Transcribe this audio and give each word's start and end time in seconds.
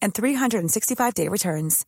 and 0.00 0.14
365-day 0.14 1.28
returns. 1.28 1.84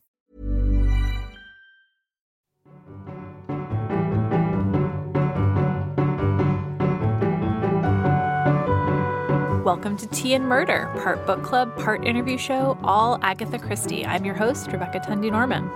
Welcome 9.63 9.95
to 9.97 10.07
Tea 10.07 10.33
and 10.33 10.47
Murder, 10.47 10.91
part 11.01 11.25
book 11.27 11.43
club, 11.43 11.77
part 11.77 12.03
interview 12.03 12.37
show, 12.37 12.77
all 12.83 13.19
Agatha 13.21 13.59
Christie. 13.59 14.03
I'm 14.05 14.25
your 14.25 14.33
host, 14.33 14.71
Rebecca 14.71 14.99
Thandi 14.99 15.31
Norman. 15.31 15.69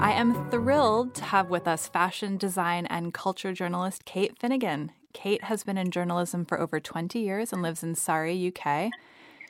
I 0.00 0.12
am 0.12 0.48
thrilled 0.50 1.14
to 1.16 1.24
have 1.24 1.50
with 1.50 1.66
us 1.66 1.88
fashion 1.88 2.36
design 2.36 2.86
and 2.86 3.12
culture 3.12 3.52
journalist 3.52 4.04
Kate 4.04 4.38
Finnigan. 4.38 4.92
Kate 5.12 5.44
has 5.44 5.64
been 5.64 5.78
in 5.78 5.90
journalism 5.90 6.44
for 6.44 6.60
over 6.60 6.80
20 6.80 7.18
years 7.18 7.52
and 7.52 7.62
lives 7.62 7.82
in 7.82 7.94
Surrey, 7.94 8.52
UK. 8.54 8.90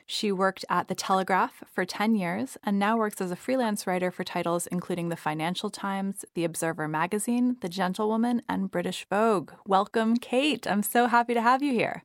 She 0.05 0.31
worked 0.31 0.65
at 0.69 0.89
The 0.89 0.95
Telegraph 0.95 1.63
for 1.73 1.85
10 1.85 2.15
years 2.15 2.57
and 2.63 2.77
now 2.77 2.97
works 2.97 3.21
as 3.21 3.31
a 3.31 3.35
freelance 3.35 3.87
writer 3.87 4.11
for 4.11 4.23
titles 4.23 4.67
including 4.67 5.09
The 5.09 5.15
Financial 5.15 5.69
Times, 5.69 6.25
The 6.33 6.43
Observer 6.43 6.87
Magazine, 6.87 7.57
The 7.61 7.69
Gentlewoman, 7.69 8.41
and 8.49 8.69
British 8.69 9.05
Vogue. 9.09 9.51
Welcome, 9.65 10.17
Kate. 10.17 10.67
I'm 10.67 10.83
so 10.83 11.07
happy 11.07 11.33
to 11.33 11.41
have 11.41 11.63
you 11.63 11.73
here. 11.73 12.03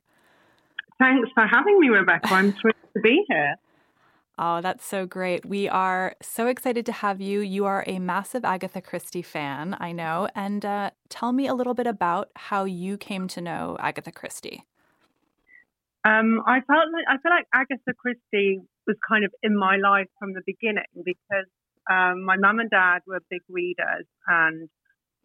Thanks 0.97 1.29
for 1.33 1.45
having 1.45 1.79
me, 1.79 1.89
Rebecca. 1.89 2.33
I'm 2.33 2.53
thrilled 2.53 2.75
to 2.93 3.01
be 3.01 3.23
here. 3.27 3.55
Oh, 4.41 4.61
that's 4.61 4.85
so 4.85 5.05
great. 5.05 5.45
We 5.45 5.67
are 5.67 6.15
so 6.21 6.47
excited 6.47 6.85
to 6.85 6.93
have 6.93 7.19
you. 7.19 7.41
You 7.41 7.65
are 7.65 7.83
a 7.85 7.99
massive 7.99 8.45
Agatha 8.45 8.79
Christie 8.79 9.21
fan, 9.21 9.75
I 9.81 9.91
know. 9.91 10.29
And 10.33 10.63
uh, 10.63 10.91
tell 11.09 11.33
me 11.33 11.45
a 11.45 11.53
little 11.53 11.73
bit 11.73 11.87
about 11.87 12.29
how 12.37 12.63
you 12.63 12.95
came 12.95 13.27
to 13.27 13.41
know 13.41 13.75
Agatha 13.81 14.13
Christie. 14.13 14.63
Um, 16.05 16.41
I 16.47 16.61
felt 16.61 16.87
like 16.93 17.05
I 17.09 17.17
feel 17.21 17.31
like 17.31 17.47
Agatha 17.53 17.93
Christie 17.97 18.61
was 18.87 18.95
kind 19.09 19.25
of 19.25 19.33
in 19.43 19.57
my 19.57 19.75
life 19.75 20.07
from 20.17 20.31
the 20.31 20.41
beginning 20.45 21.03
because 21.03 21.49
um, 21.91 22.23
my 22.23 22.37
mum 22.37 22.59
and 22.59 22.69
dad 22.69 22.99
were 23.05 23.19
big 23.29 23.41
readers, 23.49 24.05
and 24.25 24.69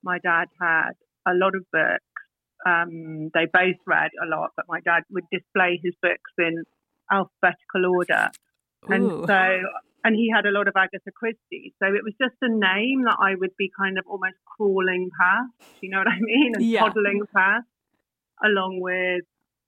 my 0.02 0.18
dad 0.18 0.46
had 0.60 0.94
a 1.24 1.34
lot 1.34 1.54
of 1.54 1.64
books. 1.72 2.02
Um, 2.66 3.30
they 3.32 3.46
both 3.46 3.76
read 3.86 4.10
a 4.20 4.26
lot, 4.26 4.50
but 4.56 4.64
my 4.68 4.80
dad 4.80 5.04
would 5.10 5.24
display 5.30 5.80
his 5.80 5.94
books 6.02 6.32
in 6.36 6.64
alphabetical 7.12 7.86
order, 7.94 8.30
Ooh. 8.86 8.92
and 8.92 9.10
so 9.26 9.40
and 10.04 10.14
he 10.14 10.30
had 10.34 10.44
a 10.44 10.50
lot 10.50 10.68
of 10.68 10.74
Agatha 10.76 11.10
Christie. 11.16 11.74
So 11.82 11.88
it 11.88 12.04
was 12.04 12.12
just 12.20 12.36
a 12.42 12.48
name 12.48 13.04
that 13.04 13.16
I 13.18 13.34
would 13.34 13.56
be 13.56 13.70
kind 13.76 13.98
of 13.98 14.04
almost 14.06 14.36
crawling 14.44 15.08
past. 15.18 15.50
You 15.80 15.90
know 15.90 15.98
what 15.98 16.08
I 16.08 16.20
mean? 16.20 16.52
And 16.54 16.64
Yeah. 16.64 16.80
toddling 16.80 17.22
past, 17.34 17.66
along 18.44 18.80
with 18.80 19.24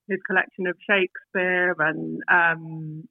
his 0.09 0.21
collection 0.27 0.67
of 0.67 0.77
Shakespeare 0.89 1.75
and 1.79 2.21
um, 2.31 3.09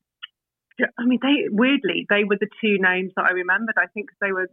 I 0.99 1.05
mean, 1.05 1.19
they 1.21 1.47
weirdly 1.49 2.05
they 2.09 2.23
were 2.25 2.37
the 2.39 2.49
two 2.61 2.77
names 2.79 3.11
that 3.15 3.25
I 3.25 3.31
remembered. 3.31 3.75
I 3.77 3.87
think 3.93 4.09
they 4.21 4.31
were 4.31 4.49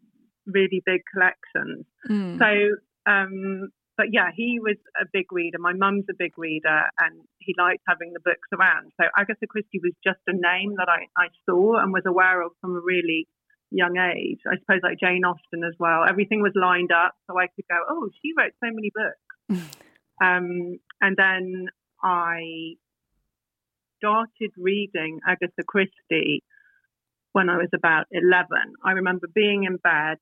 really 0.46 0.82
big 0.84 1.02
collections. 1.12 1.84
Mm. 2.08 2.38
So, 2.38 3.10
um, 3.10 3.68
but 4.02 4.12
yeah, 4.12 4.30
he 4.34 4.58
was 4.60 4.74
a 5.00 5.04
big 5.12 5.30
reader. 5.30 5.58
My 5.60 5.74
mum's 5.74 6.06
a 6.10 6.14
big 6.18 6.36
reader, 6.36 6.82
and 6.98 7.22
he 7.38 7.54
liked 7.56 7.84
having 7.86 8.12
the 8.12 8.18
books 8.18 8.48
around. 8.52 8.90
So 9.00 9.06
Agatha 9.16 9.46
Christie 9.46 9.78
was 9.80 9.92
just 10.02 10.18
a 10.26 10.32
name 10.32 10.74
that 10.78 10.88
I, 10.88 11.06
I 11.16 11.28
saw 11.46 11.78
and 11.78 11.92
was 11.92 12.02
aware 12.04 12.42
of 12.42 12.50
from 12.60 12.74
a 12.74 12.80
really 12.80 13.28
young 13.70 13.98
age. 13.98 14.40
I 14.44 14.58
suppose 14.58 14.80
like 14.82 14.98
Jane 14.98 15.22
Austen 15.24 15.62
as 15.62 15.74
well. 15.78 16.02
Everything 16.02 16.42
was 16.42 16.50
lined 16.56 16.90
up, 16.90 17.14
so 17.30 17.38
I 17.38 17.46
could 17.54 17.64
go, 17.70 17.76
oh, 17.88 18.10
she 18.20 18.32
wrote 18.36 18.54
so 18.58 18.74
many 18.74 18.90
books. 18.90 19.62
um, 20.20 20.80
and 21.00 21.16
then 21.16 21.68
I 22.02 22.74
started 23.98 24.50
reading 24.56 25.20
Agatha 25.24 25.62
Christie 25.64 26.42
when 27.30 27.48
I 27.48 27.56
was 27.56 27.70
about 27.72 28.06
11. 28.10 28.48
I 28.84 28.92
remember 28.98 29.28
being 29.32 29.62
in 29.62 29.76
bed, 29.76 30.18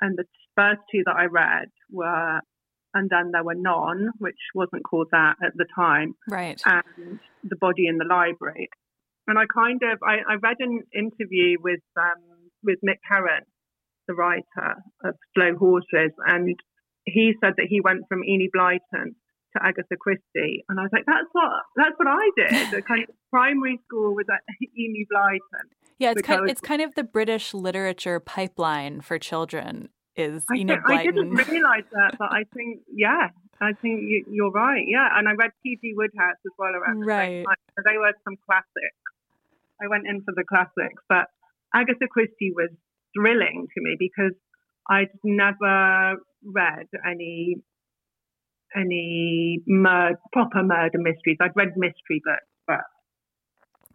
and 0.00 0.16
the 0.16 0.24
first 0.54 0.82
two 0.92 1.02
that 1.06 1.16
I 1.16 1.24
read 1.24 1.66
were 1.90 2.42
And 2.94 3.08
Then 3.10 3.30
There 3.32 3.44
Were 3.44 3.54
None, 3.54 4.10
which 4.18 4.38
wasn't 4.54 4.84
called 4.84 5.08
that 5.12 5.36
at 5.44 5.52
the 5.56 5.66
time, 5.74 6.14
right. 6.28 6.60
and 6.66 7.18
The 7.44 7.56
Body 7.56 7.86
in 7.86 7.98
the 7.98 8.04
Library. 8.04 8.68
And 9.26 9.38
I 9.38 9.44
kind 9.52 9.80
of, 9.82 9.98
I, 10.02 10.32
I 10.32 10.36
read 10.36 10.56
an 10.58 10.82
interview 10.94 11.56
with, 11.62 11.80
um, 11.96 12.50
with 12.62 12.78
Mick 12.84 12.98
Herron, 13.08 13.44
the 14.08 14.14
writer 14.14 14.82
of 15.04 15.14
Slow 15.34 15.56
Horses, 15.56 16.12
and 16.26 16.56
he 17.04 17.34
said 17.42 17.54
that 17.56 17.66
he 17.68 17.80
went 17.80 18.02
from 18.08 18.24
Enid 18.24 18.50
Blyton 18.56 19.14
to 19.56 19.62
Agatha 19.62 19.96
Christie, 19.98 20.64
and 20.68 20.78
I 20.78 20.82
was 20.82 20.90
like, 20.92 21.04
"That's 21.06 21.28
what 21.32 21.50
that's 21.76 21.94
what 21.96 22.08
I 22.08 22.30
did." 22.36 22.70
The 22.70 22.82
kind 22.88 23.04
of 23.08 23.14
primary 23.30 23.78
school 23.86 24.14
was 24.14 24.26
at 24.32 24.40
Enid 24.78 25.06
Blyton. 25.12 25.68
Yeah, 25.98 26.12
it's 26.12 26.22
kind, 26.22 26.50
it's 26.50 26.60
kind 26.60 26.82
of 26.82 26.94
the 26.94 27.04
British 27.04 27.54
literature 27.54 28.18
pipeline 28.18 29.00
for 29.02 29.18
children 29.18 29.90
is 30.16 30.44
I, 30.50 30.56
Enid 30.56 30.78
I 30.86 31.04
didn't 31.04 31.30
realise 31.48 31.84
that, 31.92 32.18
but 32.18 32.32
I 32.32 32.44
think, 32.54 32.80
yeah, 32.92 33.28
I 33.60 33.72
think 33.80 34.02
you, 34.02 34.24
you're 34.30 34.50
right. 34.50 34.84
Yeah, 34.86 35.08
and 35.14 35.28
I 35.28 35.32
read 35.32 35.50
P.G. 35.62 35.94
Wodehouse 35.96 36.36
as 36.44 36.52
well 36.58 36.74
around 36.74 37.00
the 37.00 37.06
Right. 37.06 37.28
same 37.28 37.44
time. 37.46 37.56
So 37.76 37.82
they 37.84 37.96
were 37.98 38.12
some 38.24 38.36
classics. 38.44 39.02
I 39.82 39.88
went 39.88 40.06
in 40.06 40.22
for 40.22 40.32
the 40.36 40.44
classics, 40.48 41.02
but 41.08 41.26
Agatha 41.74 42.06
Christie 42.10 42.52
was 42.54 42.70
thrilling 43.16 43.66
to 43.74 43.80
me 43.82 43.96
because 43.98 44.32
I'd 44.88 45.10
never 45.24 46.16
read 46.44 46.86
any 47.08 47.56
any 48.74 49.60
mur- 49.66 50.18
proper 50.32 50.62
murder 50.62 50.98
mysteries. 50.98 51.36
I'd 51.40 51.54
read 51.56 51.76
mystery 51.76 52.20
books, 52.24 52.46
but 52.66 52.80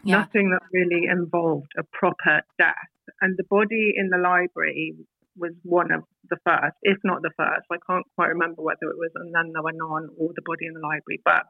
Yeah. 0.03 0.19
nothing 0.19 0.51
that 0.51 0.61
really 0.71 1.05
involved 1.09 1.71
a 1.77 1.83
proper 1.83 2.41
death. 2.59 2.75
And 3.21 3.35
the 3.37 3.43
body 3.49 3.93
in 3.95 4.09
the 4.09 4.17
library 4.17 4.95
was 5.37 5.53
one 5.63 5.91
of 5.91 6.03
the 6.29 6.37
first, 6.45 6.75
if 6.83 6.97
not 7.03 7.21
the 7.21 7.31
first. 7.37 7.65
I 7.71 7.77
can't 7.89 8.05
quite 8.15 8.29
remember 8.29 8.61
whether 8.61 8.89
it 8.89 8.97
was 8.97 9.11
and 9.15 9.33
then 9.33 9.51
there 9.53 9.63
were 9.63 9.71
none 9.73 10.09
or 10.17 10.29
the 10.35 10.41
body 10.45 10.65
in 10.65 10.73
the 10.73 10.79
library, 10.79 11.21
but 11.23 11.43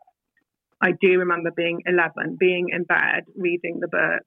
I 0.82 0.92
do 1.00 1.20
remember 1.20 1.52
being 1.56 1.82
11, 1.86 2.38
being 2.40 2.68
in 2.72 2.84
bed, 2.84 3.26
reading 3.36 3.80
the 3.80 3.88
book, 3.88 4.26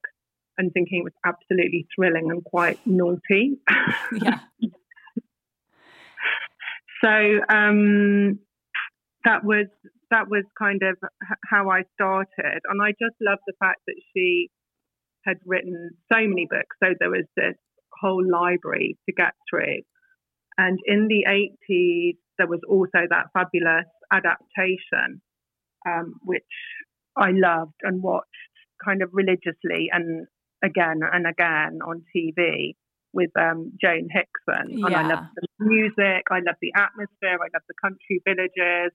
and 0.58 0.72
thinking 0.72 1.00
it 1.00 1.04
was 1.04 1.12
absolutely 1.24 1.86
thrilling 1.94 2.30
and 2.30 2.44
quite 2.44 2.78
naughty. 2.86 3.58
Yeah. 4.12 4.38
So 7.02 7.08
um, 7.48 8.40
that 9.24 9.42
was 9.42 9.68
that 10.10 10.28
was 10.28 10.44
kind 10.58 10.82
of 10.82 10.98
how 11.48 11.70
I 11.70 11.84
started, 11.94 12.60
and 12.68 12.82
I 12.82 12.90
just 12.90 13.16
love 13.22 13.38
the 13.46 13.54
fact 13.58 13.80
that 13.86 13.96
she 14.12 14.50
had 15.24 15.38
written 15.46 15.92
so 16.12 16.18
many 16.18 16.46
books. 16.50 16.76
So 16.82 16.90
there 16.98 17.10
was 17.10 17.24
this 17.36 17.54
whole 18.00 18.24
library 18.28 18.96
to 19.08 19.14
get 19.14 19.32
through, 19.48 19.82
and 20.58 20.78
in 20.86 21.08
the 21.08 21.24
eighties 21.28 22.16
there 22.38 22.46
was 22.46 22.60
also 22.68 23.06
that 23.10 23.26
fabulous 23.34 23.86
adaptation, 24.12 25.20
um, 25.86 26.14
which 26.24 26.42
I 27.16 27.30
loved 27.32 27.74
and 27.82 28.02
watched 28.02 28.26
kind 28.84 29.02
of 29.02 29.10
religiously 29.12 29.90
and 29.92 30.26
again 30.64 31.00
and 31.02 31.26
again 31.26 31.80
on 31.86 32.02
TV 32.16 32.74
with 33.12 33.30
um, 33.38 33.72
Joan 33.80 34.08
Hickson. 34.10 34.78
And 34.82 34.96
I 34.96 35.02
Yeah. 35.02 35.08
loved 35.08 35.28
the 35.36 35.46
music, 35.58 36.24
I 36.30 36.40
loved 36.40 36.58
the 36.62 36.72
atmosphere, 36.76 37.38
I 37.40 37.48
loved 37.52 37.68
the 37.68 37.74
country 37.82 38.22
villages. 38.24 38.92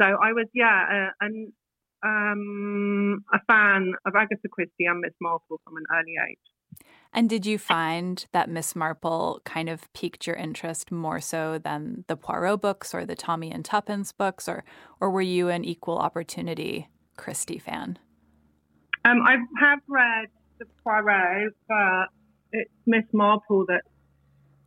So 0.00 0.06
I 0.06 0.32
was, 0.32 0.46
yeah, 0.54 1.10
uh, 1.10 1.10
and 1.20 1.52
um, 2.04 3.24
a 3.32 3.40
fan 3.46 3.92
of 4.06 4.14
Agatha 4.14 4.48
Christie 4.50 4.86
and 4.86 5.00
Miss 5.00 5.12
Marple 5.20 5.60
from 5.64 5.76
an 5.76 5.84
early 5.92 6.14
age. 6.30 6.38
And 7.12 7.28
did 7.28 7.44
you 7.44 7.58
find 7.58 8.24
that 8.32 8.48
Miss 8.48 8.76
Marple 8.76 9.40
kind 9.44 9.68
of 9.68 9.92
piqued 9.94 10.26
your 10.26 10.36
interest 10.36 10.92
more 10.92 11.20
so 11.20 11.58
than 11.58 12.04
the 12.06 12.16
Poirot 12.16 12.60
books 12.60 12.94
or 12.94 13.04
the 13.04 13.16
Tommy 13.16 13.50
and 13.50 13.64
Tuppence 13.64 14.12
books, 14.12 14.48
or 14.48 14.64
or 15.00 15.10
were 15.10 15.20
you 15.20 15.48
an 15.48 15.64
equal 15.64 15.98
opportunity 15.98 16.88
Christie 17.16 17.58
fan? 17.58 17.98
Um, 19.04 19.22
I 19.26 19.36
have 19.58 19.80
read 19.88 20.28
the 20.58 20.66
Poirot, 20.84 21.52
but 21.66 22.08
it's 22.52 22.70
Miss 22.86 23.04
Marple 23.12 23.64
that 23.66 23.82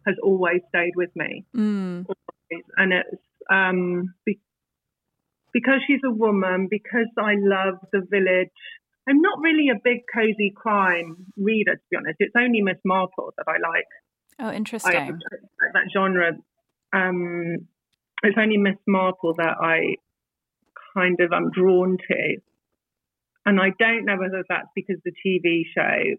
has 0.05 0.15
always 0.21 0.61
stayed 0.67 0.95
with 0.95 1.11
me, 1.15 1.45
mm. 1.55 2.05
and 2.75 2.93
it's 2.93 3.21
um, 3.49 4.13
be- 4.25 4.41
because 5.53 5.79
she's 5.87 6.01
a 6.05 6.11
woman, 6.11 6.67
because 6.69 7.07
I 7.17 7.35
love 7.37 7.75
the 7.93 8.01
village 8.01 8.49
I'm 9.07 9.21
not 9.21 9.39
really 9.41 9.69
a 9.69 9.79
big 9.83 9.99
cozy 10.13 10.53
crime 10.55 11.25
reader, 11.35 11.75
to 11.75 11.81
be 11.91 11.97
honest. 11.97 12.17
It's 12.19 12.35
only 12.37 12.61
Miss 12.61 12.77
Marple 12.85 13.33
that 13.37 13.45
I 13.47 13.57
like. 13.59 13.87
Oh, 14.39 14.51
interesting. 14.51 14.95
I, 14.95 15.11
that 15.73 15.89
genre. 15.95 16.31
Um, 16.93 17.67
it's 18.23 18.37
only 18.39 18.57
Miss 18.57 18.77
Marple 18.87 19.33
that 19.37 19.57
I 19.59 19.95
kind 20.95 21.19
of 21.19 21.33
am 21.33 21.51
drawn 21.51 21.97
to. 21.97 22.37
And 23.45 23.59
I 23.59 23.71
don't 23.77 24.05
know 24.05 24.15
whether 24.17 24.43
that's 24.47 24.69
because 24.73 24.97
the 25.03 25.11
TV 25.11 25.63
show 25.75 26.15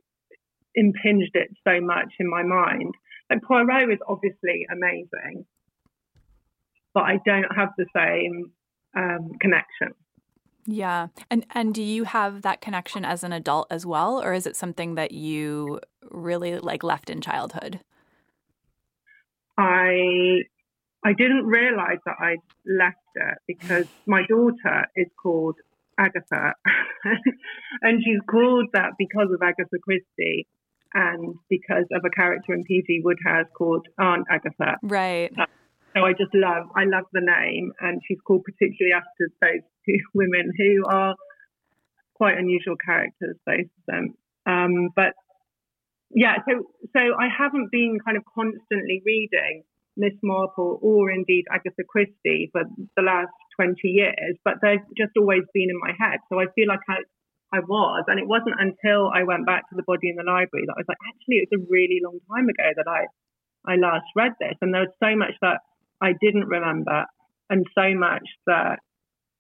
impinged 0.74 1.34
it 1.34 1.48
so 1.66 1.80
much 1.80 2.12
in 2.18 2.28
my 2.28 2.42
mind. 2.42 2.94
Like 3.30 3.42
Poirot 3.42 3.90
is 3.90 3.98
obviously 4.06 4.66
amazing, 4.70 5.46
but 6.92 7.04
I 7.04 7.18
don't 7.24 7.56
have 7.56 7.70
the 7.78 7.86
same 7.96 8.52
um, 8.94 9.30
connection. 9.40 9.94
Yeah. 10.66 11.08
And 11.30 11.46
and 11.50 11.74
do 11.74 11.82
you 11.82 12.04
have 12.04 12.42
that 12.42 12.60
connection 12.60 13.04
as 13.04 13.22
an 13.22 13.32
adult 13.32 13.66
as 13.70 13.84
well 13.84 14.22
or 14.22 14.32
is 14.32 14.46
it 14.46 14.56
something 14.56 14.94
that 14.94 15.12
you 15.12 15.80
really 16.10 16.58
like 16.58 16.82
left 16.82 17.10
in 17.10 17.20
childhood? 17.20 17.80
I 19.58 20.40
I 21.04 21.12
didn't 21.12 21.46
realize 21.46 21.98
that 22.06 22.16
I 22.18 22.36
left 22.66 22.96
it 23.14 23.38
because 23.46 23.86
my 24.06 24.22
daughter 24.28 24.86
is 24.96 25.08
called 25.22 25.56
Agatha 25.98 26.54
and 27.82 28.02
she's 28.02 28.20
called 28.28 28.68
that 28.72 28.92
because 28.98 29.28
of 29.32 29.40
Agatha 29.42 29.78
Christie 29.82 30.46
and 30.94 31.34
because 31.50 31.86
of 31.92 32.02
a 32.04 32.10
character 32.10 32.54
in 32.54 32.62
P.G. 32.64 33.02
Wodehouse 33.04 33.46
called 33.56 33.86
Aunt 33.98 34.26
Agatha. 34.30 34.76
Right. 34.80 35.32
So 35.94 36.04
I 36.04 36.12
just 36.12 36.34
love, 36.34 36.66
I 36.76 36.84
love 36.84 37.04
the 37.12 37.22
name, 37.22 37.72
and 37.80 38.00
she's 38.06 38.18
called 38.26 38.42
particularly 38.44 38.94
after 38.94 39.30
those 39.40 39.62
two 39.86 39.98
women 40.14 40.50
who 40.56 40.84
are 40.86 41.14
quite 42.14 42.38
unusual 42.38 42.76
characters, 42.76 43.36
both 43.46 43.60
of 43.60 43.84
them. 43.86 44.14
Um, 44.46 44.90
but 44.94 45.14
yeah, 46.10 46.36
so 46.48 46.66
so 46.94 47.00
I 47.00 47.26
haven't 47.26 47.70
been 47.72 47.98
kind 48.04 48.16
of 48.16 48.24
constantly 48.34 49.02
reading 49.04 49.64
Miss 49.96 50.14
Marple 50.22 50.78
or 50.82 51.10
indeed 51.10 51.44
Agatha 51.50 51.82
Christie 51.88 52.50
for 52.52 52.62
the 52.96 53.02
last 53.02 53.34
20 53.56 53.78
years, 53.84 54.36
but 54.44 54.54
they've 54.62 54.82
just 54.96 55.12
always 55.18 55.42
been 55.54 55.70
in 55.70 55.78
my 55.78 55.92
head. 55.98 56.18
So 56.30 56.40
I 56.40 56.46
feel 56.54 56.66
like 56.68 56.82
I, 56.88 57.02
I 57.54 57.60
was, 57.60 58.04
and 58.08 58.18
it 58.18 58.26
wasn't 58.26 58.58
until 58.58 59.10
I 59.14 59.22
went 59.22 59.46
back 59.46 59.70
to 59.70 59.76
the 59.76 59.86
body 59.86 60.10
in 60.10 60.16
the 60.16 60.26
library 60.26 60.66
that 60.66 60.74
I 60.74 60.82
was 60.82 60.90
like, 60.90 61.02
actually, 61.06 61.42
it 61.42 61.48
was 61.50 61.62
a 61.62 61.66
really 61.70 62.02
long 62.02 62.18
time 62.30 62.48
ago 62.50 62.66
that 62.74 62.90
I, 62.90 63.06
I 63.66 63.76
last 63.76 64.06
read 64.16 64.34
this, 64.40 64.58
and 64.60 64.74
there 64.74 64.82
was 64.82 64.94
so 64.98 65.14
much 65.14 65.38
that 65.40 65.62
I 66.00 66.12
didn't 66.20 66.46
remember, 66.46 67.04
and 67.50 67.66
so 67.74 67.94
much 67.94 68.24
that 68.46 68.78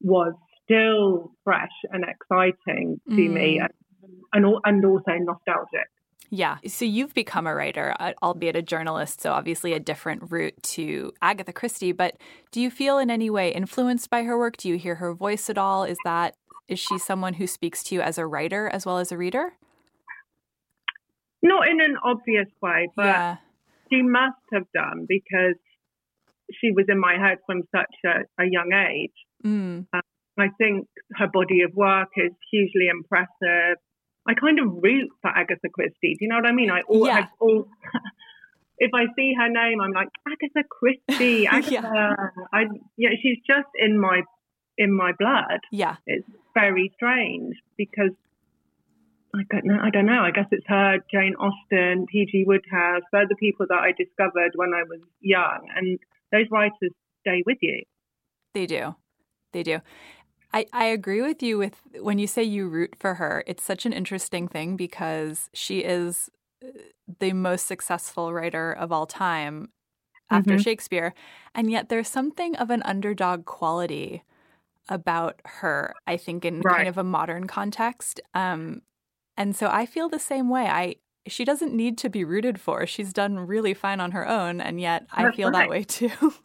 was 0.00 0.34
still 0.64 1.32
fresh 1.44 1.72
and 1.90 2.04
exciting 2.04 3.00
to 3.08 3.14
mm. 3.14 3.32
me, 3.32 3.60
and, 3.60 3.70
and 4.32 4.56
and 4.64 4.84
also 4.84 5.12
nostalgic. 5.12 5.88
Yeah. 6.30 6.58
So 6.66 6.84
you've 6.84 7.14
become 7.14 7.46
a 7.46 7.54
writer, 7.54 7.94
uh, 8.00 8.12
albeit 8.22 8.56
a 8.56 8.62
journalist, 8.62 9.20
so 9.20 9.32
obviously 9.32 9.72
a 9.72 9.78
different 9.78 10.32
route 10.32 10.60
to 10.62 11.12
Agatha 11.22 11.52
Christie. 11.52 11.92
But 11.92 12.16
do 12.50 12.60
you 12.60 12.70
feel 12.70 12.98
in 12.98 13.10
any 13.10 13.30
way 13.30 13.52
influenced 13.52 14.10
by 14.10 14.22
her 14.24 14.36
work? 14.36 14.56
Do 14.56 14.68
you 14.68 14.76
hear 14.76 14.96
her 14.96 15.14
voice 15.14 15.48
at 15.48 15.58
all? 15.58 15.84
Is 15.84 15.98
that 16.04 16.34
is 16.66 16.78
she 16.78 16.98
someone 16.98 17.34
who 17.34 17.46
speaks 17.46 17.82
to 17.84 17.94
you 17.94 18.00
as 18.00 18.18
a 18.18 18.26
writer 18.26 18.68
as 18.68 18.86
well 18.86 18.98
as 18.98 19.12
a 19.12 19.18
reader? 19.18 19.52
Not 21.42 21.68
in 21.68 21.80
an 21.80 21.96
obvious 22.02 22.48
way, 22.62 22.88
but 22.96 23.04
yeah. 23.04 23.36
she 23.92 24.02
must 24.02 24.40
have 24.52 24.64
done 24.74 25.06
because 25.06 25.56
she 26.60 26.70
was 26.72 26.86
in 26.88 26.98
my 26.98 27.14
head 27.14 27.38
from 27.46 27.62
such 27.74 27.94
a, 28.04 28.42
a 28.42 28.46
young 28.46 28.72
age. 28.72 29.14
Mm. 29.44 29.86
Um, 29.92 30.02
I 30.38 30.48
think 30.58 30.88
her 31.14 31.28
body 31.32 31.62
of 31.62 31.74
work 31.74 32.08
is 32.16 32.32
hugely 32.50 32.88
impressive. 32.90 33.78
I 34.26 34.34
kind 34.34 34.58
of 34.58 34.82
root 34.82 35.10
for 35.20 35.28
Agatha 35.28 35.68
Christie. 35.72 36.16
Do 36.18 36.18
you 36.20 36.28
know 36.28 36.36
what 36.36 36.46
I 36.46 36.52
mean? 36.52 36.70
I 36.70 36.80
all, 36.88 37.06
yeah. 37.06 37.26
all 37.40 37.68
if 38.78 38.90
I 38.94 39.04
see 39.16 39.34
her 39.38 39.48
name, 39.48 39.80
I'm 39.80 39.92
like 39.92 40.08
Agatha 40.26 40.66
Christie. 40.68 41.46
Agatha. 41.50 41.70
yeah. 41.72 42.14
I 42.52 42.64
yeah, 42.96 43.10
she's 43.22 43.38
just 43.46 43.68
in 43.78 44.00
my 44.00 44.22
in 44.78 44.96
my 44.96 45.12
blood. 45.18 45.60
Yeah, 45.70 45.96
it's 46.06 46.26
very 46.54 46.92
strange 46.96 47.56
because 47.76 48.12
I 49.34 49.42
don't 49.50 49.66
know. 49.66 49.78
I 49.82 49.90
don't 49.90 50.06
know. 50.06 50.22
I 50.22 50.30
guess 50.30 50.46
it's 50.50 50.66
her, 50.68 50.98
Jane 51.12 51.34
Austen, 51.34 52.06
P.G. 52.06 52.44
Wodehouse. 52.46 53.02
They're 53.12 53.28
the 53.28 53.36
people 53.36 53.66
that 53.68 53.78
I 53.78 53.92
discovered 53.92 54.52
when 54.54 54.72
I 54.74 54.84
was 54.84 55.00
young, 55.20 55.68
and 55.76 55.98
those 56.32 56.46
writers 56.50 56.90
stay 57.20 57.42
with 57.46 57.58
you. 57.60 57.82
They 58.54 58.66
do. 58.66 58.94
They 59.52 59.62
do. 59.62 59.80
I, 60.52 60.66
I 60.72 60.84
agree 60.86 61.20
with 61.20 61.42
you 61.42 61.58
with 61.58 61.80
when 62.00 62.18
you 62.18 62.26
say 62.26 62.44
you 62.44 62.68
root 62.68 62.94
for 62.98 63.14
her. 63.14 63.42
It's 63.46 63.62
such 63.62 63.86
an 63.86 63.92
interesting 63.92 64.46
thing 64.46 64.76
because 64.76 65.50
she 65.52 65.80
is 65.80 66.30
uh, 66.64 66.68
the 67.18 67.32
most 67.32 67.66
successful 67.66 68.32
writer 68.32 68.72
of 68.72 68.92
all 68.92 69.06
time 69.06 69.70
after 70.30 70.52
mm-hmm. 70.52 70.60
Shakespeare. 70.60 71.12
And 71.54 71.70
yet 71.70 71.88
there's 71.88 72.08
something 72.08 72.54
of 72.56 72.70
an 72.70 72.82
underdog 72.84 73.46
quality 73.46 74.22
about 74.88 75.40
her, 75.44 75.94
I 76.06 76.16
think, 76.16 76.44
in 76.44 76.60
right. 76.60 76.76
kind 76.76 76.88
of 76.88 76.98
a 76.98 77.04
modern 77.04 77.46
context. 77.46 78.20
Um, 78.32 78.82
and 79.36 79.56
so 79.56 79.68
I 79.68 79.86
feel 79.86 80.08
the 80.08 80.18
same 80.18 80.48
way. 80.48 80.66
I 80.66 80.96
she 81.26 81.44
doesn't 81.44 81.74
need 81.74 81.98
to 81.98 82.08
be 82.08 82.24
rooted 82.24 82.60
for. 82.60 82.86
She's 82.86 83.12
done 83.12 83.38
really 83.38 83.74
fine 83.74 84.00
on 84.00 84.12
her 84.12 84.26
own, 84.26 84.60
and 84.60 84.80
yet 84.80 85.06
I 85.12 85.32
feel 85.32 85.50
right. 85.50 85.62
that 85.62 85.70
way 85.70 85.84
too. 85.84 86.10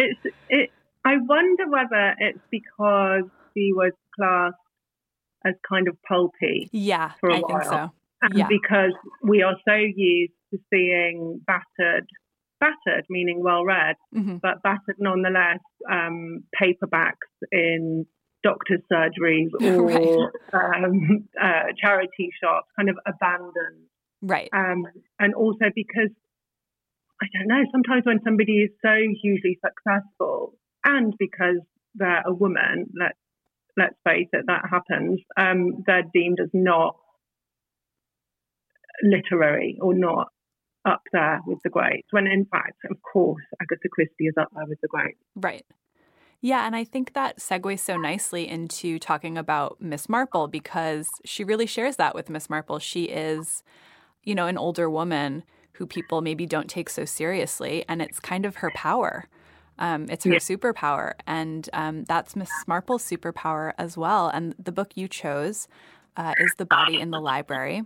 It's 0.00 0.20
it. 0.48 0.70
I 1.04 1.14
wonder 1.16 1.68
whether 1.68 2.14
it's 2.18 2.38
because 2.52 3.24
she 3.52 3.72
was 3.72 3.90
classed 4.14 4.54
as 5.44 5.54
kind 5.68 5.88
of 5.88 5.96
pulpy. 6.06 6.68
Yeah, 6.72 7.12
I 7.24 7.26
while. 7.26 7.48
think 7.48 7.64
so. 7.64 7.90
And 8.22 8.34
yeah. 8.38 8.46
because 8.48 8.92
we 9.24 9.42
are 9.42 9.56
so 9.66 9.74
used 9.74 10.32
to 10.52 10.60
seeing 10.72 11.40
battered, 11.46 12.06
battered 12.60 13.06
meaning 13.10 13.42
well 13.42 13.64
read, 13.64 13.96
mm-hmm. 14.14 14.36
but 14.36 14.62
battered 14.62 14.96
nonetheless, 14.98 15.60
um, 15.90 16.44
paperbacks 16.60 17.12
in 17.50 18.06
doctor's 18.42 18.80
surgeries 18.92 19.50
or 19.60 20.32
right. 20.52 20.84
um, 20.84 21.28
uh, 21.40 21.72
charity 21.80 22.30
shops 22.42 22.68
kind 22.76 22.88
of 22.88 22.96
abandoned. 23.06 23.86
Right. 24.22 24.48
Um, 24.52 24.84
and 25.18 25.34
also 25.34 25.66
because, 25.74 26.10
I 27.22 27.26
don't 27.36 27.48
know, 27.48 27.64
sometimes 27.72 28.04
when 28.04 28.20
somebody 28.24 28.62
is 28.62 28.70
so 28.82 28.94
hugely 29.22 29.58
successful 29.64 30.54
and 30.84 31.14
because 31.18 31.60
they're 31.94 32.22
a 32.26 32.32
woman, 32.32 32.90
let, 32.98 33.12
let's 33.76 33.96
face 34.04 34.28
it, 34.32 34.44
that 34.46 34.62
happens, 34.70 35.20
um, 35.36 35.84
they're 35.86 36.04
deemed 36.12 36.38
as 36.42 36.50
not 36.52 36.96
literary 39.02 39.78
or 39.80 39.94
not 39.94 40.28
up 40.84 41.02
there 41.12 41.40
with 41.46 41.58
the 41.64 41.70
greats, 41.70 42.08
when 42.10 42.26
in 42.26 42.46
fact, 42.46 42.78
of 42.90 42.96
course, 43.02 43.42
Agatha 43.60 43.88
Christie 43.90 44.26
is 44.26 44.34
up 44.40 44.48
there 44.54 44.64
with 44.66 44.80
the 44.80 44.88
greats. 44.88 45.18
Right. 45.36 45.64
Yeah, 46.40 46.66
and 46.66 46.76
I 46.76 46.84
think 46.84 47.14
that 47.14 47.38
segues 47.38 47.80
so 47.80 47.96
nicely 47.96 48.46
into 48.46 48.98
talking 48.98 49.36
about 49.36 49.80
Miss 49.80 50.08
Marple 50.08 50.46
because 50.46 51.08
she 51.24 51.42
really 51.42 51.66
shares 51.66 51.96
that 51.96 52.14
with 52.14 52.30
Miss 52.30 52.48
Marple. 52.48 52.78
She 52.78 53.04
is, 53.04 53.64
you 54.22 54.34
know, 54.34 54.46
an 54.46 54.56
older 54.56 54.88
woman 54.88 55.42
who 55.72 55.86
people 55.86 56.20
maybe 56.20 56.46
don't 56.46 56.70
take 56.70 56.90
so 56.90 57.04
seriously, 57.04 57.84
and 57.88 58.00
it's 58.00 58.20
kind 58.20 58.46
of 58.46 58.56
her 58.56 58.70
power. 58.74 59.26
Um, 59.80 60.06
it's 60.10 60.24
her 60.24 60.32
yeah. 60.32 60.38
superpower, 60.38 61.14
and 61.26 61.68
um, 61.72 62.04
that's 62.04 62.36
Miss 62.36 62.50
Marple's 62.66 63.08
superpower 63.08 63.72
as 63.78 63.96
well. 63.96 64.28
And 64.28 64.54
the 64.58 64.72
book 64.72 64.96
you 64.96 65.08
chose 65.08 65.68
uh, 66.16 66.34
is 66.38 66.54
The 66.56 66.66
Body 66.66 67.00
in 67.00 67.10
the 67.10 67.20
Library 67.20 67.84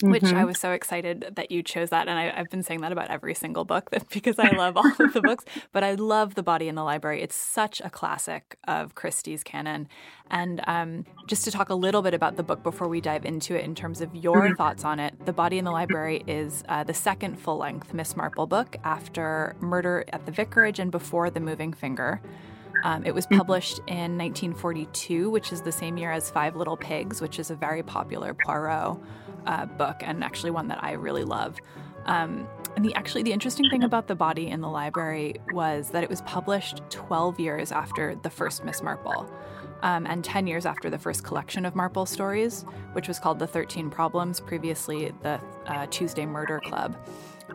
mm-hmm. 0.00 0.12
which 0.12 0.24
I 0.24 0.32
mm-hmm. 0.32 0.46
was 0.46 0.58
so 0.58 0.72
excited 0.72 1.32
that 1.36 1.50
you 1.50 1.62
chose 1.62 1.90
that. 1.90 2.08
And 2.08 2.18
I, 2.18 2.30
have 2.30 2.50
been 2.50 2.62
saying 2.62 2.80
that 2.80 2.92
about 2.92 3.10
every 3.10 3.34
single 3.34 3.64
book 3.64 3.90
because 4.12 4.38
I 4.38 4.50
love 4.50 4.76
all 4.76 4.92
of 4.98 5.12
the 5.12 5.20
books. 5.20 5.44
But 5.72 5.84
I 5.84 5.94
love 5.94 6.34
The 6.34 6.42
Body 6.42 6.68
in 6.68 6.74
the 6.74 6.82
Library. 6.82 7.22
It's 7.22 7.36
such 7.36 7.80
a 7.80 7.90
classic 7.90 8.56
of 8.66 8.94
Christie's 8.94 9.44
canon. 9.44 9.88
And 10.30 10.62
um, 10.66 11.04
just 11.26 11.44
to 11.44 11.50
talk 11.50 11.68
a 11.68 11.74
little 11.74 12.02
bit 12.02 12.14
about 12.14 12.36
the 12.36 12.42
book 12.42 12.62
before 12.62 12.88
we 12.88 13.00
dive 13.00 13.24
into 13.24 13.54
it 13.54 13.64
in 13.64 13.74
terms 13.74 14.00
of 14.00 14.14
your 14.14 14.42
mm-hmm. 14.42 14.54
thoughts 14.54 14.84
on 14.84 14.98
it, 14.98 15.14
The 15.26 15.32
Body 15.32 15.58
in 15.58 15.64
the 15.64 15.70
Library 15.70 16.22
is 16.26 16.64
uh, 16.68 16.82
the 16.82 16.94
second 16.94 17.38
full 17.38 17.58
length 17.58 17.94
Miss 17.94 18.16
Marple 18.16 18.46
book 18.46 18.76
after 18.84 19.54
Murder 19.60 20.04
at 20.12 20.26
the 20.26 20.32
Vicarage 20.32 20.78
and 20.78 20.90
before 20.90 21.30
The 21.30 21.40
Moving 21.40 21.72
Finger. 21.72 22.20
Um, 22.82 23.04
it 23.04 23.14
was 23.14 23.26
published 23.26 23.78
in 23.86 24.16
1942, 24.16 25.30
which 25.30 25.52
is 25.52 25.62
the 25.62 25.72
same 25.72 25.96
year 25.96 26.12
as 26.12 26.30
Five 26.30 26.56
Little 26.56 26.76
Pigs, 26.76 27.20
which 27.20 27.38
is 27.38 27.50
a 27.50 27.54
very 27.54 27.82
popular 27.82 28.34
Poirot 28.34 28.98
uh, 29.46 29.66
book 29.66 29.96
and 30.00 30.22
actually 30.24 30.50
one 30.50 30.68
that 30.68 30.82
I 30.82 30.92
really 30.92 31.24
love. 31.24 31.56
Um, 32.06 32.48
and 32.76 32.84
the 32.84 32.94
actually 32.94 33.22
the 33.22 33.32
interesting 33.32 33.68
thing 33.70 33.84
about 33.84 34.06
the 34.06 34.14
body 34.14 34.48
in 34.48 34.60
the 34.60 34.68
library 34.68 35.36
was 35.52 35.90
that 35.90 36.02
it 36.02 36.08
was 36.08 36.22
published 36.22 36.82
12 36.90 37.38
years 37.38 37.72
after 37.72 38.14
the 38.14 38.30
first 38.30 38.64
Miss 38.64 38.82
Marple. 38.82 39.30
Um, 39.82 40.06
and 40.06 40.22
10 40.22 40.46
years 40.46 40.66
after 40.66 40.90
the 40.90 40.98
first 40.98 41.24
collection 41.24 41.64
of 41.64 41.74
Marple 41.74 42.04
stories, 42.04 42.66
which 42.92 43.08
was 43.08 43.18
called 43.18 43.38
The 43.38 43.46
13 43.46 43.88
Problems, 43.88 44.38
previously 44.38 45.12
the 45.22 45.40
uh, 45.66 45.86
Tuesday 45.86 46.26
Murder 46.26 46.60
Club. 46.60 46.96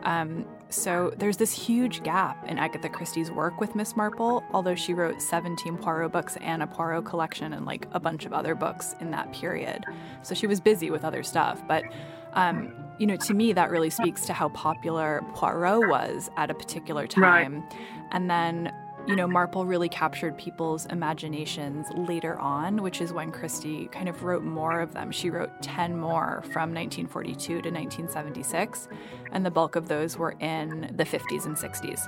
Um, 0.02 0.44
so 0.68 1.12
there's 1.16 1.36
this 1.36 1.52
huge 1.52 2.02
gap 2.02 2.44
in 2.48 2.58
Agatha 2.58 2.88
Christie's 2.88 3.30
work 3.30 3.60
with 3.60 3.74
Miss 3.74 3.96
Marple, 3.96 4.42
although 4.52 4.74
she 4.74 4.94
wrote 4.94 5.22
17 5.22 5.76
Poirot 5.78 6.12
books 6.12 6.36
and 6.40 6.62
a 6.62 6.66
Poirot 6.66 7.04
collection 7.04 7.52
and 7.52 7.64
like 7.64 7.86
a 7.92 8.00
bunch 8.00 8.26
of 8.26 8.32
other 8.32 8.54
books 8.54 8.94
in 9.00 9.10
that 9.12 9.32
period. 9.32 9.84
So 10.22 10.34
she 10.34 10.46
was 10.46 10.60
busy 10.60 10.90
with 10.90 11.04
other 11.04 11.22
stuff. 11.22 11.62
But 11.68 11.84
um, 12.32 12.72
you 12.98 13.06
know, 13.06 13.16
to 13.16 13.34
me, 13.34 13.52
that 13.52 13.70
really 13.70 13.90
speaks 13.90 14.26
to 14.26 14.32
how 14.32 14.50
popular 14.50 15.22
Poirot 15.34 15.88
was 15.88 16.30
at 16.36 16.50
a 16.50 16.54
particular 16.54 17.06
time. 17.06 17.62
Right. 17.62 17.76
And 18.12 18.30
then, 18.30 18.72
you 19.06 19.14
know, 19.14 19.26
Marple 19.26 19.66
really 19.66 19.88
captured 19.88 20.36
people's 20.36 20.86
imaginations 20.86 21.86
later 21.94 22.38
on, 22.38 22.82
which 22.82 23.00
is 23.00 23.12
when 23.12 23.30
Christie 23.30 23.88
kind 23.92 24.08
of 24.08 24.24
wrote 24.24 24.42
more 24.42 24.80
of 24.80 24.94
them. 24.94 25.12
She 25.12 25.30
wrote 25.30 25.50
10 25.62 25.96
more 25.96 26.42
from 26.44 26.74
1942 26.74 27.46
to 27.46 27.70
1976, 27.70 28.88
and 29.32 29.46
the 29.46 29.50
bulk 29.50 29.76
of 29.76 29.88
those 29.88 30.16
were 30.16 30.32
in 30.40 30.92
the 30.96 31.04
50s 31.04 31.46
and 31.46 31.56
60s. 31.56 32.06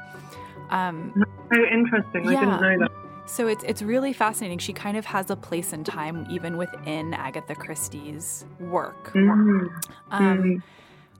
Um, 0.71 1.13
so 1.53 1.65
interesting. 1.65 2.29
I 2.29 2.41
didn't 2.41 2.61
know 2.61 2.79
that. 2.79 2.91
So 3.27 3.47
it's 3.47 3.63
it's 3.65 3.83
really 3.83 4.15
fascinating. 4.15 4.59
She 4.59 4.73
kind 4.73 4.97
of 4.97 5.05
has 5.05 5.31
a 5.31 5.37
place 5.37 5.73
in 5.75 5.85
time 5.85 6.27
even 6.31 6.57
within 6.57 7.13
Agatha 7.13 7.55
Christie's 7.55 8.47
work. 8.59 9.13
Mm-hmm. 9.13 9.67
Um, 10.11 10.39
mm-hmm. 10.39 10.57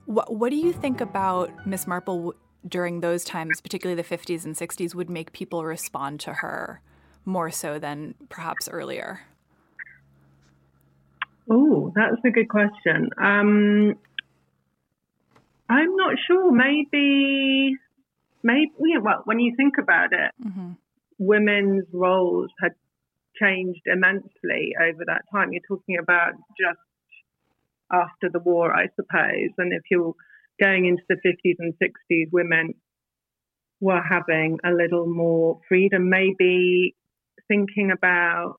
What 0.05 0.33
What 0.33 0.49
do 0.49 0.55
you 0.55 0.73
think 0.73 1.01
about 1.01 1.67
Miss 1.67 1.85
Marple 1.85 2.33
during 2.67 3.01
those 3.01 3.23
times, 3.23 3.61
particularly 3.61 4.01
the 4.01 4.07
50s 4.07 4.45
and 4.45 4.55
60s, 4.55 4.93
would 4.95 5.09
make 5.09 5.31
people 5.31 5.63
respond 5.63 6.19
to 6.21 6.33
her 6.33 6.81
more 7.25 7.51
so 7.51 7.79
than 7.79 8.15
perhaps 8.29 8.67
earlier? 8.67 9.21
Oh, 11.49 11.91
that's 11.95 12.21
a 12.25 12.29
good 12.29 12.49
question. 12.49 13.09
Um, 13.17 13.95
I'm 15.69 15.95
not 15.95 16.15
sure. 16.27 16.51
Maybe, 16.51 17.75
maybe. 18.43 18.71
Yeah, 18.83 18.99
Well, 18.99 19.21
when 19.25 19.39
you 19.39 19.55
think 19.55 19.75
about 19.79 20.13
it, 20.13 20.31
mm-hmm 20.45 20.71
women's 21.19 21.85
roles 21.93 22.49
had 22.61 22.71
changed 23.39 23.81
immensely 23.85 24.73
over 24.81 25.03
that 25.05 25.23
time. 25.31 25.51
You're 25.51 25.61
talking 25.67 25.97
about 26.01 26.33
just 26.59 26.79
after 27.91 28.29
the 28.31 28.39
war, 28.39 28.73
I 28.73 28.87
suppose. 28.95 29.51
And 29.57 29.73
if 29.73 29.83
you're 29.91 30.15
going 30.59 30.85
into 30.85 31.03
the 31.09 31.15
50s 31.15 31.55
and 31.59 31.73
60s, 31.81 32.27
women 32.31 32.73
were 33.81 34.01
having 34.01 34.59
a 34.63 34.71
little 34.71 35.07
more 35.07 35.59
freedom, 35.67 36.09
maybe 36.09 36.95
thinking 37.47 37.91
about 37.91 38.55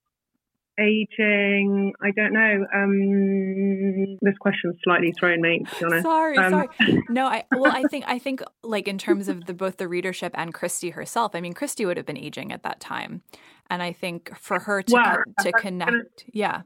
aging. 0.79 1.93
I 2.01 2.11
don't 2.11 2.33
know. 2.33 2.65
Um, 2.73 4.17
this 4.21 4.37
question's 4.39 4.75
slightly 4.83 5.13
thrown 5.19 5.41
me. 5.41 5.63
To 5.65 5.79
be 5.79 5.85
honest. 5.85 6.03
Sorry, 6.03 6.37
um, 6.37 6.51
sorry. 6.51 7.03
No, 7.09 7.27
I 7.27 7.43
well, 7.51 7.71
I 7.71 7.83
think 7.83 8.05
I 8.07 8.19
think 8.19 8.41
like 8.63 8.87
in 8.87 8.97
terms 8.97 9.27
of 9.27 9.45
the 9.45 9.53
both 9.53 9.77
the 9.77 9.87
readership 9.87 10.33
and 10.35 10.53
Christie 10.53 10.91
herself. 10.91 11.35
I 11.35 11.41
mean, 11.41 11.53
Christie 11.53 11.85
would 11.85 11.97
have 11.97 12.05
been 12.05 12.17
aging 12.17 12.51
at 12.51 12.63
that 12.63 12.79
time, 12.79 13.21
and 13.69 13.83
I 13.83 13.93
think 13.93 14.35
for 14.37 14.59
her 14.59 14.81
to 14.81 14.93
well, 14.93 15.17
co- 15.17 15.43
to 15.43 15.51
connect, 15.53 15.91
gonna, 15.91 16.03
yeah. 16.33 16.61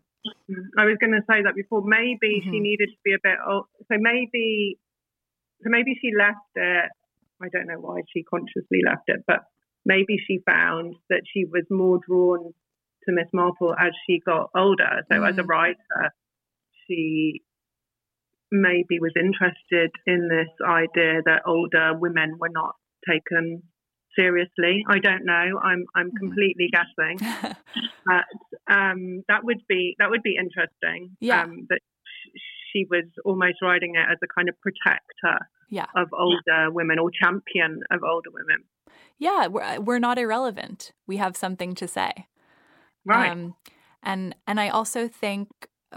I 0.78 0.86
was 0.86 0.98
going 1.00 1.14
to 1.14 1.22
say 1.30 1.44
that 1.44 1.56
before. 1.56 1.84
Maybe 1.86 2.42
mm-hmm. 2.42 2.52
she 2.52 2.60
needed 2.60 2.90
to 2.90 2.98
be 3.04 3.14
a 3.14 3.22
bit 3.22 3.38
old. 3.48 3.66
So 3.92 3.98
maybe, 4.00 4.80
so 5.64 5.70
maybe 5.70 5.98
she 6.02 6.12
left 6.18 6.52
it. 6.56 6.90
I 7.42 7.48
don't 7.52 7.68
know 7.68 7.80
why 7.80 8.02
she 8.14 8.24
consciously 8.24 8.80
left 8.86 9.04
it, 9.08 9.24
but 9.28 9.42
maybe 9.86 10.18
she 10.26 10.40
found 10.46 10.96
that 11.10 11.22
she 11.32 11.46
was 11.46 11.64
more 11.70 12.00
drawn 12.08 12.54
to 13.06 13.12
Miss 13.12 13.28
Marple 13.34 13.76
as 13.78 13.92
she 14.08 14.20
got 14.26 14.50
older. 14.56 15.04
So 15.12 15.20
mm. 15.20 15.30
as 15.30 15.38
a 15.38 15.44
mm. 15.44 15.48
writer, 15.48 16.14
she 16.88 17.42
maybe 18.52 19.00
was 19.00 19.14
interested 19.16 19.92
in 20.06 20.30
this 20.30 20.50
idea 20.66 21.22
that 21.26 21.42
older 21.46 21.98
women 21.98 22.38
were 22.40 22.50
not 22.50 22.76
taken 23.08 23.64
seriously. 24.18 24.84
I 24.88 25.00
don't 25.00 25.26
know. 25.26 25.60
I'm 25.62 25.86
I'm 25.96 26.12
mm. 26.12 26.18
completely 26.20 26.70
guessing. 26.72 27.20
but 28.06 28.74
um, 28.74 29.24
that 29.28 29.44
would 29.44 29.62
be 29.68 29.96
that 30.00 30.10
would 30.10 30.24
be 30.24 30.38
interesting. 30.40 31.16
Yeah. 31.20 31.44
Um, 31.44 31.68
that 31.70 31.80
she 32.76 32.86
was 32.90 33.06
almost 33.24 33.62
writing 33.62 33.94
it 33.96 34.06
as 34.12 34.18
a 34.24 34.28
kind 34.28 34.50
of 34.50 34.56
protector 34.62 35.48
yeah. 35.70 35.86
of 35.96 36.10
older 36.14 36.72
women 36.72 37.00
or 37.00 37.10
champion 37.12 37.82
of 37.92 38.02
older 38.04 38.30
women. 38.32 38.64
Yeah, 39.18 39.48
we're, 39.48 39.80
we're 39.80 40.00
not 40.00 40.18
irrelevant. 40.18 40.92
We 41.08 41.18
have 41.18 41.38
something 41.38 41.74
to 41.76 41.88
say. 41.88 42.28
Right. 43.06 43.32
Um, 43.32 43.56
and 44.04 44.36
and 44.48 44.60
I 44.60 44.70
also 44.70 45.08
think 45.08 45.50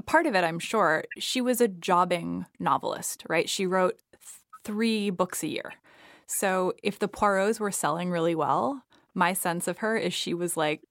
part 0.06 0.26
of 0.26 0.34
it, 0.34 0.44
I'm 0.44 0.58
sure, 0.58 1.04
she 1.18 1.40
was 1.40 1.60
a 1.60 1.68
jobbing 1.68 2.46
novelist, 2.58 3.24
right? 3.28 3.48
She 3.48 3.66
wrote 3.66 3.98
th- 4.12 4.22
three 4.64 5.10
books 5.10 5.42
a 5.42 5.48
year. 5.48 5.74
So 6.26 6.74
if 6.82 6.98
the 6.98 7.08
Poirots 7.08 7.58
were 7.58 7.72
selling 7.72 8.10
really 8.10 8.34
well, 8.34 8.82
my 9.14 9.32
sense 9.32 9.66
of 9.66 9.78
her 9.78 9.96
is 9.96 10.12
she 10.12 10.34
was 10.34 10.56
like, 10.56 10.82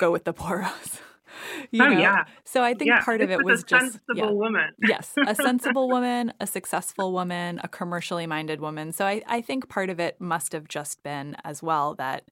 go 0.00 0.10
with 0.10 0.24
the 0.24 0.34
Poirots. 0.34 1.00
You 1.70 1.84
oh 1.84 1.88
know? 1.88 1.98
yeah. 1.98 2.24
So 2.44 2.62
I 2.62 2.74
think 2.74 2.88
yeah, 2.88 3.04
part 3.04 3.20
of 3.20 3.30
it 3.30 3.36
was, 3.44 3.58
was 3.58 3.64
just 3.64 3.92
sensible 3.92 4.16
yeah. 4.16 4.30
woman. 4.30 4.70
yes, 4.82 5.12
a 5.26 5.34
sensible 5.34 5.88
woman, 5.88 6.32
a 6.40 6.46
successful 6.46 7.12
woman, 7.12 7.60
a 7.62 7.68
commercially 7.68 8.26
minded 8.26 8.60
woman. 8.60 8.92
So 8.92 9.06
I, 9.06 9.22
I 9.26 9.40
think 9.40 9.68
part 9.68 9.90
of 9.90 10.00
it 10.00 10.20
must 10.20 10.52
have 10.52 10.68
just 10.68 11.02
been 11.02 11.36
as 11.44 11.62
well 11.62 11.94
that 11.96 12.24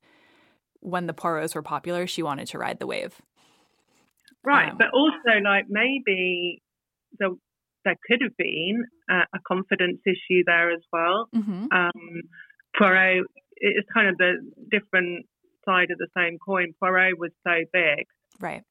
when 0.80 1.06
the 1.06 1.12
Poirots 1.12 1.54
were 1.54 1.62
popular, 1.62 2.06
she 2.06 2.22
wanted 2.22 2.46
to 2.48 2.58
ride 2.58 2.78
the 2.78 2.86
wave. 2.86 3.20
Right, 4.44 4.70
um, 4.70 4.78
but 4.78 4.88
also 4.94 5.40
like 5.42 5.66
maybe 5.68 6.62
there 7.18 7.30
there 7.84 7.96
could 8.06 8.20
have 8.22 8.36
been 8.36 8.84
a, 9.08 9.14
a 9.34 9.38
confidence 9.46 10.00
issue 10.06 10.42
there 10.46 10.70
as 10.72 10.82
well. 10.92 11.28
Mm-hmm. 11.34 11.66
Um, 11.72 12.22
Poirot 12.76 13.24
is 13.58 13.84
kind 13.94 14.08
of 14.08 14.16
the 14.18 14.34
different 14.70 15.26
side 15.64 15.90
of 15.90 15.98
the 15.98 16.08
same 16.16 16.38
coin. 16.38 16.74
Poirot 16.80 17.18
was 17.18 17.30
so 17.46 17.54
big, 17.72 18.06
right? 18.40 18.62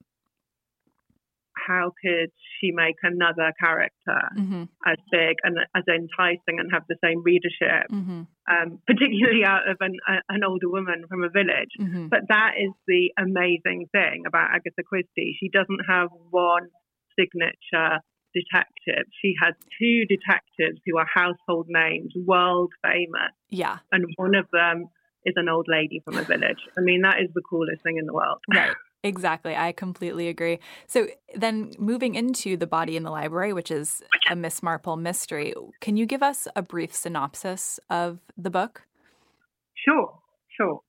How 1.66 1.92
could 2.02 2.30
she 2.58 2.70
make 2.72 2.96
another 3.02 3.52
character 3.58 4.20
mm-hmm. 4.36 4.64
as 4.86 4.96
big 5.10 5.36
and 5.42 5.58
as 5.74 5.84
enticing 5.88 6.58
and 6.58 6.70
have 6.72 6.82
the 6.88 6.96
same 7.02 7.22
readership, 7.22 7.90
mm-hmm. 7.90 8.22
um, 8.50 8.78
particularly 8.86 9.44
out 9.44 9.68
of 9.68 9.76
an, 9.80 9.96
a, 10.08 10.14
an, 10.28 10.44
older 10.44 10.68
woman 10.68 11.04
from 11.08 11.24
a 11.24 11.28
village? 11.28 11.72
Mm-hmm. 11.80 12.08
But 12.08 12.28
that 12.28 12.52
is 12.58 12.72
the 12.86 13.10
amazing 13.18 13.86
thing 13.92 14.24
about 14.26 14.50
Agatha 14.50 14.82
Christie. 14.86 15.36
She 15.40 15.48
doesn't 15.48 15.80
have 15.88 16.08
one 16.30 16.68
signature 17.18 18.00
detective. 18.34 19.06
She 19.22 19.34
has 19.42 19.54
two 19.80 20.04
detectives 20.04 20.80
who 20.86 20.98
are 20.98 21.06
household 21.12 21.66
names, 21.68 22.12
world 22.14 22.72
famous. 22.82 23.32
Yeah. 23.48 23.78
And 23.92 24.04
one 24.16 24.34
of 24.34 24.46
them 24.52 24.88
is 25.24 25.34
an 25.36 25.48
old 25.48 25.66
lady 25.68 26.00
from 26.04 26.18
a 26.18 26.22
village. 26.22 26.60
I 26.78 26.80
mean, 26.82 27.02
that 27.02 27.20
is 27.20 27.28
the 27.34 27.42
coolest 27.48 27.82
thing 27.82 27.96
in 27.98 28.06
the 28.06 28.14
world. 28.14 28.38
Right. 28.52 28.74
Exactly. 29.02 29.54
I 29.54 29.72
completely 29.72 30.28
agree. 30.28 30.58
So 30.86 31.06
then 31.34 31.72
moving 31.78 32.14
into 32.14 32.56
The 32.56 32.66
Body 32.66 32.96
in 32.96 33.02
the 33.02 33.10
Library, 33.10 33.52
which 33.52 33.70
is 33.70 34.02
a 34.28 34.34
Miss 34.34 34.62
Marple 34.62 34.96
mystery, 34.96 35.54
can 35.80 35.96
you 35.96 36.06
give 36.06 36.22
us 36.22 36.48
a 36.56 36.62
brief 36.62 36.94
synopsis 36.94 37.78
of 37.88 38.18
the 38.36 38.50
book? 38.50 38.82
Sure, 39.74 40.18
sure. 40.56 40.80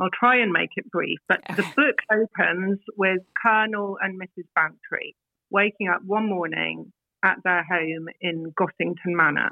I'll 0.00 0.08
try 0.18 0.36
and 0.36 0.52
make 0.52 0.70
it 0.76 0.90
brief, 0.90 1.18
but 1.28 1.40
the 1.56 1.64
book 1.76 1.96
opens 2.12 2.78
with 2.96 3.20
Colonel 3.42 3.96
and 4.00 4.20
Mrs. 4.20 4.44
Bantry 4.54 5.16
waking 5.50 5.88
up 5.88 6.02
one 6.04 6.28
morning 6.28 6.92
at 7.24 7.36
their 7.44 7.64
home 7.64 8.08
in 8.20 8.52
Gossington 8.58 9.14
Manor, 9.14 9.50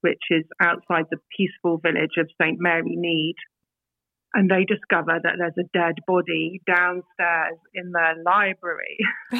which 0.00 0.22
is 0.30 0.44
outside 0.60 1.06
the 1.10 1.18
peaceful 1.36 1.78
village 1.78 2.16
of 2.18 2.30
St. 2.40 2.58
Mary 2.60 2.96
Mead, 2.96 3.36
and 4.34 4.50
they 4.50 4.64
discover 4.64 5.18
that 5.22 5.34
there's 5.38 5.58
a 5.58 5.70
dead 5.72 5.94
body 6.06 6.60
downstairs 6.66 7.58
in 7.72 7.92
their 7.92 8.16
library. 8.24 8.98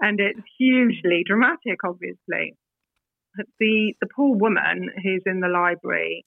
and 0.00 0.18
it's 0.18 0.40
hugely 0.58 1.22
dramatic, 1.24 1.78
obviously. 1.84 2.56
The, 3.60 3.94
the 4.00 4.08
poor 4.14 4.36
woman 4.36 4.90
who's 5.02 5.22
in 5.24 5.38
the 5.38 5.48
library 5.48 6.26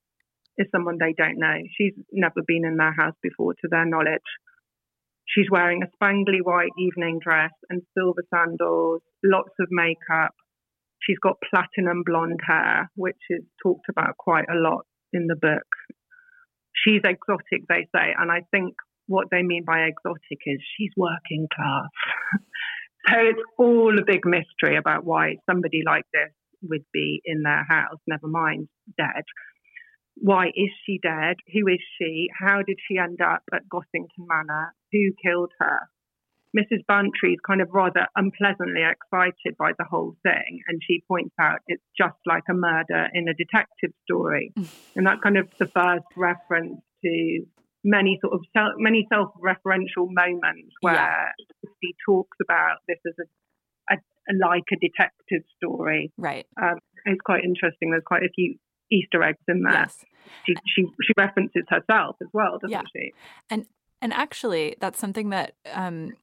is 0.58 0.68
someone 0.72 0.98
they 1.00 1.14
don't 1.18 1.38
know. 1.38 1.58
She's 1.78 1.94
never 2.14 2.42
been 2.48 2.66
in 2.66 2.78
their 2.78 2.94
house 2.94 3.16
before, 3.22 3.54
to 3.56 3.68
their 3.70 3.86
knowledge. 3.86 4.22
She's 5.26 5.52
wearing 5.52 5.84
a 5.84 6.04
spangly 6.04 6.40
white 6.42 6.72
evening 6.80 7.20
dress 7.22 7.52
and 7.70 7.82
silver 7.94 8.24
sandals, 8.34 9.02
lots 9.24 9.52
of 9.60 9.68
makeup. 9.70 10.34
She's 11.00 11.20
got 11.22 11.36
platinum 11.50 12.04
blonde 12.06 12.40
hair, 12.48 12.90
which 12.96 13.20
is 13.30 13.44
talked 13.62 13.90
about 13.90 14.16
quite 14.18 14.48
a 14.50 14.58
lot 14.58 14.86
in 15.12 15.28
the 15.28 15.36
book 15.36 15.68
she's 16.84 17.02
exotic, 17.04 17.68
they 17.68 17.88
say. 17.96 18.14
And 18.18 18.32
I 18.32 18.42
think 18.52 18.76
what 19.08 19.28
they 19.32 19.42
mean 19.42 19.64
by 19.66 19.88
exotic 19.88 20.40
is 20.46 20.60
she's 20.78 20.92
working 20.98 21.48
class. 21.54 21.90
so 23.08 23.16
it's 23.20 23.42
all 23.58 23.98
a 23.98 24.06
big 24.06 24.26
mystery 24.26 24.78
about 24.78 25.06
why 25.06 25.36
somebody 25.50 25.82
like 25.86 26.06
this 26.14 26.32
would 26.64 26.86
be 26.94 27.22
in 27.26 27.44
their 27.44 27.66
house, 27.68 28.00
never 28.08 28.28
mind 28.28 28.68
dead. 28.98 29.24
Why 30.16 30.48
is 30.48 30.72
she 30.86 31.00
dead? 31.02 31.36
Who 31.54 31.68
is 31.68 31.82
she? 31.98 32.28
How 32.38 32.64
did 32.66 32.78
she 32.88 32.98
end 32.98 33.22
up 33.22 33.44
at 33.54 33.70
Gossington 33.72 34.26
Manor? 34.28 34.74
Who 34.92 35.12
killed 35.24 35.52
her? 35.60 35.82
Mrs. 36.56 36.86
Bantry 36.88 37.34
is 37.34 37.40
kind 37.46 37.62
of 37.62 37.70
rather 37.72 38.08
unpleasantly 38.16 38.82
excited 38.84 39.58
by 39.58 39.72
the 39.78 39.86
whole 39.90 40.16
thing, 40.24 40.62
and 40.68 40.82
she 40.86 41.04
points 41.08 41.36
out 41.40 41.60
it's 41.68 41.84
just 41.98 42.18
like 42.26 42.44
a 42.50 42.54
murder 42.54 43.08
in 43.14 43.28
a 43.28 43.34
detective 43.34 43.92
story, 44.04 44.54
and 44.96 45.06
that's 45.06 45.22
kind 45.22 45.38
of 45.38 45.50
the 45.60 45.68
first 45.68 46.06
reference 46.16 46.82
to 47.04 47.46
many 47.84 48.20
sort 48.22 48.34
of 48.34 48.42
self, 48.56 48.74
many 48.78 49.08
self-referential 49.12 50.08
moments 50.10 50.74
where 50.82 50.96
yeah. 50.96 51.70
he 51.80 51.96
talks 52.06 52.38
about 52.42 52.78
this 52.88 52.98
as 53.08 53.14
a, 53.20 53.94
a, 53.94 53.98
a, 53.98 54.34
like 54.40 54.64
a 54.74 54.76
detective 54.76 55.44
story. 55.56 56.12
Right. 56.18 56.46
Um, 56.62 56.80
it's 57.06 57.22
quite 57.22 57.44
interesting. 57.44 57.92
There's 57.92 58.04
quite 58.06 58.24
a 58.24 58.30
few 58.34 58.56
Easter 58.92 59.22
eggs 59.24 59.44
in 59.48 59.62
there. 59.64 59.74
Yes. 59.74 60.06
She, 60.46 60.54
she 60.76 60.84
she 61.04 61.14
references 61.18 61.64
herself 61.70 62.18
as 62.22 62.28
well, 62.34 62.58
doesn't 62.60 62.72
yeah. 62.72 62.84
she? 62.94 63.14
And 63.50 63.66
and 64.02 64.14
actually, 64.14 64.76
that's 64.80 65.00
something 65.00 65.30
that 65.30 65.54
um, 65.74 66.14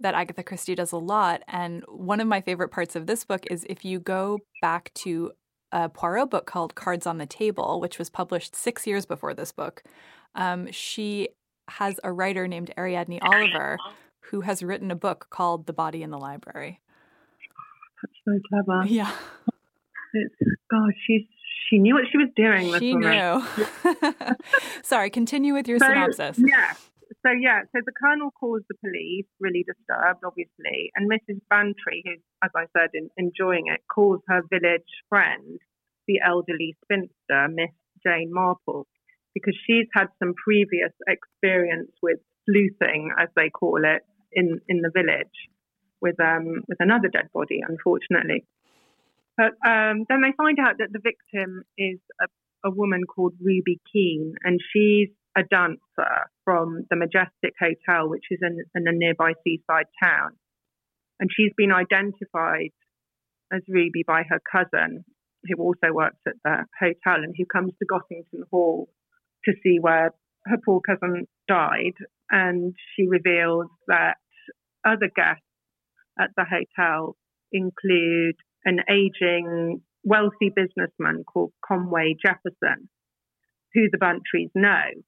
that 0.00 0.14
Agatha 0.14 0.42
Christie 0.42 0.74
does 0.74 0.92
a 0.92 0.98
lot. 0.98 1.42
And 1.48 1.82
one 1.88 2.20
of 2.20 2.28
my 2.28 2.40
favorite 2.40 2.70
parts 2.70 2.96
of 2.96 3.06
this 3.06 3.24
book 3.24 3.44
is 3.50 3.64
if 3.68 3.84
you 3.84 3.98
go 3.98 4.38
back 4.60 4.92
to 4.94 5.32
a 5.72 5.88
Poirot 5.88 6.30
book 6.30 6.46
called 6.46 6.74
Cards 6.74 7.06
on 7.06 7.18
the 7.18 7.26
Table, 7.26 7.80
which 7.80 7.98
was 7.98 8.10
published 8.10 8.54
six 8.54 8.86
years 8.86 9.04
before 9.04 9.34
this 9.34 9.52
book. 9.52 9.82
Um, 10.34 10.70
she 10.70 11.28
has 11.68 11.98
a 12.04 12.12
writer 12.12 12.46
named 12.46 12.72
Ariadne 12.78 13.18
Oliver 13.20 13.78
who 14.30 14.42
has 14.42 14.62
written 14.62 14.90
a 14.90 14.96
book 14.96 15.26
called 15.30 15.66
The 15.66 15.72
Body 15.72 16.02
in 16.02 16.10
the 16.10 16.18
Library. 16.18 16.80
That's 18.02 18.14
so 18.24 18.40
clever. 18.48 18.86
Yeah. 18.86 19.10
It's, 20.14 20.34
gosh, 20.70 20.94
she's 21.06 21.22
she 21.68 21.78
knew 21.78 21.94
what 21.94 22.04
she 22.10 22.16
was 22.16 22.28
doing. 22.36 22.78
She 22.78 22.94
knew. 22.94 23.44
Sorry, 24.82 25.10
continue 25.10 25.52
with 25.52 25.66
your 25.66 25.78
so, 25.78 25.86
synopsis. 25.86 26.38
Yeah. 26.38 26.74
So 27.24 27.32
yeah, 27.32 27.62
so 27.74 27.80
the 27.84 27.92
colonel 27.92 28.30
calls 28.30 28.62
the 28.68 28.76
police, 28.84 29.26
really 29.40 29.64
disturbed, 29.66 30.22
obviously, 30.24 30.92
and 30.94 31.10
Mrs. 31.10 31.40
Bantry, 31.50 32.02
who's, 32.04 32.20
as 32.44 32.50
I 32.54 32.66
said, 32.76 32.90
in, 32.94 33.10
enjoying 33.16 33.66
it, 33.66 33.80
calls 33.92 34.20
her 34.28 34.42
village 34.50 34.90
friend, 35.08 35.58
the 36.06 36.20
elderly 36.24 36.76
spinster, 36.84 37.48
Miss 37.50 37.72
Jane 38.04 38.30
Marple, 38.32 38.86
because 39.34 39.56
she's 39.66 39.86
had 39.92 40.06
some 40.18 40.34
previous 40.34 40.92
experience 41.08 41.90
with 42.02 42.18
sleuthing, 42.48 43.10
as 43.18 43.28
they 43.34 43.50
call 43.50 43.82
it, 43.84 44.02
in 44.32 44.60
in 44.68 44.82
the 44.82 44.90
village, 44.94 45.36
with 46.00 46.20
um 46.20 46.62
with 46.68 46.78
another 46.80 47.08
dead 47.08 47.28
body, 47.32 47.60
unfortunately. 47.66 48.44
But 49.36 49.52
um, 49.66 50.06
then 50.08 50.22
they 50.22 50.32
find 50.36 50.58
out 50.58 50.78
that 50.78 50.92
the 50.92 51.00
victim 51.02 51.62
is 51.76 51.98
a, 52.20 52.26
a 52.68 52.70
woman 52.70 53.04
called 53.04 53.34
Ruby 53.40 53.80
Keene, 53.92 54.34
and 54.44 54.60
she's 54.72 55.10
a 55.36 55.42
dancer 55.42 56.30
from 56.44 56.84
the 56.88 56.96
Majestic 56.96 57.54
Hotel, 57.60 58.08
which 58.08 58.24
is 58.30 58.38
in, 58.42 58.58
in 58.74 58.88
a 58.88 58.92
nearby 58.92 59.32
seaside 59.44 59.86
town. 60.02 60.30
And 61.20 61.30
she's 61.34 61.52
been 61.56 61.72
identified 61.72 62.72
as 63.52 63.62
Ruby 63.68 64.02
by 64.06 64.22
her 64.28 64.40
cousin, 64.50 65.04
who 65.44 65.62
also 65.62 65.92
works 65.92 66.20
at 66.26 66.34
the 66.44 66.64
hotel 66.78 67.22
and 67.22 67.34
who 67.36 67.44
comes 67.44 67.72
to 67.78 67.86
Gossington 67.86 68.44
Hall 68.50 68.88
to 69.44 69.52
see 69.62 69.78
where 69.80 70.12
her 70.46 70.56
poor 70.64 70.80
cousin 70.80 71.26
died. 71.46 71.94
And 72.30 72.74
she 72.94 73.06
reveals 73.06 73.66
that 73.88 74.16
other 74.84 75.10
guests 75.14 75.42
at 76.18 76.30
the 76.36 76.44
hotel 76.44 77.16
include 77.52 78.36
an 78.64 78.80
aging, 78.90 79.82
wealthy 80.02 80.50
businessman 80.54 81.24
called 81.24 81.52
Conway 81.66 82.16
Jefferson, 82.24 82.88
who 83.74 83.88
the 83.90 83.98
Bantrys 83.98 84.50
know. 84.54 85.02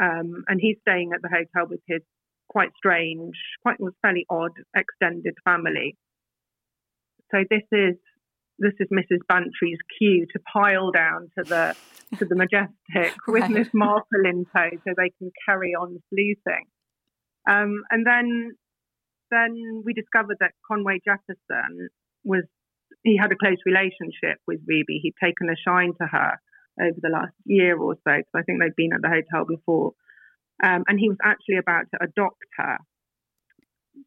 Um, 0.00 0.44
and 0.48 0.60
he's 0.60 0.76
staying 0.80 1.12
at 1.14 1.22
the 1.22 1.28
hotel 1.28 1.68
with 1.68 1.80
his 1.86 2.02
quite 2.48 2.70
strange, 2.76 3.36
quite 3.62 3.80
was 3.80 3.94
fairly 4.02 4.26
odd 4.28 4.52
extended 4.76 5.34
family. 5.44 5.96
So 7.30 7.44
this 7.48 7.62
is 7.72 7.96
this 8.58 8.74
is 8.78 8.88
Mrs. 8.92 9.18
Bantry's 9.28 9.78
cue 9.98 10.26
to 10.32 10.38
pile 10.52 10.90
down 10.90 11.30
to 11.36 11.44
the 11.44 11.76
to 12.18 12.24
the 12.24 12.36
majestic 12.36 13.16
with 13.26 13.42
right. 13.42 13.50
Miss 13.50 13.68
Marple 13.74 14.24
in 14.24 14.44
tow, 14.54 14.70
so 14.84 14.94
they 14.96 15.10
can 15.18 15.30
carry 15.46 15.74
on 15.74 16.00
sleuthing. 16.10 16.66
Um, 17.48 17.82
and 17.90 18.06
then 18.06 18.52
then 19.30 19.82
we 19.84 19.92
discovered 19.92 20.36
that 20.40 20.52
Conway 20.66 21.00
Jefferson 21.04 21.88
was 22.24 22.44
he 23.02 23.16
had 23.16 23.32
a 23.32 23.36
close 23.36 23.58
relationship 23.66 24.38
with 24.46 24.60
Ruby. 24.66 25.00
He'd 25.02 25.14
taken 25.22 25.48
a 25.48 25.56
shine 25.56 25.92
to 26.00 26.06
her 26.06 26.38
over 26.80 26.98
the 27.00 27.08
last 27.08 27.34
year 27.44 27.78
or 27.78 27.94
so. 27.94 28.10
So 28.16 28.38
I 28.38 28.42
think 28.42 28.60
they'd 28.60 28.76
been 28.76 28.92
at 28.92 29.02
the 29.02 29.08
hotel 29.08 29.44
before. 29.44 29.92
Um, 30.62 30.84
and 30.88 30.98
he 30.98 31.08
was 31.08 31.18
actually 31.22 31.58
about 31.58 31.86
to 31.92 31.98
adopt 32.02 32.44
her. 32.58 32.78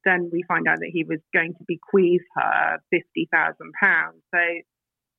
Then 0.06 0.30
we 0.32 0.44
find 0.48 0.68
out 0.68 0.80
that 0.80 0.92
he 0.92 1.04
was 1.04 1.20
going 1.34 1.54
to 1.54 1.64
bequeath 1.68 2.22
her 2.36 2.80
£50,000. 2.94 3.52
So 4.34 4.40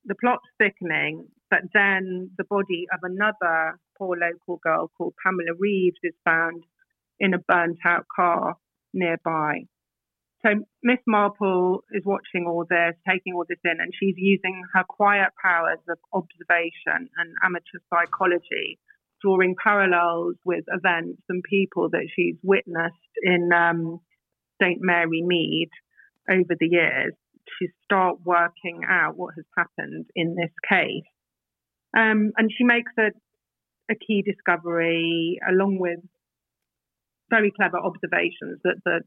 the 0.04 0.14
plot's 0.14 0.44
thickening, 0.58 1.26
but 1.50 1.60
then 1.72 2.30
the 2.36 2.44
body 2.44 2.86
of 2.92 3.00
another 3.02 3.78
poor 3.98 4.16
local 4.16 4.58
girl 4.62 4.90
called 4.96 5.14
Pamela 5.22 5.56
Reeves 5.58 5.98
is 6.02 6.14
found 6.24 6.64
in 7.18 7.34
a 7.34 7.38
burnt 7.38 7.78
out 7.84 8.06
car 8.14 8.56
nearby. 8.92 9.64
So 10.44 10.50
Miss 10.84 10.98
Marple 11.06 11.82
is 11.90 12.04
watching 12.04 12.46
all 12.46 12.64
this, 12.68 12.94
taking 13.08 13.34
all 13.34 13.44
this 13.48 13.58
in, 13.64 13.80
and 13.80 13.92
she's 13.98 14.14
using 14.16 14.62
her 14.74 14.84
quiet 14.88 15.30
powers 15.42 15.80
of 15.88 15.98
observation 16.12 17.08
and 17.18 17.34
amateur 17.42 17.80
psychology, 17.90 18.78
drawing 19.20 19.56
parallels 19.62 20.36
with 20.44 20.64
events 20.68 21.22
and 21.28 21.42
people 21.42 21.90
that 21.90 22.06
she's 22.14 22.36
witnessed 22.42 22.94
in 23.22 23.50
um, 23.52 23.98
St 24.62 24.78
Mary 24.80 25.22
Mead 25.22 25.70
over 26.30 26.54
the 26.58 26.68
years 26.68 27.14
to 27.58 27.68
start 27.84 28.18
working 28.24 28.82
out 28.88 29.16
what 29.16 29.34
has 29.34 29.44
happened 29.56 30.06
in 30.14 30.36
this 30.36 30.52
case. 30.68 31.08
Um, 31.96 32.32
and 32.36 32.50
she 32.56 32.62
makes 32.62 32.92
a, 32.98 33.10
a 33.90 33.96
key 33.96 34.22
discovery 34.22 35.40
along 35.48 35.78
with 35.80 35.98
very 37.30 37.50
clever 37.50 37.78
observations 37.78 38.60
that 38.62 38.76
the 38.84 39.00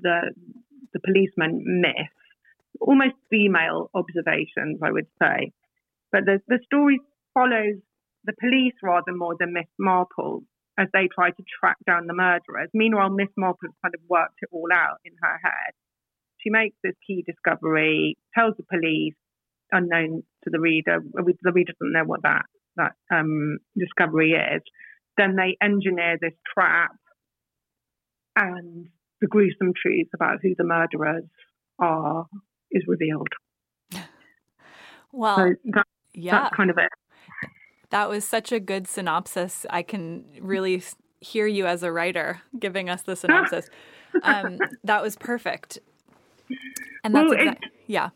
the 0.00 0.32
the 0.94 1.00
policeman 1.04 1.62
miss, 1.82 2.08
almost 2.80 3.16
female 3.30 3.90
observations, 3.94 4.80
I 4.82 4.90
would 4.90 5.08
say. 5.20 5.52
But 6.10 6.24
the, 6.24 6.40
the 6.48 6.60
story 6.64 7.00
follows 7.34 7.82
the 8.24 8.32
police 8.40 8.74
rather 8.82 9.12
more 9.12 9.36
than 9.38 9.52
Miss 9.52 9.68
Marple 9.78 10.44
as 10.78 10.88
they 10.92 11.08
try 11.14 11.30
to 11.30 11.44
track 11.60 11.76
down 11.86 12.06
the 12.06 12.14
murderers. 12.14 12.70
Meanwhile, 12.72 13.10
Miss 13.10 13.28
Marple 13.36 13.68
has 13.68 13.74
kind 13.82 13.94
of 13.94 14.00
worked 14.08 14.38
it 14.42 14.48
all 14.50 14.68
out 14.72 14.98
in 15.04 15.12
her 15.20 15.38
head. 15.42 15.72
She 16.38 16.50
makes 16.50 16.76
this 16.82 16.94
key 17.06 17.24
discovery, 17.26 18.16
tells 18.34 18.54
the 18.56 18.64
police, 18.64 19.14
unknown 19.72 20.22
to 20.44 20.50
the 20.50 20.60
reader, 20.60 21.00
the 21.12 21.52
reader 21.52 21.72
doesn't 21.72 21.92
know 21.92 22.04
what 22.04 22.22
that, 22.22 22.46
that 22.76 22.92
um, 23.12 23.58
discovery 23.78 24.32
is. 24.32 24.62
Then 25.16 25.36
they 25.36 25.56
engineer 25.62 26.18
this 26.20 26.34
trap 26.52 26.96
and 28.36 28.88
the 29.20 29.26
gruesome 29.26 29.72
truth 29.80 30.08
about 30.14 30.38
who 30.42 30.54
the 30.56 30.64
murderers 30.64 31.24
are 31.78 32.26
is 32.70 32.84
revealed. 32.86 33.28
Well, 35.16 35.36
so 35.36 35.54
that, 35.66 35.86
yeah, 36.12 36.32
that's 36.32 36.56
kind 36.56 36.70
of 36.70 36.76
it. 36.76 36.88
That 37.90 38.08
was 38.08 38.24
such 38.24 38.50
a 38.50 38.58
good 38.58 38.88
synopsis. 38.88 39.64
I 39.70 39.84
can 39.84 40.24
really 40.40 40.82
hear 41.20 41.46
you 41.46 41.66
as 41.66 41.84
a 41.84 41.92
writer 41.92 42.42
giving 42.58 42.90
us 42.90 43.02
the 43.02 43.14
synopsis. 43.22 43.70
um, 44.24 44.58
that 44.82 45.02
was 45.02 45.14
perfect. 45.14 45.78
And 47.04 47.14
that's 47.14 47.30
well, 47.30 47.38
exactly, 47.38 47.70
yeah. 47.86 48.10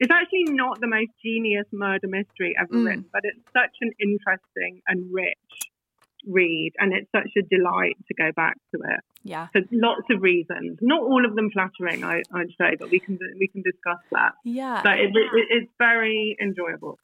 It's 0.00 0.10
actually 0.10 0.52
not 0.54 0.80
the 0.80 0.88
most 0.88 1.12
genius 1.24 1.66
murder 1.72 2.08
mystery 2.08 2.56
ever 2.60 2.74
mm. 2.74 2.86
written, 2.86 3.04
but 3.12 3.20
it's 3.22 3.38
such 3.52 3.76
an 3.80 3.92
interesting 4.00 4.82
and 4.88 5.06
rich 5.12 5.70
read, 6.26 6.72
and 6.78 6.92
it's 6.92 7.10
such 7.12 7.30
a 7.36 7.42
delight 7.42 7.96
to 8.08 8.14
go 8.14 8.32
back 8.34 8.56
to 8.74 8.80
it. 8.82 9.00
Yeah, 9.22 9.48
for 9.52 9.62
lots 9.72 10.02
of 10.10 10.22
reasons. 10.22 10.78
Not 10.80 11.02
all 11.02 11.24
of 11.24 11.34
them 11.34 11.50
flattering, 11.50 12.04
I, 12.04 12.22
would 12.32 12.52
say, 12.60 12.76
but 12.78 12.90
we 12.90 13.00
can 13.00 13.18
we 13.38 13.48
can 13.48 13.62
discuss 13.62 14.02
that. 14.12 14.32
Yeah, 14.44 14.80
but 14.82 14.98
it, 14.98 15.10
it, 15.14 15.46
it's 15.50 15.72
very 15.78 16.36
enjoyable. 16.40 16.98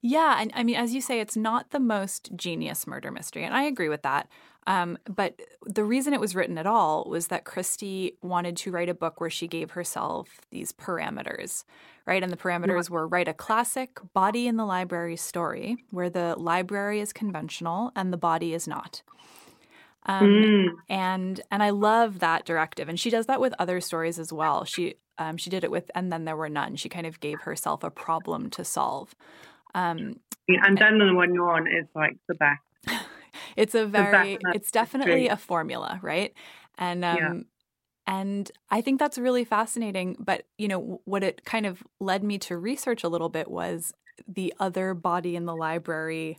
Yeah, 0.00 0.38
and 0.40 0.50
I 0.54 0.64
mean, 0.64 0.76
as 0.76 0.94
you 0.94 1.00
say, 1.00 1.20
it's 1.20 1.36
not 1.36 1.70
the 1.70 1.80
most 1.80 2.34
genius 2.36 2.86
murder 2.86 3.10
mystery, 3.10 3.44
and 3.44 3.54
I 3.54 3.62
agree 3.62 3.88
with 3.88 4.02
that. 4.02 4.28
Um, 4.66 4.96
but 5.08 5.40
the 5.66 5.84
reason 5.84 6.14
it 6.14 6.20
was 6.20 6.36
written 6.36 6.56
at 6.56 6.66
all 6.66 7.04
was 7.08 7.28
that 7.28 7.44
Christie 7.44 8.16
wanted 8.22 8.56
to 8.58 8.70
write 8.70 8.88
a 8.88 8.94
book 8.94 9.20
where 9.20 9.30
she 9.30 9.48
gave 9.48 9.72
herself 9.72 10.28
these 10.50 10.72
parameters, 10.72 11.64
right? 12.06 12.22
And 12.22 12.30
the 12.30 12.36
parameters 12.36 12.88
were 12.88 13.08
write 13.08 13.28
a 13.28 13.34
classic 13.34 13.98
body 14.14 14.46
in 14.46 14.56
the 14.56 14.64
library 14.64 15.16
story 15.16 15.84
where 15.90 16.10
the 16.10 16.36
library 16.38 17.00
is 17.00 17.12
conventional 17.12 17.90
and 17.96 18.12
the 18.12 18.16
body 18.16 18.54
is 18.54 18.68
not. 18.68 19.02
Um, 20.04 20.26
mm. 20.26 20.68
and 20.88 21.40
and 21.50 21.62
I 21.62 21.70
love 21.70 22.18
that 22.20 22.44
directive, 22.44 22.88
and 22.88 22.98
she 22.98 23.08
does 23.08 23.26
that 23.26 23.40
with 23.40 23.54
other 23.58 23.80
stories 23.80 24.18
as 24.18 24.32
well. 24.32 24.64
She 24.64 24.94
um, 25.18 25.36
she 25.36 25.48
did 25.48 25.62
it 25.62 25.70
with, 25.70 25.90
and 25.94 26.12
then 26.12 26.24
there 26.24 26.36
were 26.36 26.48
none. 26.48 26.74
She 26.76 26.88
kind 26.88 27.06
of 27.06 27.20
gave 27.20 27.42
herself 27.42 27.84
a 27.84 27.90
problem 27.90 28.50
to 28.50 28.64
solve. 28.64 29.14
Um, 29.74 30.16
and 30.48 30.76
then 30.76 30.98
the 30.98 31.14
one 31.14 31.34
you're 31.34 31.52
on 31.52 31.66
is 31.68 31.86
like 31.94 32.16
the 32.28 32.34
best. 32.34 32.60
It's 33.56 33.74
a 33.74 33.86
very, 33.86 34.38
it's 34.54 34.70
definitely 34.70 35.28
a 35.28 35.36
formula, 35.36 35.98
right? 36.02 36.32
And 36.78 37.04
um, 37.04 37.16
yeah. 37.16 37.34
and 38.06 38.50
I 38.70 38.80
think 38.80 38.98
that's 38.98 39.18
really 39.18 39.44
fascinating. 39.44 40.16
But 40.18 40.46
you 40.58 40.68
know, 40.68 41.00
what 41.04 41.22
it 41.22 41.44
kind 41.44 41.66
of 41.66 41.82
led 42.00 42.24
me 42.24 42.38
to 42.40 42.56
research 42.56 43.04
a 43.04 43.08
little 43.08 43.28
bit 43.28 43.50
was 43.50 43.92
the 44.28 44.52
other 44.58 44.94
body 44.94 45.36
in 45.36 45.46
the 45.46 45.56
library 45.56 46.38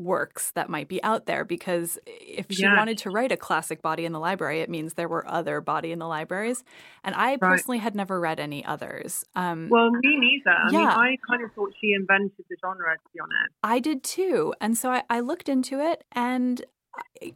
works 0.00 0.50
that 0.52 0.68
might 0.68 0.88
be 0.88 1.02
out 1.02 1.26
there 1.26 1.44
because 1.44 1.98
if 2.06 2.46
she 2.50 2.62
yeah. 2.62 2.76
wanted 2.76 2.96
to 2.96 3.10
write 3.10 3.30
a 3.30 3.36
classic 3.36 3.82
body 3.82 4.04
in 4.04 4.12
the 4.12 4.18
library 4.18 4.60
it 4.60 4.70
means 4.70 4.94
there 4.94 5.08
were 5.08 5.26
other 5.28 5.60
body 5.60 5.92
in 5.92 5.98
the 5.98 6.08
libraries 6.08 6.64
and 7.04 7.14
i 7.14 7.30
right. 7.30 7.40
personally 7.40 7.78
had 7.78 7.94
never 7.94 8.18
read 8.18 8.40
any 8.40 8.64
others 8.64 9.24
um, 9.36 9.68
well 9.70 9.90
me 9.90 10.16
neither 10.18 10.50
i 10.50 10.70
yeah. 10.70 10.78
mean 10.78 10.88
i 10.88 11.16
kind 11.28 11.44
of 11.44 11.52
thought 11.52 11.70
she 11.80 11.92
invented 11.92 12.32
the 12.48 12.56
genre 12.60 12.96
to 12.96 13.12
be 13.12 13.20
honest 13.20 13.52
i 13.62 13.78
did 13.78 14.02
too 14.02 14.54
and 14.60 14.76
so 14.76 14.90
i, 14.90 15.02
I 15.10 15.20
looked 15.20 15.48
into 15.48 15.80
it 15.80 16.04
and 16.12 16.64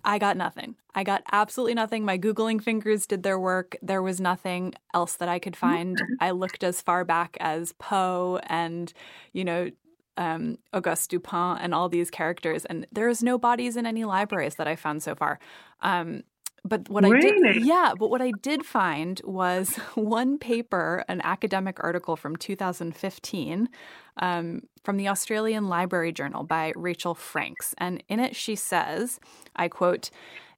I 0.04 0.18
got 0.18 0.36
nothing. 0.36 0.74
I 0.94 1.04
got 1.04 1.22
absolutely 1.30 1.74
nothing. 1.74 2.04
My 2.04 2.18
Googling 2.18 2.60
fingers 2.60 3.06
did 3.06 3.22
their 3.22 3.38
work. 3.38 3.76
There 3.82 4.02
was 4.02 4.20
nothing 4.20 4.74
else 4.92 5.14
that 5.16 5.28
I 5.28 5.38
could 5.38 5.56
find. 5.56 6.00
I 6.20 6.32
looked 6.32 6.64
as 6.64 6.80
far 6.80 7.04
back 7.04 7.36
as 7.38 7.72
Poe 7.74 8.40
and, 8.48 8.92
you 9.32 9.44
know, 9.44 9.70
um, 10.16 10.58
Auguste 10.72 11.10
Dupin 11.10 11.58
and 11.60 11.74
all 11.74 11.88
these 11.88 12.10
characters, 12.10 12.64
and 12.64 12.86
there's 12.92 13.22
no 13.22 13.38
bodies 13.38 13.76
in 13.76 13.86
any 13.86 14.04
libraries 14.04 14.56
that 14.56 14.68
I 14.68 14.76
found 14.76 15.02
so 15.02 15.14
far. 15.14 15.38
Um, 15.82 16.22
but 16.66 16.88
what 16.88 17.04
really? 17.04 17.48
I 17.48 17.52
did, 17.52 17.66
yeah, 17.66 17.92
but 17.98 18.08
what 18.08 18.22
I 18.22 18.32
did 18.40 18.64
find 18.64 19.20
was 19.24 19.74
one 19.94 20.38
paper, 20.38 21.04
an 21.08 21.20
academic 21.22 21.82
article 21.84 22.16
from 22.16 22.36
2015 22.36 23.68
um, 24.16 24.62
from 24.82 24.96
the 24.96 25.08
Australian 25.08 25.68
Library 25.68 26.12
Journal 26.12 26.42
by 26.42 26.72
Rachel 26.74 27.14
Franks. 27.14 27.74
And 27.76 28.02
in 28.08 28.18
it, 28.18 28.34
she 28.34 28.56
says, 28.56 29.20
I 29.54 29.68
quote, 29.68 30.10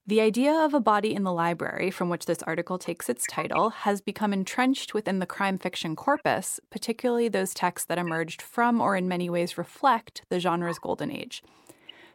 the 0.09 0.21
idea 0.21 0.53
of 0.53 0.73
a 0.73 0.79
body 0.79 1.13
in 1.15 1.25
the 1.25 1.33
library, 1.33 1.91
from 1.91 2.09
which 2.09 2.27
this 2.27 2.43
article 2.45 2.79
takes 2.79 3.09
its 3.09 3.27
title, 3.29 3.71
has 3.71 4.01
become 4.01 4.33
entrenched 4.33 4.95
within 4.95 5.19
the 5.19 5.27
crime 5.27 5.59
fiction 5.59 5.97
corpus, 5.97 6.61
particularly 6.71 7.29
those 7.29 7.53
texts 7.53 7.89
that 7.89 7.99
emerged 7.99 8.41
from 8.41 8.81
or 8.81 8.95
in 8.95 9.09
many 9.09 9.29
ways 9.29 9.59
reflect 9.59 10.23
the 10.29 10.39
genre's 10.39 10.79
golden 10.79 11.11
age. 11.11 11.43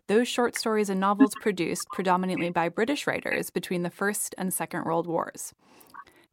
Those 0.07 0.29
short 0.29 0.55
stories 0.55 0.89
and 0.89 1.01
novels 1.01 1.33
produced 1.41 1.85
predominantly 1.91 2.49
by 2.49 2.69
British 2.69 3.05
writers 3.05 3.49
between 3.49 3.83
the 3.83 3.89
First 3.89 4.33
and 4.37 4.53
Second 4.53 4.85
World 4.85 5.05
Wars. 5.05 5.53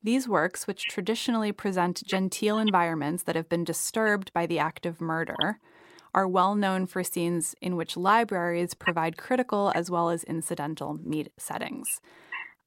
These 0.01 0.29
works, 0.29 0.69
which 0.69 0.85
traditionally 0.85 1.51
present 1.51 2.05
genteel 2.07 2.59
environments 2.59 3.25
that 3.25 3.35
have 3.35 3.49
been 3.49 3.65
disturbed 3.65 4.33
by 4.33 4.47
the 4.47 4.61
act 4.61 4.87
of 4.87 5.01
murder, 5.01 5.59
are 6.15 6.27
well 6.27 6.55
known 6.55 6.87
for 6.87 7.03
scenes 7.05 7.55
in 7.61 7.77
which 7.77 7.97
libraries 7.97 8.75
provide 8.75 9.17
critical 9.17 9.73
as 9.75 9.91
well 9.91 10.11
as 10.11 10.25
incidental 10.25 10.99
meet 11.03 11.33
settings. 11.39 12.01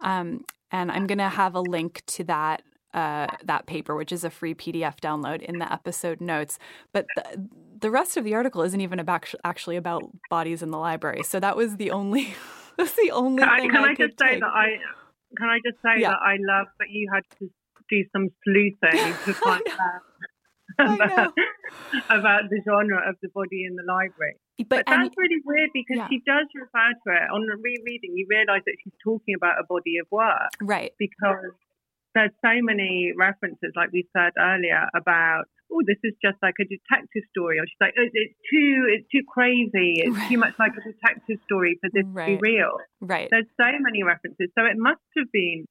Um, 0.01 0.45
and 0.71 0.91
I'm 0.91 1.08
going 1.08 1.17
to 1.17 1.30
have 1.30 1.56
a 1.56 1.62
link 1.62 2.04
to 2.08 2.23
that 2.25 2.63
uh, 2.93 3.27
that 3.43 3.65
paper, 3.67 3.95
which 3.95 4.12
is 4.12 4.25
a 4.25 4.30
free 4.30 4.54
PDF 4.54 4.99
download 4.99 5.41
in 5.41 5.60
the 5.60 5.71
episode 5.71 6.19
notes. 6.19 6.60
But 6.91 7.06
the, 7.15 7.47
the 7.80 7.89
rest 7.89 8.17
of 8.17 8.25
the 8.25 8.34
article 8.34 8.63
isn't 8.63 8.82
even 8.82 8.99
about, 8.99 9.34
actually 9.45 9.77
about 9.77 10.04
bodies 10.30 10.62
in 10.62 10.71
the 10.71 10.77
library. 10.77 11.23
So 11.23 11.39
that 11.39 11.56
was 11.56 11.77
the 11.77 11.91
only 11.91 12.34
that's 12.77 12.93
the 12.93 13.12
only 13.12 13.43
can 13.43 13.60
thing. 13.60 13.69
I, 13.69 13.73
can 13.73 13.84
I, 13.84 13.91
I 13.91 13.95
just 13.95 14.19
say 14.19 14.32
take. 14.32 14.39
that 14.41 14.51
I 14.54 14.67
can 15.38 15.49
I 15.49 15.60
just 15.65 15.82
say 15.82 16.01
yeah. 16.01 16.10
that 16.10 16.19
I 16.21 16.38
love 16.39 16.67
that 16.80 16.89
you 16.89 17.10
had 17.13 17.23
to 17.39 17.49
do 17.89 18.04
some 18.12 18.30
sleuthing 18.43 19.13
to 19.25 19.34
find 19.41 19.62
out 19.80 20.01
about, 20.79 21.34
uh, 21.34 21.99
about 22.10 22.49
the 22.49 22.62
genre 22.63 23.01
of 23.07 23.15
the 23.21 23.29
body 23.34 23.65
in 23.65 23.75
the 23.75 23.84
library. 23.88 24.38
But, 24.60 24.69
but 24.69 24.86
that's 24.86 25.15
really 25.17 25.41
weird 25.45 25.71
because 25.73 25.97
yeah. 25.97 26.07
she 26.10 26.21
does 26.25 26.45
refer 26.53 26.93
to 26.93 27.10
it 27.17 27.27
on 27.34 27.41
the 27.47 27.57
rereading. 27.57 28.13
You 28.15 28.27
realise 28.29 28.63
that 28.65 28.77
she's 28.84 28.93
talking 29.03 29.36
about 29.36 29.60
a 29.60 29.65
body 29.67 29.97
of 29.97 30.07
work, 30.12 30.53
right? 30.62 30.93
Because 30.99 31.57
there's 32.13 32.36
so 32.43 32.53
many 32.62 33.13
references, 33.17 33.71
like 33.75 33.91
we 33.91 34.05
said 34.13 34.34
earlier, 34.38 34.86
about 34.95 35.45
oh, 35.71 35.81
this 35.88 35.97
is 36.03 36.13
just 36.21 36.36
like 36.43 36.55
a 36.60 36.67
detective 36.67 37.23
story, 37.31 37.57
or 37.57 37.65
she's 37.65 37.79
like, 37.79 37.95
oh, 37.97 38.03
it's 38.03 38.36
too, 38.51 38.91
it's 38.91 39.07
too 39.07 39.23
crazy, 39.23 40.03
it's 40.03 40.15
right. 40.15 40.29
too 40.29 40.38
much 40.38 40.53
like 40.60 40.73
a 40.75 40.84
detective 40.84 41.39
story 41.45 41.79
for 41.79 41.89
this 41.93 42.03
right. 42.12 42.36
to 42.36 42.38
be 42.38 42.39
real. 42.41 42.75
Right. 42.99 43.29
There's 43.31 43.47
so 43.55 43.71
many 43.79 44.03
references, 44.03 44.51
so 44.57 44.65
it 44.65 44.75
must 44.75 45.01
have 45.17 45.31
been 45.31 45.65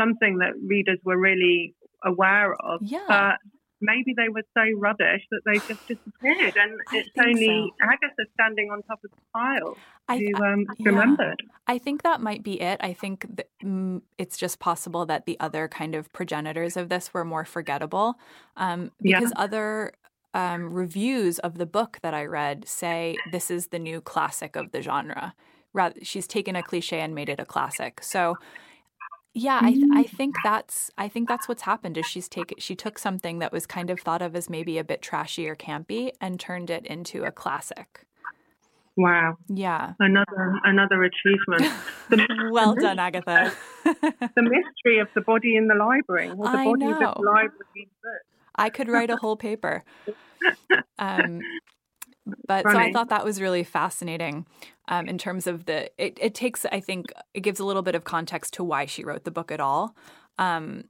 something 0.00 0.38
that 0.38 0.54
readers 0.64 0.98
were 1.04 1.18
really 1.18 1.74
aware 2.04 2.54
of. 2.54 2.80
Yeah. 2.82 3.04
But 3.08 3.36
maybe 3.80 4.14
they 4.16 4.28
were 4.28 4.42
so 4.54 4.62
rubbish 4.78 5.22
that 5.30 5.40
they 5.44 5.58
just 5.58 5.86
disappeared, 5.88 6.56
and 6.56 6.72
I 6.88 6.96
it's 6.96 7.10
only 7.18 7.46
so. 7.46 7.86
Agatha 7.86 8.30
standing 8.34 8.70
on 8.70 8.82
top 8.82 9.00
of 9.04 9.10
the 9.10 9.16
pile 9.34 9.76
I, 10.08 10.18
who 10.18 10.44
um, 10.44 10.66
yeah. 10.78 10.90
remembered. 10.90 11.42
I 11.66 11.78
think 11.78 12.02
that 12.02 12.20
might 12.20 12.42
be 12.42 12.60
it. 12.60 12.80
I 12.82 12.92
think 12.92 13.26
that, 13.36 13.48
mm, 13.62 14.02
it's 14.18 14.36
just 14.36 14.58
possible 14.58 15.06
that 15.06 15.26
the 15.26 15.38
other 15.40 15.68
kind 15.68 15.94
of 15.94 16.12
progenitors 16.12 16.76
of 16.76 16.88
this 16.88 17.12
were 17.12 17.24
more 17.24 17.44
forgettable, 17.44 18.14
um, 18.56 18.92
because 19.02 19.32
yeah. 19.36 19.42
other 19.42 19.92
um, 20.34 20.72
reviews 20.72 21.38
of 21.38 21.58
the 21.58 21.66
book 21.66 21.98
that 22.02 22.14
I 22.14 22.24
read 22.24 22.68
say 22.68 23.16
this 23.32 23.50
is 23.50 23.68
the 23.68 23.78
new 23.78 24.00
classic 24.00 24.54
of 24.56 24.72
the 24.72 24.82
genre. 24.82 25.34
Rather, 25.72 25.96
she's 26.02 26.26
taken 26.26 26.56
a 26.56 26.62
cliche 26.62 27.00
and 27.00 27.14
made 27.14 27.28
it 27.28 27.40
a 27.40 27.44
classic. 27.44 28.02
So 28.02 28.36
yeah, 29.36 29.60
I, 29.62 29.68
I 29.92 30.04
mm. 30.04 30.08
think 30.08 30.34
that's 30.42 30.90
I 30.96 31.08
think 31.08 31.28
that's 31.28 31.46
what's 31.46 31.62
happened 31.62 31.98
is 31.98 32.06
she's 32.06 32.26
take 32.26 32.54
she 32.58 32.74
took 32.74 32.98
something 32.98 33.38
that 33.40 33.52
was 33.52 33.66
kind 33.66 33.90
of 33.90 34.00
thought 34.00 34.22
of 34.22 34.34
as 34.34 34.48
maybe 34.48 34.78
a 34.78 34.84
bit 34.84 35.02
trashy 35.02 35.46
or 35.46 35.54
campy 35.54 36.12
and 36.22 36.40
turned 36.40 36.70
it 36.70 36.86
into 36.86 37.24
a 37.24 37.30
classic. 37.30 38.06
Wow. 38.96 39.36
Yeah. 39.48 39.92
Another 40.00 40.58
another 40.64 41.02
achievement. 41.04 41.70
The, 42.08 42.24
well 42.52 42.76
the 42.76 42.82
done, 42.82 43.00
Agatha. 43.00 43.52
the 43.84 44.42
mystery 44.42 45.00
of 45.00 45.08
the 45.16 45.22
body 45.22 45.56
in 45.56 45.66
the 45.66 45.74
library. 45.74 46.30
Or 46.30 46.36
the 46.36 46.58
I 46.58 46.64
body 46.64 46.84
know. 46.84 46.98
the 46.98 47.20
library 47.20 47.88
I 48.54 48.70
could 48.70 48.88
write 48.88 49.10
a 49.10 49.16
whole 49.16 49.36
paper. 49.36 49.84
Um, 50.98 51.40
but 52.46 52.64
Funny. 52.64 52.74
so 52.74 52.80
I 52.80 52.92
thought 52.92 53.08
that 53.10 53.24
was 53.24 53.40
really 53.40 53.64
fascinating 53.64 54.46
um, 54.88 55.08
in 55.08 55.18
terms 55.18 55.46
of 55.46 55.66
the. 55.66 55.90
It, 56.02 56.18
it, 56.20 56.34
takes, 56.34 56.64
I 56.66 56.80
think, 56.80 57.12
it 57.34 57.40
gives 57.40 57.60
a 57.60 57.64
little 57.64 57.82
bit 57.82 57.94
of 57.94 58.04
context 58.04 58.54
to 58.54 58.64
why 58.64 58.86
she 58.86 59.04
wrote 59.04 59.24
the 59.24 59.30
book 59.30 59.52
at 59.52 59.60
all. 59.60 59.94
Um, 60.38 60.84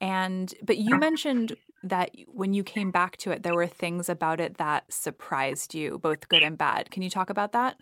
and 0.00 0.54
but 0.62 0.78
you 0.78 0.96
mentioned 0.98 1.56
that 1.84 2.10
when 2.26 2.54
you 2.54 2.62
came 2.62 2.90
back 2.90 3.16
to 3.18 3.32
it, 3.32 3.42
there 3.42 3.54
were 3.54 3.66
things 3.66 4.08
about 4.08 4.40
it 4.40 4.58
that 4.58 4.92
surprised 4.92 5.74
you, 5.74 5.98
both 5.98 6.28
good 6.28 6.42
and 6.42 6.56
bad. 6.56 6.90
Can 6.90 7.02
you 7.02 7.10
talk 7.10 7.28
about 7.28 7.52
that? 7.52 7.76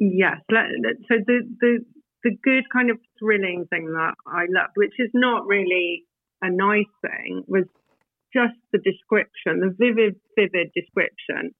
Yes. 0.00 0.38
So 0.48 1.14
the 1.26 1.40
the 1.60 1.84
the 2.22 2.30
good 2.42 2.64
kind 2.72 2.90
of 2.90 2.98
thrilling 3.18 3.66
thing 3.68 3.92
that 3.92 4.14
I 4.26 4.46
loved, 4.48 4.72
which 4.76 4.94
is 4.98 5.10
not 5.12 5.46
really 5.46 6.04
a 6.40 6.50
nice 6.50 6.86
thing, 7.02 7.44
was 7.46 7.64
just 8.34 8.58
the 8.72 8.78
description, 8.78 9.60
the 9.60 9.74
vivid, 9.78 10.16
vivid 10.36 10.70
description, 10.74 11.52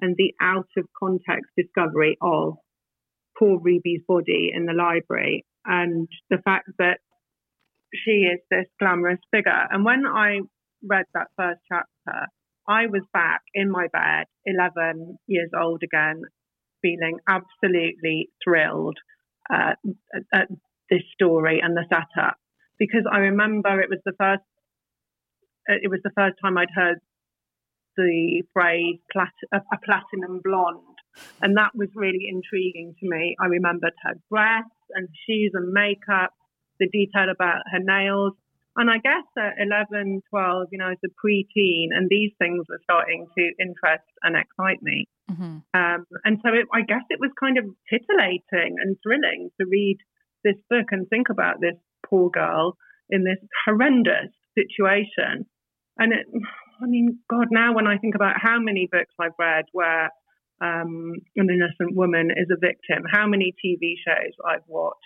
and 0.00 0.14
the 0.16 0.34
out 0.40 0.68
of 0.76 0.84
context 0.98 1.50
discovery 1.56 2.16
of 2.20 2.54
poor 3.38 3.58
Ruby's 3.60 4.02
body 4.06 4.50
in 4.52 4.66
the 4.66 4.72
library, 4.72 5.44
and 5.64 6.08
the 6.30 6.38
fact 6.44 6.68
that 6.78 6.98
she 7.94 8.26
is 8.32 8.40
this 8.50 8.66
glamorous 8.78 9.20
figure. 9.32 9.66
And 9.70 9.84
when 9.84 10.04
I 10.06 10.40
read 10.82 11.06
that 11.14 11.28
first 11.36 11.60
chapter, 11.70 12.26
I 12.68 12.86
was 12.86 13.02
back 13.12 13.42
in 13.54 13.70
my 13.70 13.86
bed, 13.92 14.26
11 14.44 15.18
years 15.26 15.50
old 15.56 15.82
again, 15.84 16.22
feeling 16.82 17.18
absolutely 17.28 18.28
thrilled 18.42 18.98
uh, 19.52 19.74
at 20.34 20.48
this 20.90 21.02
story 21.14 21.60
and 21.62 21.76
the 21.76 21.84
setup 21.88 22.36
because 22.78 23.04
I 23.10 23.18
remember 23.18 23.80
it 23.80 23.90
was 23.90 24.00
the 24.04 24.12
first 24.18 24.42
it 25.68 25.90
was 25.90 26.00
the 26.04 26.12
first 26.16 26.36
time 26.42 26.58
I'd 26.58 26.74
heard 26.74 26.98
the 27.96 28.42
phrase 28.52 28.98
plat- 29.10 29.48
a, 29.52 29.58
a 29.58 29.78
platinum 29.84 30.40
blonde, 30.44 30.98
and 31.40 31.56
that 31.56 31.74
was 31.74 31.88
really 31.94 32.26
intriguing 32.28 32.94
to 33.00 33.08
me. 33.08 33.36
I 33.40 33.46
remembered 33.46 33.94
her 34.02 34.14
dress 34.30 34.68
and 34.94 35.08
shoes 35.26 35.52
and 35.54 35.72
makeup, 35.72 36.32
the 36.78 36.88
detail 36.88 37.30
about 37.30 37.62
her 37.72 37.80
nails. 37.80 38.34
And 38.78 38.90
I 38.90 38.98
guess 38.98 39.24
at 39.38 39.54
11, 39.58 40.20
12, 40.28 40.68
you 40.70 40.78
know, 40.78 40.90
as 40.90 40.98
a 41.02 41.08
preteen, 41.08 41.88
and 41.96 42.08
these 42.10 42.32
things 42.38 42.66
were 42.68 42.80
starting 42.84 43.26
to 43.36 43.50
interest 43.58 44.04
and 44.22 44.36
excite 44.36 44.82
me. 44.82 45.06
Mm-hmm. 45.30 45.58
Um, 45.72 46.06
and 46.24 46.38
so 46.44 46.52
it, 46.52 46.66
I 46.74 46.82
guess 46.82 47.02
it 47.08 47.18
was 47.18 47.30
kind 47.40 47.56
of 47.56 47.64
titillating 47.88 48.76
and 48.78 48.96
thrilling 49.02 49.48
to 49.58 49.66
read 49.66 49.96
this 50.44 50.56
book 50.68 50.88
and 50.92 51.08
think 51.08 51.30
about 51.30 51.60
this 51.60 51.76
poor 52.04 52.28
girl 52.28 52.76
in 53.08 53.24
this 53.24 53.38
horrendous 53.64 54.30
situation 54.54 55.46
and 55.98 56.12
it, 56.12 56.26
I 56.82 56.86
mean, 56.86 57.20
God, 57.30 57.48
now 57.50 57.74
when 57.74 57.86
I 57.86 57.98
think 57.98 58.14
about 58.14 58.34
how 58.40 58.58
many 58.58 58.88
books 58.90 59.14
I've 59.20 59.38
read 59.38 59.64
where 59.72 60.10
um, 60.60 61.12
an 61.36 61.48
innocent 61.50 61.94
woman 61.94 62.30
is 62.30 62.48
a 62.50 62.58
victim. 62.58 63.04
How 63.10 63.26
many 63.26 63.54
TV 63.64 63.94
shows 64.04 64.32
I've 64.44 64.66
watched. 64.66 64.96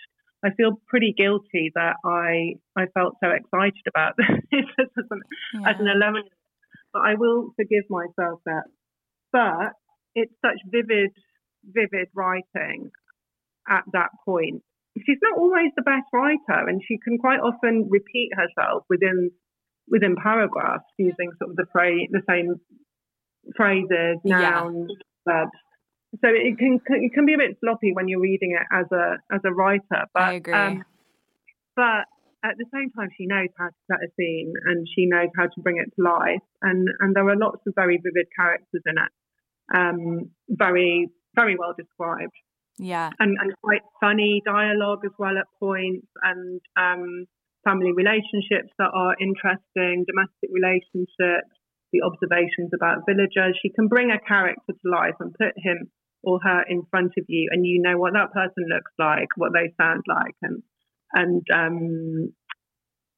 I 0.43 0.49
feel 0.55 0.81
pretty 0.87 1.13
guilty 1.15 1.71
that 1.75 1.97
I 2.03 2.55
I 2.75 2.87
felt 2.93 3.15
so 3.23 3.29
excited 3.29 3.85
about 3.87 4.13
this 4.17 4.65
as, 4.79 5.05
an, 5.11 5.21
yeah. 5.53 5.69
as 5.69 5.75
an 5.79 5.87
11 5.87 6.23
but 6.93 7.01
I 7.03 7.15
will 7.15 7.53
forgive 7.55 7.85
myself 7.89 8.41
that. 8.45 8.63
But 9.31 9.73
it's 10.15 10.33
such 10.43 10.59
vivid, 10.65 11.11
vivid 11.63 12.09
writing 12.13 12.91
at 13.69 13.83
that 13.93 14.09
point. 14.25 14.61
She's 15.05 15.19
not 15.21 15.37
always 15.37 15.71
the 15.75 15.83
best 15.83 16.07
writer, 16.11 16.67
and 16.67 16.81
she 16.85 16.97
can 16.97 17.17
quite 17.17 17.39
often 17.39 17.87
repeat 17.89 18.31
herself 18.35 18.83
within 18.89 19.31
within 19.91 20.15
paragraphs 20.15 20.85
using 20.97 21.31
sort 21.37 21.51
of 21.51 21.57
the 21.57 21.65
phrase, 21.71 22.07
the 22.11 22.23
same 22.27 22.55
phrases, 23.55 24.17
nouns, 24.23 24.89
yeah. 25.27 25.43
verbs. 25.43 25.51
So 26.23 26.27
it 26.27 26.57
can 26.57 26.79
it 26.87 27.13
can 27.13 27.25
be 27.25 27.35
a 27.35 27.37
bit 27.37 27.57
sloppy 27.59 27.93
when 27.93 28.07
you're 28.07 28.19
reading 28.21 28.57
it 28.59 28.67
as 28.71 28.85
a 28.91 29.17
as 29.33 29.41
a 29.45 29.51
writer. 29.51 30.07
But 30.13 30.23
I 30.23 30.33
agree. 30.33 30.53
Um, 30.53 30.83
but 31.75 32.05
at 32.43 32.57
the 32.57 32.65
same 32.73 32.89
time, 32.91 33.09
she 33.17 33.27
knows 33.27 33.49
how 33.57 33.67
to 33.67 33.81
set 33.89 33.99
a 34.03 34.09
scene 34.17 34.53
and 34.65 34.87
she 34.95 35.05
knows 35.05 35.29
how 35.37 35.45
to 35.45 35.61
bring 35.61 35.77
it 35.77 35.93
to 35.95 36.03
life. 36.03 36.43
And 36.61 36.87
and 36.99 37.15
there 37.15 37.27
are 37.29 37.37
lots 37.37 37.61
of 37.67 37.73
very 37.75 37.97
vivid 37.97 38.27
characters 38.35 38.81
in 38.85 38.95
it, 38.97 39.77
um, 39.77 40.31
very 40.49 41.09
very 41.35 41.55
well 41.57 41.73
described. 41.77 42.33
Yeah, 42.77 43.11
and, 43.19 43.37
and 43.39 43.53
quite 43.61 43.81
funny 43.99 44.41
dialogue 44.45 45.01
as 45.05 45.11
well 45.19 45.37
at 45.37 45.45
points, 45.59 46.07
and 46.23 46.59
um, 46.75 47.25
family 47.63 47.91
relationships 47.93 48.71
that 48.77 48.91
are 48.93 49.15
interesting, 49.19 50.05
domestic 50.07 50.49
relationships, 50.49 51.51
the 51.93 52.01
observations 52.01 52.71
about 52.73 53.03
villagers. 53.05 53.57
She 53.61 53.69
can 53.69 53.87
bring 53.87 54.11
a 54.11 54.19
character 54.19 54.73
to 54.73 54.89
life 54.89 55.15
and 55.19 55.33
put 55.33 55.53
him 55.57 55.91
or 56.23 56.39
her 56.43 56.63
in 56.69 56.83
front 56.89 57.13
of 57.17 57.25
you, 57.27 57.49
and 57.51 57.65
you 57.65 57.81
know 57.81 57.97
what 57.97 58.13
that 58.13 58.31
person 58.31 58.65
looks 58.69 58.91
like, 58.99 59.27
what 59.37 59.51
they 59.53 59.73
sound 59.79 60.03
like, 60.07 60.35
and 60.41 60.63
and 61.13 61.41
um, 61.53 62.33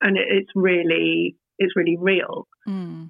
and 0.02 0.18
it's 0.18 0.52
really 0.56 1.36
it's 1.58 1.76
really 1.76 1.98
real. 2.00 2.48
Mm. 2.68 3.10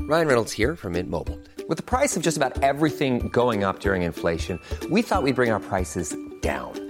Ryan 0.00 0.26
Reynolds 0.26 0.52
here 0.52 0.74
from 0.74 0.94
Mint 0.94 1.08
Mobile. 1.08 1.38
With 1.68 1.76
the 1.76 1.84
price 1.84 2.16
of 2.16 2.22
just 2.22 2.36
about 2.36 2.62
everything 2.64 3.28
going 3.28 3.62
up 3.62 3.78
during 3.78 4.02
inflation, 4.02 4.58
we 4.90 5.02
thought 5.02 5.22
we'd 5.22 5.36
bring 5.36 5.52
our 5.52 5.60
prices 5.60 6.16
down. 6.40 6.89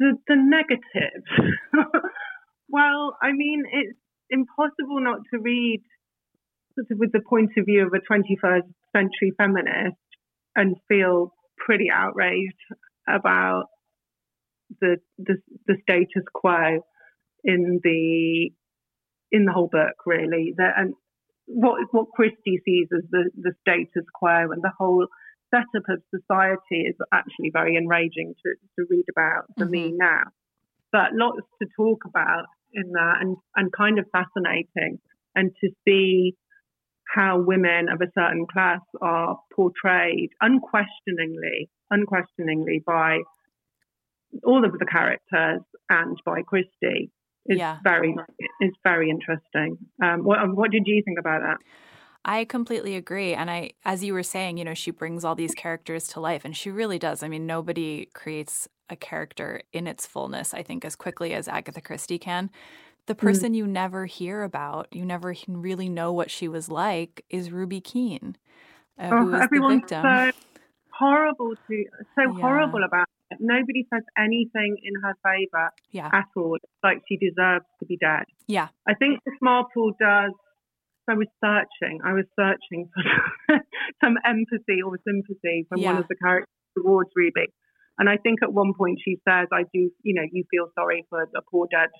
the, 0.00 0.14
the 0.26 0.36
negative. 0.36 1.22
well, 2.68 3.16
I 3.22 3.32
mean, 3.32 3.64
it's 3.70 3.98
impossible 4.30 5.00
not 5.00 5.20
to 5.32 5.40
read 5.40 5.82
sort 6.74 6.86
of 6.90 6.98
with 6.98 7.12
the 7.12 7.20
point 7.28 7.50
of 7.58 7.66
view 7.66 7.86
of 7.86 7.92
a 7.92 8.12
21st 8.12 8.62
century 8.96 9.32
feminist 9.36 9.96
and 10.56 10.76
feel 10.88 11.32
pretty 11.58 11.88
outraged 11.92 12.56
about 13.08 13.66
the 14.80 14.96
the, 15.18 15.36
the 15.66 15.76
status 15.82 16.24
quo 16.32 16.80
in 17.44 17.80
the 17.82 18.50
in 19.32 19.44
the 19.44 19.52
whole 19.52 19.68
book, 19.70 19.94
really. 20.06 20.54
The, 20.56 20.68
and 20.76 20.94
what 21.46 21.80
what 21.90 22.06
Christie 22.14 22.60
sees 22.64 22.88
as 22.96 23.04
the, 23.10 23.30
the 23.36 23.52
status 23.60 24.06
quo 24.14 24.50
and 24.52 24.62
the 24.62 24.72
whole 24.76 25.06
setup 25.50 25.88
of 25.88 26.02
society 26.14 26.82
is 26.88 26.96
actually 27.12 27.50
very 27.52 27.76
enraging 27.76 28.34
to, 28.44 28.54
to 28.78 28.86
read 28.88 29.04
about 29.10 29.44
for 29.56 29.64
mm-hmm. 29.64 29.70
me 29.70 29.92
now. 29.94 30.24
But 30.92 31.12
lots 31.12 31.40
to 31.62 31.68
talk 31.76 32.04
about 32.06 32.46
in 32.72 32.92
that 32.92 33.16
and, 33.20 33.36
and 33.56 33.72
kind 33.72 33.98
of 33.98 34.06
fascinating 34.12 34.98
and 35.34 35.50
to 35.60 35.70
see 35.86 36.34
how 37.14 37.40
women 37.40 37.88
of 37.88 38.00
a 38.00 38.10
certain 38.14 38.46
class 38.46 38.80
are 39.02 39.38
portrayed 39.54 40.30
unquestioningly, 40.40 41.68
unquestioningly 41.90 42.82
by 42.86 43.18
all 44.44 44.64
of 44.64 44.72
the 44.78 44.86
characters 44.86 45.62
and 45.88 46.16
by 46.24 46.42
Christie 46.42 47.10
is 47.46 47.58
yeah. 47.58 47.78
very 47.82 48.14
is 48.60 48.70
very 48.84 49.10
interesting. 49.10 49.78
Um, 50.02 50.20
what 50.24 50.38
what 50.54 50.70
did 50.70 50.84
you 50.86 51.02
think 51.04 51.18
about 51.18 51.40
that? 51.42 51.58
I 52.24 52.44
completely 52.44 52.96
agree. 52.96 53.32
And 53.32 53.50
I, 53.50 53.72
as 53.84 54.04
you 54.04 54.12
were 54.12 54.22
saying, 54.22 54.58
you 54.58 54.64
know, 54.64 54.74
she 54.74 54.90
brings 54.90 55.24
all 55.24 55.34
these 55.34 55.54
characters 55.54 56.06
to 56.08 56.20
life, 56.20 56.44
and 56.44 56.56
she 56.56 56.70
really 56.70 56.98
does. 56.98 57.22
I 57.22 57.28
mean, 57.28 57.46
nobody 57.46 58.10
creates 58.12 58.68
a 58.90 58.96
character 58.96 59.62
in 59.72 59.86
its 59.86 60.06
fullness, 60.06 60.52
I 60.52 60.62
think, 60.62 60.84
as 60.84 60.96
quickly 60.96 61.32
as 61.32 61.48
Agatha 61.48 61.80
Christie 61.80 62.18
can. 62.18 62.50
The 63.06 63.14
mm. 63.14 63.18
person 63.18 63.52
mm. 63.52 63.56
you 63.56 63.66
never 63.66 64.06
hear 64.06 64.42
about, 64.42 64.88
you 64.92 65.04
never 65.04 65.34
really 65.48 65.88
know 65.88 66.12
what 66.12 66.30
she 66.30 66.46
was 66.48 66.68
like, 66.68 67.24
is 67.30 67.50
Ruby 67.50 67.80
Keene, 67.80 68.36
uh, 68.98 69.08
oh, 69.12 69.18
who 69.24 69.34
is 69.34 69.48
the 69.50 69.68
victim. 69.68 70.02
So 70.02 70.30
horrible 70.92 71.54
to, 71.68 71.84
so 72.14 72.22
yeah. 72.22 72.40
horrible 72.40 72.84
about 72.84 73.06
it. 73.30 73.38
Nobody 73.40 73.86
says 73.94 74.02
anything 74.18 74.76
in 74.82 75.00
her 75.00 75.16
favor 75.22 75.70
yeah. 75.92 76.10
at 76.12 76.26
all. 76.36 76.56
It's 76.56 76.64
like 76.82 77.02
she 77.08 77.16
deserves 77.16 77.64
to 77.78 77.86
be 77.86 77.96
dead. 77.96 78.24
Yeah. 78.46 78.68
I 78.86 78.94
think 78.94 79.20
the 79.24 79.32
Marple 79.40 79.92
does 79.98 80.32
I 81.08 81.14
was 81.14 81.28
searching. 81.42 82.00
I 82.04 82.12
was 82.12 82.26
searching 82.38 82.88
for 82.94 83.56
some 84.04 84.16
empathy 84.24 84.82
or 84.84 84.98
sympathy 85.06 85.66
from 85.68 85.80
yeah. 85.80 85.92
one 85.92 86.02
of 86.02 86.08
the 86.08 86.16
characters 86.16 86.48
towards 86.76 87.10
Ruby. 87.14 87.46
And 87.98 88.08
I 88.08 88.16
think 88.16 88.40
at 88.42 88.52
one 88.52 88.72
point 88.76 88.98
she 89.04 89.16
says, 89.28 89.48
I 89.52 89.64
do, 89.72 89.90
you 90.02 90.14
know, 90.14 90.22
you 90.30 90.44
feel 90.50 90.68
sorry 90.74 91.04
for 91.10 91.22
a 91.22 91.42
poor 91.50 91.66
dead 91.70 91.90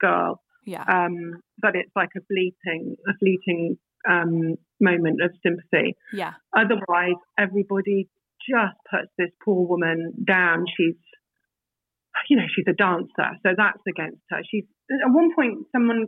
girl. 0.00 0.40
Yeah. 0.64 0.84
Um, 0.88 1.40
but 1.60 1.74
it's 1.74 1.92
like 1.94 2.10
a 2.16 2.20
fleeting, 2.28 2.96
a 3.08 3.12
fleeting 3.18 3.76
um, 4.08 4.56
moment 4.80 5.20
of 5.22 5.32
sympathy. 5.42 5.96
Yeah. 6.12 6.32
Otherwise, 6.56 7.20
everybody 7.38 8.08
just 8.48 8.76
puts 8.90 9.12
this 9.18 9.30
poor 9.44 9.66
woman 9.66 10.12
down. 10.26 10.64
She's, 10.76 10.96
you 12.28 12.36
know, 12.36 12.46
she's 12.54 12.64
a 12.68 12.72
dancer, 12.72 13.36
so 13.42 13.50
that's 13.56 13.82
against 13.88 14.22
her. 14.30 14.40
She's 14.50 14.64
at 14.90 15.12
one 15.12 15.34
point 15.34 15.66
someone 15.72 16.06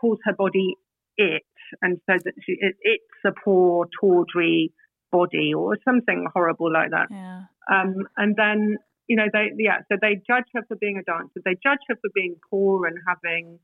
calls 0.00 0.18
her 0.24 0.32
body 0.32 0.74
it 1.16 1.42
and 1.80 2.00
says 2.10 2.22
that 2.24 2.34
she, 2.44 2.52
it, 2.60 2.76
it's 2.80 3.04
a 3.26 3.32
poor, 3.44 3.88
tawdry 4.00 4.72
body 5.10 5.52
or 5.54 5.78
something 5.84 6.26
horrible 6.34 6.72
like 6.72 6.90
that. 6.90 7.08
Yeah. 7.10 7.42
Um, 7.70 8.06
and 8.16 8.34
then, 8.36 8.78
you 9.06 9.16
know, 9.16 9.26
they, 9.32 9.50
yeah, 9.58 9.78
so 9.90 9.96
they 10.00 10.16
judge 10.26 10.44
her 10.54 10.62
for 10.66 10.76
being 10.76 10.98
a 10.98 11.02
dancer. 11.02 11.40
They 11.44 11.56
judge 11.62 11.80
her 11.88 11.96
for 11.96 12.10
being 12.14 12.36
poor 12.50 12.86
and 12.86 12.96
having 13.06 13.58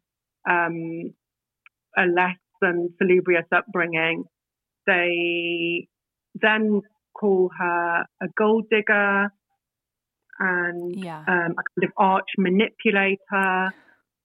um, 0.48 1.14
a 1.96 2.06
less 2.06 2.38
than 2.60 2.94
salubrious 2.98 3.46
upbringing. 3.54 4.24
They 4.86 5.88
then 6.34 6.82
call 7.18 7.50
her 7.58 8.04
a 8.22 8.26
gold 8.36 8.66
digger 8.70 9.32
and 10.38 10.94
yeah. 10.96 11.24
um, 11.26 11.54
a 11.58 11.62
kind 11.62 11.84
of 11.84 11.90
arch 11.96 12.28
manipulator. 12.36 13.72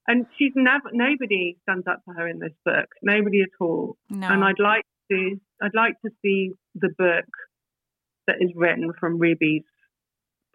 And 0.07 0.25
she's 0.37 0.51
never 0.55 0.89
nobody 0.91 1.57
stands 1.63 1.87
up 1.87 2.01
for 2.05 2.13
her 2.13 2.27
in 2.27 2.39
this 2.39 2.53
book. 2.65 2.87
Nobody 3.01 3.41
at 3.41 3.49
all. 3.59 3.97
No. 4.09 4.27
And 4.27 4.43
I'd 4.43 4.59
like 4.59 4.83
to 5.11 5.39
I'd 5.61 5.75
like 5.75 5.95
to 6.05 6.11
see 6.21 6.51
the 6.75 6.89
book 6.97 7.25
that 8.27 8.37
is 8.39 8.51
written 8.55 8.91
from 8.99 9.19
Ruby's 9.19 9.63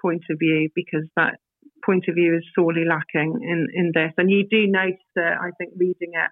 point 0.01 0.23
of 0.31 0.39
view 0.39 0.69
because 0.75 1.05
that 1.17 1.39
point 1.85 2.05
of 2.09 2.15
view 2.15 2.37
is 2.37 2.45
sorely 2.55 2.85
lacking 2.85 3.41
in, 3.43 3.69
in 3.75 3.93
this. 3.95 4.13
And 4.17 4.31
you 4.31 4.47
do 4.49 4.67
notice 4.67 4.99
it, 5.17 5.39
I 5.41 5.51
think, 5.59 5.73
reading 5.77 6.13
it 6.15 6.31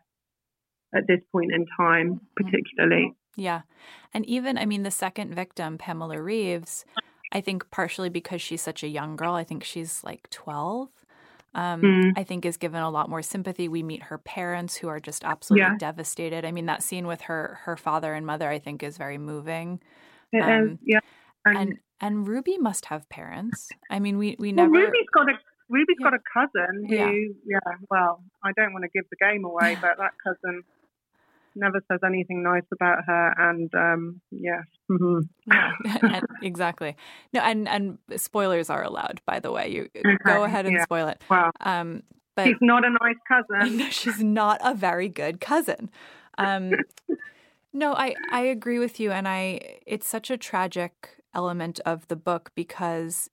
at 0.96 1.06
this 1.06 1.20
point 1.32 1.52
in 1.52 1.66
time, 1.78 2.14
mm-hmm. 2.14 2.44
particularly. 2.44 3.14
Yeah. 3.36 3.62
And 4.14 4.24
even, 4.26 4.56
I 4.56 4.66
mean, 4.66 4.82
the 4.82 4.90
second 4.90 5.34
victim, 5.34 5.78
Pamela 5.78 6.20
Reeves, 6.20 6.84
I 7.32 7.40
think 7.40 7.70
partially 7.70 8.08
because 8.08 8.40
she's 8.40 8.62
such 8.62 8.82
a 8.82 8.88
young 8.88 9.16
girl. 9.16 9.34
I 9.34 9.44
think 9.44 9.64
she's 9.64 10.02
like 10.04 10.28
12. 10.30 10.88
Um, 11.56 11.80
Mm. 11.82 12.12
I 12.16 12.22
think 12.22 12.44
is 12.44 12.58
given 12.58 12.82
a 12.82 12.90
lot 12.90 13.08
more 13.08 13.22
sympathy. 13.22 13.66
We 13.66 13.82
meet 13.82 14.02
her 14.04 14.18
parents 14.18 14.76
who 14.76 14.88
are 14.88 15.00
just 15.00 15.24
absolutely 15.24 15.62
Yeah. 15.72 15.78
devastated. 15.78 16.44
I 16.44 16.52
mean, 16.52 16.66
that 16.66 16.82
scene 16.82 17.06
with 17.06 17.22
her 17.22 17.58
her 17.64 17.76
father 17.78 18.12
and 18.14 18.26
mother, 18.26 18.48
I 18.48 18.58
think, 18.58 18.82
is 18.82 18.98
very 18.98 19.16
moving. 19.18 19.80
It 20.32 20.38
is, 20.38 20.44
Um, 20.44 20.78
yeah. 20.82 21.00
And, 21.46 21.56
And 21.58 21.78
and 22.00 22.28
Ruby 22.28 22.58
must 22.58 22.84
have 22.86 23.08
parents. 23.08 23.70
I 23.90 24.00
mean, 24.00 24.18
we 24.18 24.36
we 24.38 24.52
well, 24.52 24.66
never. 24.68 24.84
Ruby's 24.86 25.08
got 25.14 25.30
a 25.30 25.38
Ruby's 25.68 25.96
Yeah. 25.98 26.10
got 26.10 26.14
a 26.14 26.22
cousin 26.32 26.86
who, 26.88 26.94
Yeah. 26.94 27.10
yeah. 27.44 27.74
Well, 27.90 28.22
I 28.44 28.52
don't 28.52 28.72
want 28.72 28.84
to 28.84 28.90
give 28.90 29.08
the 29.10 29.16
game 29.16 29.44
away, 29.44 29.76
but 29.80 29.96
that 29.98 30.12
cousin 30.22 30.62
never 31.56 31.80
says 31.90 32.00
anything 32.04 32.42
nice 32.42 32.62
about 32.72 32.98
her, 33.06 33.34
and 33.50 33.74
um, 33.74 34.20
yes, 34.30 34.62
hmm 34.88 35.20
Yeah, 35.46 35.72
and- 36.02 36.26
exactly. 36.42 36.96
No, 37.32 37.40
and 37.40 37.66
and 37.68 37.98
spoilers 38.16 38.70
are 38.70 38.82
allowed. 38.84 39.20
By 39.26 39.40
the 39.40 39.50
way, 39.50 39.68
you 39.70 39.88
Okay, 39.96 40.16
go 40.24 40.44
ahead 40.44 40.66
and 40.66 40.76
yeah. 40.76 40.84
spoil 40.84 41.08
it. 41.08 41.20
Wow, 41.28 41.50
Um, 41.60 42.02
but 42.36 42.46
she's 42.48 42.56
not 42.60 42.84
a 42.84 42.90
nice 42.90 43.16
cousin. 43.26 43.76
no, 43.78 43.88
she's 43.90 44.22
not 44.22 44.60
a 44.62 44.74
very 44.74 45.08
good 45.08 45.40
cousin. 45.40 45.90
Um, 46.38 46.72
no, 47.72 47.94
I 47.94 48.14
I 48.30 48.42
agree 48.42 48.78
with 48.78 49.00
you, 49.00 49.10
and 49.10 49.26
I 49.26 49.78
it's 49.86 50.06
such 50.08 50.30
a 50.30 50.36
tragic 50.36 51.16
element 51.34 51.80
of 51.84 52.06
the 52.08 52.16
book 52.16 52.50
because 52.54 53.28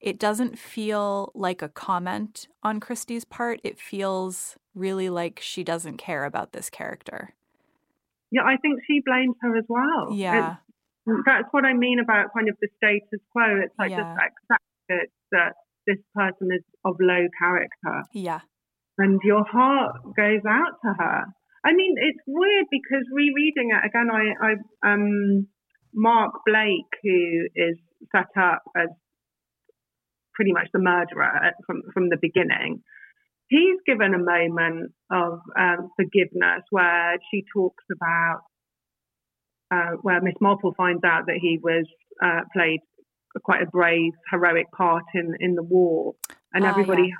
it 0.00 0.18
doesn't 0.18 0.58
feel 0.58 1.30
like 1.34 1.62
a 1.62 1.68
comment 1.68 2.48
on 2.62 2.80
Christie's 2.80 3.24
part. 3.24 3.60
It 3.62 3.78
feels 3.78 4.56
really 4.74 5.08
like 5.10 5.38
she 5.40 5.62
doesn't 5.62 5.98
care 5.98 6.24
about 6.24 6.52
this 6.52 6.68
character. 6.70 7.34
Yeah, 8.32 8.42
I 8.44 8.56
think 8.56 8.80
she 8.86 9.00
blames 9.04 9.36
her 9.42 9.56
as 9.56 9.64
well. 9.68 10.10
Yeah. 10.12 10.38
It's- 10.38 10.58
that's 11.26 11.48
what 11.52 11.64
I 11.64 11.74
mean 11.74 11.98
about 11.98 12.32
kind 12.32 12.48
of 12.48 12.56
the 12.60 12.68
status 12.78 13.20
quo. 13.32 13.60
It's 13.62 13.74
like 13.78 13.90
Yeah. 13.90 13.98
just 14.02 14.22
accept 14.26 14.64
it 14.88 15.10
that 15.32 15.54
this 15.86 15.98
person 16.14 16.48
is 16.52 16.62
of 16.84 16.96
low 17.00 17.26
character, 17.38 18.02
Yeah. 18.14 18.40
and 18.98 19.20
your 19.24 19.44
heart 19.44 19.96
goes 20.16 20.44
out 20.46 20.74
to 20.84 20.94
her. 21.02 21.24
I 21.64 21.72
mean, 21.72 21.94
it's 21.98 22.22
weird 22.26 22.66
because 22.70 23.04
rereading 23.12 23.70
it 23.70 23.84
again, 23.84 24.10
I, 24.10 24.24
I 24.48 24.92
um, 24.92 25.48
Mark 25.94 26.34
Blake, 26.46 26.92
who 27.02 27.48
is 27.54 27.76
set 28.14 28.30
up 28.36 28.62
as 28.76 28.88
pretty 30.34 30.52
much 30.52 30.68
the 30.72 30.78
murderer 30.80 31.52
from 31.66 31.82
from 31.92 32.08
the 32.08 32.16
beginning. 32.20 32.82
He's 33.52 33.80
given 33.84 34.14
a 34.14 34.18
moment 34.18 34.92
of 35.10 35.40
um, 35.58 35.90
forgiveness 35.96 36.62
where 36.70 37.18
she 37.30 37.44
talks 37.54 37.84
about 37.92 38.40
uh, 39.70 39.96
where 40.00 40.22
Miss 40.22 40.34
Marple 40.40 40.72
finds 40.74 41.04
out 41.04 41.26
that 41.26 41.38
he 41.40 41.58
was 41.62 41.84
uh, 42.24 42.42
played 42.54 42.80
quite 43.44 43.62
a 43.62 43.66
brave, 43.66 44.12
heroic 44.30 44.72
part 44.72 45.04
in 45.14 45.34
in 45.40 45.54
the 45.54 45.62
war, 45.62 46.14
and 46.54 46.64
Ah, 46.64 46.70
everybody 46.70 47.12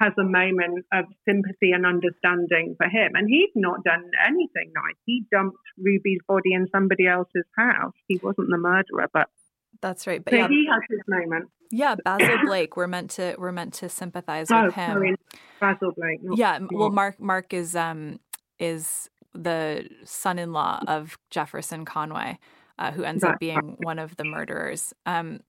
has 0.00 0.12
a 0.18 0.24
moment 0.24 0.86
of 0.92 1.04
sympathy 1.28 1.72
and 1.72 1.84
understanding 1.84 2.74
for 2.78 2.88
him. 2.88 3.12
And 3.14 3.28
he's 3.28 3.50
not 3.54 3.84
done 3.84 4.04
anything 4.26 4.72
nice. 4.74 4.96
He 5.04 5.24
dumped 5.30 5.56
Ruby's 5.76 6.20
body 6.26 6.52
in 6.52 6.66
somebody 6.72 7.06
else's 7.06 7.48
house. 7.56 7.94
He 8.06 8.18
wasn't 8.22 8.48
the 8.50 8.58
murderer, 8.58 9.08
but 9.12 9.28
That's 9.80 10.06
right. 10.06 10.24
But 10.24 10.32
so 10.32 10.36
yeah, 10.38 10.48
he 10.48 10.66
has 10.70 10.82
his 10.88 11.00
moment. 11.08 11.46
yeah, 11.70 11.94
Basil 12.04 12.38
Blake. 12.44 12.76
We're 12.76 12.86
meant 12.86 13.10
to 13.12 13.34
we're 13.38 13.52
meant 13.52 13.74
to 13.74 13.88
sympathize 13.88 14.48
Oh, 14.50 14.66
with 14.66 14.74
him. 14.74 14.94
sorry, 14.94 15.16
Basil 15.60 15.92
Blake. 15.92 16.20
Yeah, 16.36 16.54
m- 16.56 16.68
well, 16.72 16.90
Mark 16.90 17.20
Mark 17.20 17.52
is 17.54 17.76
um 17.76 18.18
is 18.58 19.08
the 19.34 19.88
son-in-law 20.04 20.80
of 20.88 21.16
Jefferson 21.30 21.84
Conway, 21.84 22.38
uh, 22.78 22.90
who 22.90 23.04
ends 23.04 23.22
up 23.22 23.38
being 23.38 23.76
one 23.78 23.98
of 23.98 24.16
the 24.16 24.24
murderers. 24.24 24.92
Um, 25.06 25.40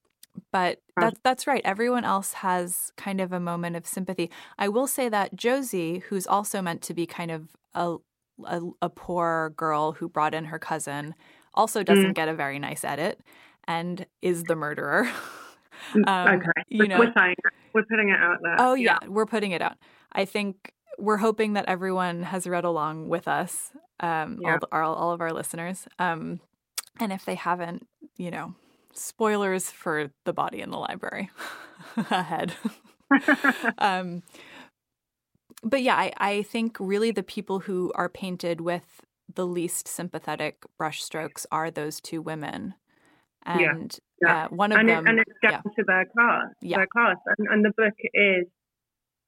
but 0.52 0.80
that's 0.96 1.18
that's 1.24 1.46
right. 1.48 1.62
Everyone 1.64 2.04
else 2.04 2.34
has 2.34 2.92
kind 2.96 3.20
of 3.20 3.32
a 3.32 3.40
moment 3.40 3.74
of 3.76 3.86
sympathy. 3.86 4.30
I 4.58 4.68
will 4.68 4.86
say 4.86 5.08
that 5.08 5.34
Josie, 5.34 5.98
who's 6.08 6.26
also 6.26 6.62
meant 6.62 6.82
to 6.82 6.94
be 6.94 7.06
kind 7.06 7.30
of 7.32 7.48
a 7.74 7.96
a, 8.44 8.60
a 8.80 8.88
poor 8.88 9.52
girl 9.56 9.92
who 9.92 10.08
brought 10.08 10.34
in 10.34 10.44
her 10.46 10.58
cousin, 10.58 11.14
also 11.54 11.82
doesn't 11.82 12.12
Mm. 12.12 12.14
get 12.14 12.28
a 12.28 12.34
very 12.34 12.58
nice 12.58 12.84
edit 12.84 13.20
and 13.70 14.06
is 14.22 14.44
the 14.44 14.56
murderer. 14.56 15.08
Mm, 15.94 16.06
um, 16.08 16.28
okay, 16.40 16.50
you 16.68 16.80
We're- 16.80 16.88
know- 16.88 16.98
we're 16.98 17.12
saying 17.16 17.36
we're 17.72 17.84
putting 17.84 18.10
it 18.10 18.20
out 18.20 18.38
there. 18.42 18.54
Oh 18.58 18.74
yeah, 18.74 18.98
we're 19.08 19.24
putting 19.24 19.52
it 19.52 19.62
out. 19.62 19.78
I 20.12 20.26
think 20.26 20.72
we're 20.98 21.16
hoping 21.16 21.54
that 21.54 21.64
everyone 21.68 22.22
has 22.22 22.46
read 22.46 22.64
along 22.64 23.08
with 23.08 23.26
us, 23.26 23.70
um, 23.98 24.38
Yeah. 24.42 24.52
all, 24.52 24.58
the, 24.60 24.68
all, 24.72 24.94
all 24.94 25.10
of 25.12 25.22
our 25.22 25.32
listeners. 25.32 25.88
Um, 25.98 26.40
and 27.00 27.12
if 27.14 27.24
they 27.24 27.34
haven't, 27.34 27.86
you 28.18 28.30
know, 28.30 28.54
spoilers 28.92 29.70
for 29.70 30.10
the 30.26 30.34
body 30.34 30.60
in 30.60 30.70
the 30.70 30.76
library 30.78 31.30
ahead. 31.96 32.52
um, 33.78 34.22
but 35.62 35.82
yeah, 35.82 35.96
I, 35.96 36.12
I 36.18 36.42
think 36.42 36.76
really 36.78 37.10
the 37.10 37.22
people 37.22 37.60
who 37.60 37.90
are 37.94 38.10
painted 38.10 38.60
with 38.60 39.00
the 39.34 39.46
least 39.46 39.88
sympathetic 39.88 40.58
brushstrokes 40.78 41.46
are 41.50 41.70
those 41.70 42.00
two 42.02 42.20
women. 42.20 42.74
Yeah, 43.46 43.70
And 43.70 43.98
yeah. 44.22 44.44
Uh, 44.44 44.48
one 44.48 44.72
of 44.72 44.78
and, 44.78 44.88
them, 44.88 45.06
it, 45.06 45.10
and 45.10 45.18
it's 45.20 45.32
down 45.42 45.62
to 45.62 45.82
their 45.86 46.04
class. 46.06 46.46
Yeah. 46.60 46.76
Their 46.78 46.86
class, 46.86 47.16
and, 47.38 47.48
and 47.50 47.64
the 47.64 47.72
book 47.76 47.94
is 48.12 48.46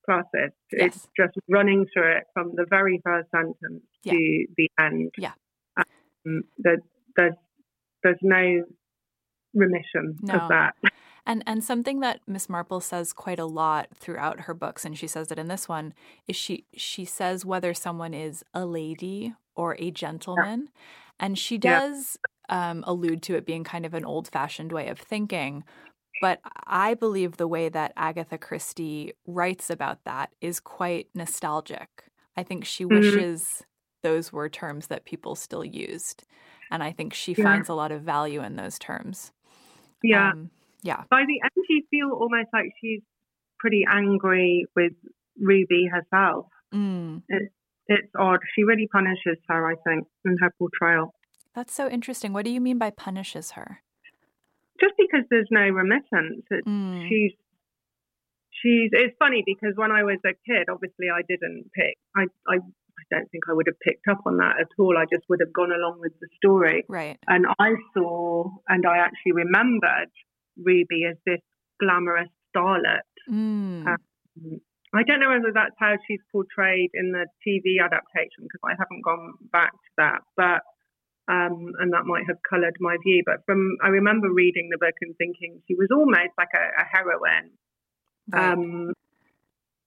classist. 0.08 0.52
Yes. 0.72 0.96
It's 0.96 1.08
just 1.16 1.38
running 1.48 1.86
through 1.92 2.16
it 2.18 2.24
from 2.34 2.52
the 2.54 2.66
very 2.68 3.00
first 3.04 3.30
sentence 3.30 3.82
Yeah. 4.04 4.12
to 4.12 4.46
the 4.56 4.70
end. 4.80 5.12
Yeah. 5.16 5.32
Um, 5.76 6.42
there, 6.58 6.78
there's 7.16 7.34
there's 8.02 8.18
no 8.22 8.64
remission 9.54 10.18
No. 10.22 10.34
of 10.34 10.48
that. 10.48 10.74
And 11.24 11.44
and 11.46 11.62
something 11.62 12.00
that 12.00 12.18
Miss 12.26 12.48
Marple 12.48 12.80
says 12.80 13.12
quite 13.12 13.38
a 13.38 13.44
lot 13.46 13.86
throughout 13.94 14.40
her 14.40 14.54
books, 14.54 14.84
and 14.84 14.98
she 14.98 15.06
says 15.06 15.30
it 15.30 15.38
in 15.38 15.46
this 15.46 15.68
one, 15.68 15.94
is 16.26 16.34
she 16.34 16.64
she 16.74 17.04
says 17.04 17.44
whether 17.46 17.72
someone 17.74 18.12
is 18.12 18.44
a 18.52 18.66
lady 18.66 19.32
or 19.54 19.76
a 19.78 19.92
gentleman, 19.92 20.70
and 21.20 21.38
she 21.38 21.54
Yeah. 21.62 21.78
does 21.78 22.18
um, 22.52 22.84
allude 22.86 23.22
to 23.24 23.34
it 23.34 23.46
being 23.46 23.64
kind 23.64 23.86
of 23.86 23.94
an 23.94 24.04
old 24.04 24.28
fashioned 24.28 24.72
way 24.72 24.88
of 24.88 24.98
thinking. 24.98 25.64
But 26.20 26.38
I 26.66 26.94
believe 26.94 27.36
the 27.38 27.48
way 27.48 27.68
that 27.70 27.92
Agatha 27.96 28.38
Christie 28.38 29.14
writes 29.26 29.70
about 29.70 30.04
that 30.04 30.30
is 30.40 30.60
quite 30.60 31.08
nostalgic. 31.14 31.88
I 32.36 32.42
think 32.44 32.64
she 32.64 32.84
Mhm. 32.84 32.90
wishes 32.90 33.64
those 34.02 34.32
were 34.32 34.48
terms 34.48 34.88
that 34.88 35.04
people 35.04 35.34
still 35.34 35.64
used, 35.64 36.24
and 36.70 36.82
I 36.82 36.92
think 36.92 37.14
she 37.14 37.34
Yeah. 37.34 37.44
finds 37.44 37.68
a 37.68 37.74
lot 37.74 37.90
of 37.90 38.02
value 38.02 38.42
in 38.42 38.56
those 38.56 38.78
terms. 38.78 39.32
Yeah. 40.02 40.30
Um, 40.32 40.50
yeah. 40.82 41.04
By 41.10 41.24
the 41.26 41.40
end, 41.42 41.66
you 41.68 41.82
feel 41.90 42.10
almost 42.12 42.50
like 42.52 42.70
she's 42.80 43.02
pretty 43.58 43.84
angry 43.88 44.66
with 44.76 44.92
Ruby 45.40 45.86
herself. 45.86 46.46
Mm. 46.74 47.22
It's 47.88 48.12
odd. 48.18 48.40
She 48.54 48.64
really 48.64 48.88
punishes 48.92 49.38
her, 49.48 49.66
I 49.66 49.74
think, 49.86 50.06
in 50.24 50.36
her 50.40 50.50
portrayal. 50.58 51.14
That's 51.54 51.72
so 51.74 51.88
interesting. 51.88 52.32
What 52.32 52.44
do 52.44 52.50
you 52.50 52.60
mean 52.60 52.78
by 52.78 52.90
punishes 52.90 53.52
her? 53.52 53.80
Just 54.80 54.94
because 54.98 55.24
there's 55.30 55.48
no 55.50 55.68
remittance, 55.68 56.44
it's, 56.50 56.66
Mm. 56.66 57.08
she's 57.08 57.32
she's. 58.50 58.90
It's 58.92 59.14
funny 59.18 59.42
because 59.44 59.74
when 59.76 59.92
I 59.92 60.02
was 60.02 60.18
a 60.24 60.34
kid, 60.46 60.68
obviously 60.70 61.06
I 61.12 61.22
didn't 61.28 61.70
pick. 61.74 61.96
I 62.16 62.22
I, 62.48 62.56
I 62.56 63.04
don't 63.10 63.30
think 63.30 63.44
I 63.48 63.52
would 63.52 63.66
have 63.66 63.78
picked 63.80 64.08
up 64.08 64.22
on 64.26 64.38
that 64.38 64.56
at 64.60 64.68
all. 64.78 64.96
I 64.96 65.04
just 65.04 65.24
would 65.28 65.40
have 65.40 65.52
gone 65.52 65.72
along 65.72 65.98
with 66.00 66.12
the 66.20 66.28
story. 66.36 66.84
Right. 66.88 67.18
And 67.28 67.46
I 67.58 67.74
saw, 67.94 68.50
and 68.68 68.84
I 68.86 68.98
actually 68.98 69.32
remembered 69.32 70.10
Ruby 70.56 71.04
as 71.10 71.16
this 71.26 71.40
glamorous 71.80 72.28
starlet. 72.54 73.06
Mm. 73.30 73.86
Um, 73.86 74.60
I 74.94 75.02
don't 75.04 75.20
know 75.20 75.30
whether 75.30 75.52
that's 75.54 75.74
how 75.78 75.94
she's 76.06 76.20
portrayed 76.30 76.90
in 76.94 77.12
the 77.12 77.26
TV 77.46 77.82
adaptation 77.82 78.44
because 78.44 78.60
I 78.64 78.72
haven't 78.78 79.02
gone 79.04 79.34
back 79.50 79.72
to 79.72 79.90
that, 79.98 80.20
but 80.36 80.60
um, 81.32 81.72
and 81.80 81.92
that 81.94 82.04
might 82.04 82.24
have 82.28 82.36
coloured 82.48 82.76
my 82.78 82.96
view. 83.02 83.22
But 83.24 83.44
from 83.46 83.76
I 83.82 83.88
remember 83.88 84.30
reading 84.30 84.68
the 84.70 84.78
book 84.78 84.94
and 85.00 85.16
thinking 85.16 85.62
she 85.66 85.74
was 85.74 85.88
almost 85.90 86.36
like 86.36 86.52
a, 86.54 86.82
a 86.82 86.84
heroine, 86.84 87.50
right. 88.30 88.52
um, 88.52 88.92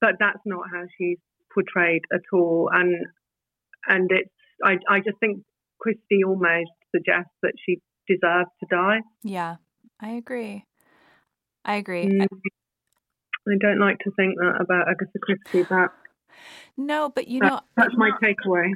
but 0.01 0.15
that's 0.19 0.41
not 0.45 0.65
how 0.71 0.83
she's 0.97 1.19
portrayed 1.53 2.01
at 2.11 2.21
all. 2.33 2.69
And 2.73 3.05
and 3.87 4.09
it's 4.11 4.29
I 4.63 4.77
I 4.89 4.99
just 4.99 5.19
think 5.19 5.43
Christie 5.79 6.23
almost 6.25 6.71
suggests 6.93 7.33
that 7.43 7.53
she 7.63 7.79
deserved 8.07 8.49
to 8.61 8.65
die. 8.69 9.01
yeah, 9.23 9.57
I 10.01 10.11
agree. 10.11 10.65
I 11.63 11.75
agree. 11.75 12.05
Mm. 12.05 12.23
I- 12.23 12.49
I 13.47 13.57
don't 13.59 13.77
like 13.79 13.99
to 13.99 14.11
think 14.17 14.39
that 14.39 14.55
about 14.59 14.87
Agatha 14.89 15.19
Christie. 15.21 15.67
but 15.69 15.91
no, 16.77 17.09
but 17.09 17.27
you 17.27 17.39
that 17.41 17.51
know, 17.51 17.59
that's 17.77 17.93
my 17.95 18.09
takeaway. 18.19 18.71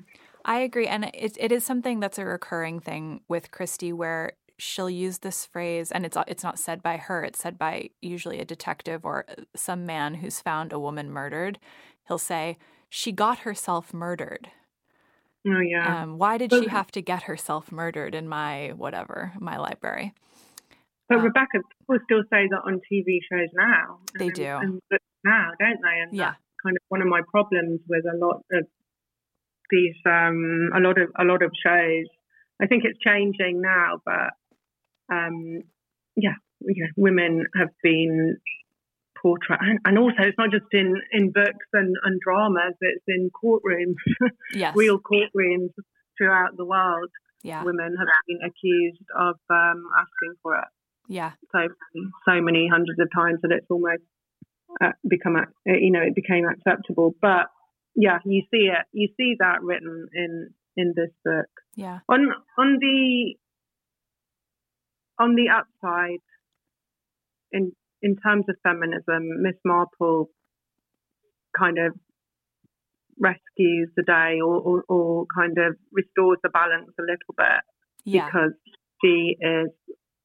I 0.49 0.61
agree, 0.61 0.87
and 0.87 1.05
it 1.13 1.37
it 1.39 1.51
is 1.51 1.63
something 1.63 1.99
that's 1.99 2.17
a 2.17 2.25
recurring 2.25 2.79
thing 2.79 3.21
with 3.27 3.51
Christie, 3.51 3.93
where 3.93 4.33
she'll 4.57 4.89
use 4.89 5.19
this 5.19 5.45
phrase, 5.45 5.91
and 5.91 6.07
it's 6.07 6.17
it's 6.27 6.43
not 6.43 6.57
said 6.57 6.81
by 6.81 6.97
her; 6.97 7.23
it's 7.23 7.37
said 7.37 7.59
by 7.59 7.91
usually 8.01 8.39
a 8.39 8.45
detective 8.45 9.05
or 9.05 9.25
uh, 9.29 9.43
some 9.55 9.85
man 9.85 10.15
who's 10.15 10.41
found 10.41 10.73
a 10.73 10.79
woman 10.79 11.11
murdered. 11.11 11.59
He'll 12.07 12.17
say, 12.17 12.57
"She 12.89 13.11
got 13.11 13.39
herself 13.39 13.93
murdered." 13.93 14.49
Oh 15.47 15.59
yeah. 15.59 16.01
Um, 16.01 16.17
why 16.17 16.39
did 16.39 16.51
she 16.51 16.67
have 16.67 16.91
to 16.93 17.01
get 17.03 17.23
herself 17.23 17.71
murdered 17.71 18.15
in 18.15 18.27
my 18.27 18.73
whatever 18.75 19.33
my 19.39 19.57
library? 19.57 20.15
But 21.09 21.19
uh, 21.19 21.21
Rebecca, 21.21 21.59
people 21.79 22.03
still 22.05 22.23
say 22.31 22.47
that 22.49 22.61
on 22.65 22.81
TV 22.91 23.19
shows 23.31 23.49
now. 23.53 23.99
They 24.17 24.25
and, 24.25 24.33
do. 24.33 24.45
And 24.45 24.81
now, 25.23 25.51
don't 25.59 25.79
they? 25.83 26.01
And 26.01 26.11
yeah. 26.11 26.31
that's 26.31 26.39
kind 26.63 26.75
of 26.75 26.81
one 26.89 27.03
of 27.03 27.07
my 27.07 27.21
problems 27.29 27.81
with 27.87 28.03
a 28.11 28.17
lot 28.17 28.43
of 28.51 28.65
these, 29.69 29.95
um, 30.05 30.71
a 30.75 30.79
lot 30.79 30.99
of 30.99 31.09
a 31.19 31.23
lot 31.23 31.41
of 31.41 31.51
shows. 31.63 32.05
I 32.61 32.67
think 32.67 32.83
it's 32.85 32.99
changing 32.99 33.61
now, 33.61 34.01
but 34.05 34.33
um, 35.11 35.63
yeah, 36.15 36.35
you 36.61 36.83
know, 36.83 36.89
women 36.97 37.45
have 37.57 37.69
been 37.81 38.37
portrayed, 39.21 39.59
and, 39.61 39.79
and, 39.85 39.97
also 39.97 40.15
it's 40.19 40.37
not 40.37 40.51
just 40.51 40.65
in 40.71 40.95
in 41.11 41.31
books 41.31 41.65
and, 41.73 41.95
and 42.03 42.19
dramas; 42.21 42.75
it's 42.81 43.03
in 43.07 43.29
courtrooms, 43.31 43.95
yes. 44.53 44.73
real 44.75 44.99
courtrooms 44.99 45.71
throughout 46.17 46.57
the 46.57 46.65
world. 46.65 47.09
Yeah. 47.41 47.63
women 47.63 47.95
have 47.97 48.07
been 48.27 48.39
accused 48.43 49.01
of 49.17 49.35
um, 49.49 49.85
asking 49.97 50.35
for 50.43 50.55
it. 50.55 50.67
Yeah. 51.07 51.31
So 51.53 51.69
so 52.25 52.41
many 52.41 52.67
hundreds 52.67 52.99
of 52.99 53.07
times 53.15 53.39
that 53.43 53.51
it's 53.51 53.65
almost 53.69 54.03
uh, 54.81 54.91
become 55.07 55.35
uh, 55.37 55.45
you 55.65 55.91
know 55.91 56.01
it 56.01 56.15
became 56.15 56.45
acceptable. 56.45 57.15
But 57.21 57.47
yeah, 57.99 58.19
you 58.23 58.43
see 58.49 58.69
it. 58.71 58.85
You 58.93 59.09
see 59.17 59.35
that 59.39 59.61
written 59.61 60.07
in 60.13 60.49
in 60.77 60.93
this 60.95 61.11
book. 61.25 61.49
Yeah. 61.75 61.99
On 62.07 62.27
on 62.57 62.77
the 62.79 63.35
on 65.19 65.35
the 65.35 65.49
upside, 65.49 66.23
in 67.51 67.73
in 68.01 68.15
terms 68.15 68.45
of 68.47 68.55
feminism, 68.63 69.41
Miss 69.41 69.55
Marple 69.65 70.29
kind 71.57 71.77
of 71.77 71.93
rescues 73.19 73.89
the 73.97 74.03
day 74.03 74.39
or, 74.41 74.55
or, 74.55 74.83
or, 74.87 75.25
kind 75.35 75.57
of 75.57 75.75
restores 75.91 76.37
the 76.41 76.47
balance 76.47 76.89
a 76.97 77.01
little 77.01 77.35
bit 77.35 77.61
yeah. 78.05 78.25
because 78.25 78.53
she 79.03 79.35
is 79.41 79.67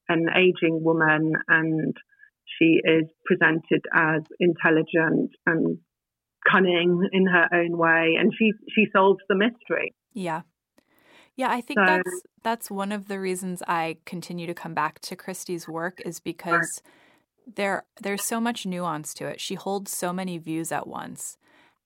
an 0.08 0.26
aging 0.36 0.84
woman 0.84 1.32
and 1.48 1.96
she 2.44 2.78
is 2.84 3.06
presented 3.24 3.82
as 3.92 4.22
intelligent 4.38 5.32
and 5.44 5.78
cunning 6.50 7.08
in 7.12 7.26
her 7.26 7.48
own 7.52 7.76
way 7.76 8.16
and 8.18 8.32
she 8.38 8.52
she 8.74 8.86
solves 8.92 9.20
the 9.28 9.34
mystery. 9.34 9.94
Yeah. 10.12 10.42
Yeah 11.36 11.50
i 11.50 11.60
think 11.60 11.80
so, 11.80 11.86
that's 11.86 12.22
that's 12.44 12.70
one 12.70 12.92
of 12.92 13.08
the 13.08 13.18
reasons 13.18 13.60
i 13.66 13.96
continue 14.04 14.46
to 14.46 14.54
come 14.54 14.72
back 14.72 15.00
to 15.00 15.16
christie's 15.16 15.66
work 15.66 16.00
is 16.04 16.20
because 16.20 16.80
there 17.46 17.84
there's 18.00 18.24
so 18.24 18.40
much 18.40 18.66
nuance 18.66 19.14
to 19.14 19.26
it. 19.26 19.40
She 19.40 19.54
holds 19.54 19.92
so 19.92 20.12
many 20.12 20.38
views 20.38 20.72
at 20.72 20.86
once. 20.86 21.36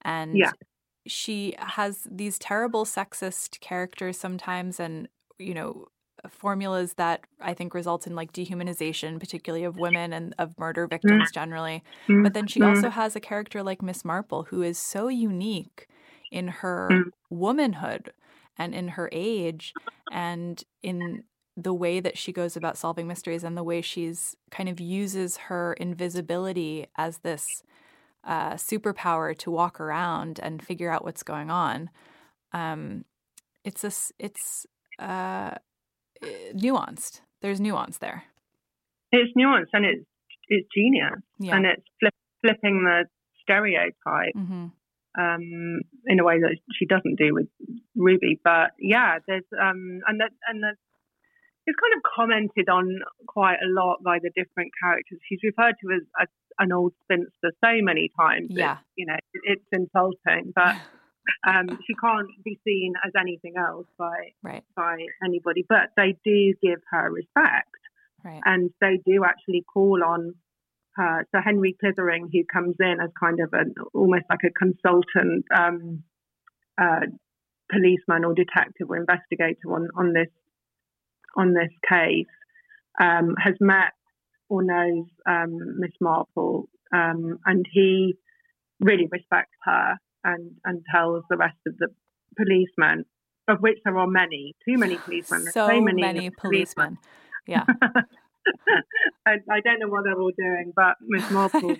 And 0.01 0.37
yeah. 0.37 0.51
she 1.05 1.55
has 1.57 2.07
these 2.09 2.39
terrible 2.39 2.85
sexist 2.85 3.59
characters 3.59 4.17
sometimes 4.17 4.79
and 4.79 5.07
you 5.37 5.53
know 5.53 5.87
formulas 6.27 6.93
that 6.95 7.21
I 7.39 7.53
think 7.53 7.73
result 7.73 8.07
in 8.07 8.15
like 8.15 8.33
dehumanization, 8.33 9.19
particularly 9.19 9.63
of 9.63 9.77
women 9.77 10.13
and 10.13 10.35
of 10.37 10.57
murder 10.57 10.87
mm. 10.87 10.91
victims 10.91 11.31
generally. 11.31 11.83
Mm. 12.07 12.23
But 12.23 12.33
then 12.33 12.47
she 12.47 12.59
mm. 12.59 12.67
also 12.67 12.89
has 12.89 13.15
a 13.15 13.19
character 13.19 13.63
like 13.63 13.81
Miss 13.81 14.03
Marple 14.03 14.43
who 14.43 14.61
is 14.61 14.77
so 14.77 15.07
unique 15.07 15.87
in 16.31 16.47
her 16.47 16.89
womanhood 17.29 18.13
and 18.57 18.75
in 18.75 18.89
her 18.89 19.09
age 19.11 19.73
and 20.11 20.63
in 20.83 21.23
the 21.55 21.73
way 21.73 21.99
that 21.99 22.17
she 22.17 22.31
goes 22.31 22.55
about 22.55 22.77
solving 22.77 23.07
mysteries 23.07 23.43
and 23.43 23.57
the 23.57 23.63
way 23.63 23.81
she's 23.81 24.35
kind 24.51 24.69
of 24.69 24.79
uses 24.79 25.37
her 25.37 25.73
invisibility 25.73 26.87
as 26.95 27.19
this 27.19 27.63
uh, 28.23 28.53
superpower 28.53 29.37
to 29.37 29.51
walk 29.51 29.79
around 29.79 30.39
and 30.41 30.63
figure 30.63 30.91
out 30.91 31.03
what's 31.03 31.23
going 31.23 31.49
on. 31.49 31.89
Um, 32.53 33.05
it's 33.63 33.83
a, 33.83 33.91
it's 34.19 34.65
uh, 34.99 35.55
nuanced. 36.53 37.21
There's 37.41 37.59
nuance 37.59 37.97
there. 37.97 38.23
It's 39.11 39.31
nuanced 39.37 39.73
and 39.73 39.85
it's 39.85 40.05
it's 40.47 40.67
genius 40.75 41.21
yeah. 41.39 41.55
and 41.55 41.65
it's 41.65 41.83
flip, 41.99 42.13
flipping 42.41 42.83
the 42.83 43.05
stereotype 43.41 44.33
mm-hmm. 44.35 44.67
um, 45.19 45.81
in 46.05 46.19
a 46.19 46.23
way 46.23 46.39
that 46.39 46.57
she 46.77 46.85
doesn't 46.85 47.17
do 47.17 47.33
with 47.33 47.47
Ruby. 47.95 48.39
But 48.43 48.71
yeah, 48.79 49.19
there's 49.27 49.45
um, 49.53 50.01
and 50.07 50.19
that 50.19 50.31
and 50.47 50.63
that 50.63 50.75
it's 51.65 51.77
kind 51.79 51.93
of 51.95 52.01
commented 52.15 52.69
on 52.69 52.99
quite 53.27 53.57
a 53.63 53.69
lot 53.69 53.97
by 54.03 54.17
the 54.21 54.31
different 54.35 54.71
characters. 54.81 55.19
She's 55.27 55.39
referred 55.43 55.75
to 55.81 55.93
as, 55.95 56.01
as 56.19 56.27
an 56.57 56.71
old 56.71 56.93
spinster 57.03 57.51
so 57.63 57.73
many 57.81 58.09
times. 58.19 58.47
Yeah, 58.49 58.73
it's, 58.73 58.81
you 58.95 59.05
know, 59.05 59.17
it's 59.43 59.65
insulting, 59.71 60.51
but. 60.53 60.75
Um, 61.47 61.79
she 61.85 61.93
can't 61.95 62.29
be 62.43 62.59
seen 62.65 62.93
as 63.05 63.13
anything 63.19 63.53
else 63.57 63.87
by 63.97 64.33
right. 64.43 64.63
by 64.75 64.97
anybody, 65.23 65.65
but 65.67 65.89
they 65.95 66.17
do 66.23 66.53
give 66.61 66.79
her 66.91 67.11
respect, 67.11 67.75
right. 68.23 68.41
and 68.45 68.71
they 68.81 68.99
do 69.05 69.23
actually 69.25 69.63
call 69.73 70.03
on 70.03 70.35
her. 70.95 71.25
So 71.33 71.41
Henry 71.43 71.75
Clithering, 71.79 72.29
who 72.31 72.43
comes 72.51 72.75
in 72.79 72.97
as 73.01 73.09
kind 73.19 73.39
of 73.39 73.49
an 73.53 73.73
almost 73.93 74.25
like 74.29 74.43
a 74.43 74.51
consultant 74.51 75.45
um, 75.55 76.03
uh, 76.79 77.07
policeman 77.71 78.25
or 78.25 78.33
detective 78.33 78.89
or 78.89 78.97
investigator 78.97 79.73
on 79.73 79.89
on 79.95 80.13
this 80.13 80.29
on 81.35 81.53
this 81.53 81.71
case, 81.87 82.25
um, 82.99 83.35
has 83.43 83.55
met 83.59 83.93
or 84.49 84.63
knows 84.63 85.05
um, 85.27 85.79
Miss 85.79 85.91
Marple, 86.01 86.67
um, 86.93 87.39
and 87.45 87.65
he 87.71 88.15
really 88.79 89.07
respects 89.11 89.55
her 89.63 89.95
and, 90.23 90.51
and 90.65 90.83
tells 90.93 91.23
the 91.29 91.37
rest 91.37 91.57
of 91.67 91.77
the 91.77 91.87
policemen, 92.37 93.05
of 93.47 93.59
which 93.59 93.77
there 93.83 93.97
are 93.97 94.07
many, 94.07 94.55
too 94.67 94.77
many 94.77 94.97
policemen. 94.97 95.43
So, 95.45 95.67
so 95.67 95.81
many, 95.81 96.01
many 96.01 96.29
policemen. 96.29 96.97
policemen. 96.97 96.97
Yeah. 97.47 97.65
I, 99.25 99.33
I, 99.49 99.59
don't 99.63 99.79
know 99.79 99.87
what 99.87 100.03
they're 100.03 100.19
all 100.19 100.31
doing, 100.37 100.71
but 100.75 100.95
Miss 101.01 101.29
Marple 101.31 101.75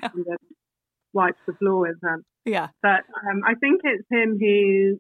wipes 1.14 1.40
the 1.48 1.54
floor 1.54 1.82
with 1.82 2.00
them. 2.02 2.24
Yeah. 2.46 2.68
But 2.82 3.04
um, 3.30 3.42
I 3.46 3.56
think 3.56 3.82
it's 3.84 4.06
him 4.10 4.38
who, 4.40 5.00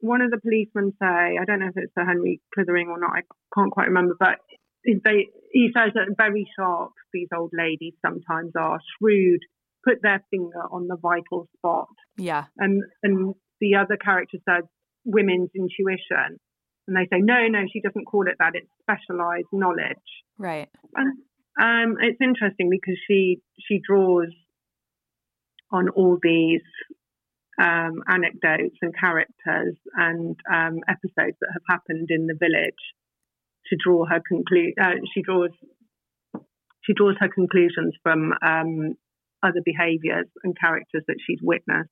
one 0.00 0.20
of 0.20 0.30
the 0.30 0.40
policemen 0.40 0.92
say, 1.00 1.38
I 1.40 1.44
don't 1.46 1.60
know 1.60 1.68
if 1.68 1.76
it's 1.76 1.92
Sir 1.94 2.04
Henry 2.04 2.40
Clithering 2.54 2.88
or 2.88 2.98
not, 2.98 3.12
I 3.12 3.22
can't 3.54 3.70
quite 3.70 3.88
remember, 3.88 4.14
but 4.18 4.38
they, 4.84 5.28
he 5.52 5.70
says 5.74 5.92
that 5.94 6.14
very 6.16 6.46
sharp 6.58 6.92
these 7.12 7.28
old 7.36 7.52
ladies 7.56 7.94
sometimes 8.04 8.52
are, 8.58 8.80
shrewd 8.98 9.40
put 9.84 10.02
their 10.02 10.24
finger 10.30 10.62
on 10.70 10.88
the 10.88 10.96
vital 10.96 11.48
spot. 11.56 11.88
Yeah. 12.16 12.44
And 12.58 12.82
and 13.02 13.34
the 13.60 13.76
other 13.76 13.96
character 13.96 14.38
says 14.48 14.64
women's 15.04 15.50
intuition. 15.54 16.38
And 16.86 16.96
they 16.96 17.06
say, 17.10 17.20
no, 17.20 17.46
no, 17.48 17.60
she 17.72 17.80
doesn't 17.80 18.04
call 18.04 18.26
it 18.28 18.36
that. 18.38 18.52
It's 18.54 18.68
specialized 18.82 19.48
knowledge. 19.52 19.96
Right. 20.38 20.68
And 20.94 21.18
um, 21.60 21.96
it's 22.00 22.20
interesting 22.20 22.68
because 22.70 22.98
she 23.08 23.38
she 23.66 23.80
draws 23.86 24.28
on 25.70 25.88
all 25.90 26.18
these 26.22 26.62
um, 27.60 28.02
anecdotes 28.08 28.76
and 28.82 28.92
characters 28.98 29.76
and 29.94 30.36
um, 30.52 30.80
episodes 30.88 31.36
that 31.40 31.50
have 31.52 31.62
happened 31.68 32.08
in 32.10 32.26
the 32.26 32.36
village 32.38 32.74
to 33.66 33.76
draw 33.82 34.04
her 34.04 34.20
conclude. 34.28 34.74
Uh, 34.80 35.00
she 35.14 35.22
draws 35.22 35.50
she 36.82 36.92
draws 36.92 37.16
her 37.18 37.28
conclusions 37.28 37.94
from 38.02 38.32
um, 38.44 38.94
other 39.44 39.60
behaviours 39.64 40.26
and 40.42 40.58
characters 40.58 41.04
that 41.06 41.16
she's 41.24 41.40
witnessed 41.42 41.90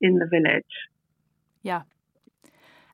in 0.00 0.14
the 0.14 0.26
village. 0.26 0.64
Yeah. 1.62 1.82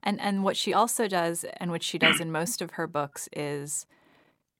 And 0.02 0.20
and 0.20 0.44
what 0.44 0.56
she 0.56 0.74
also 0.74 1.08
does 1.08 1.44
and 1.58 1.70
what 1.70 1.82
she 1.82 1.98
does 1.98 2.20
in 2.20 2.30
most 2.30 2.62
of 2.62 2.72
her 2.72 2.86
books 2.86 3.28
is 3.32 3.86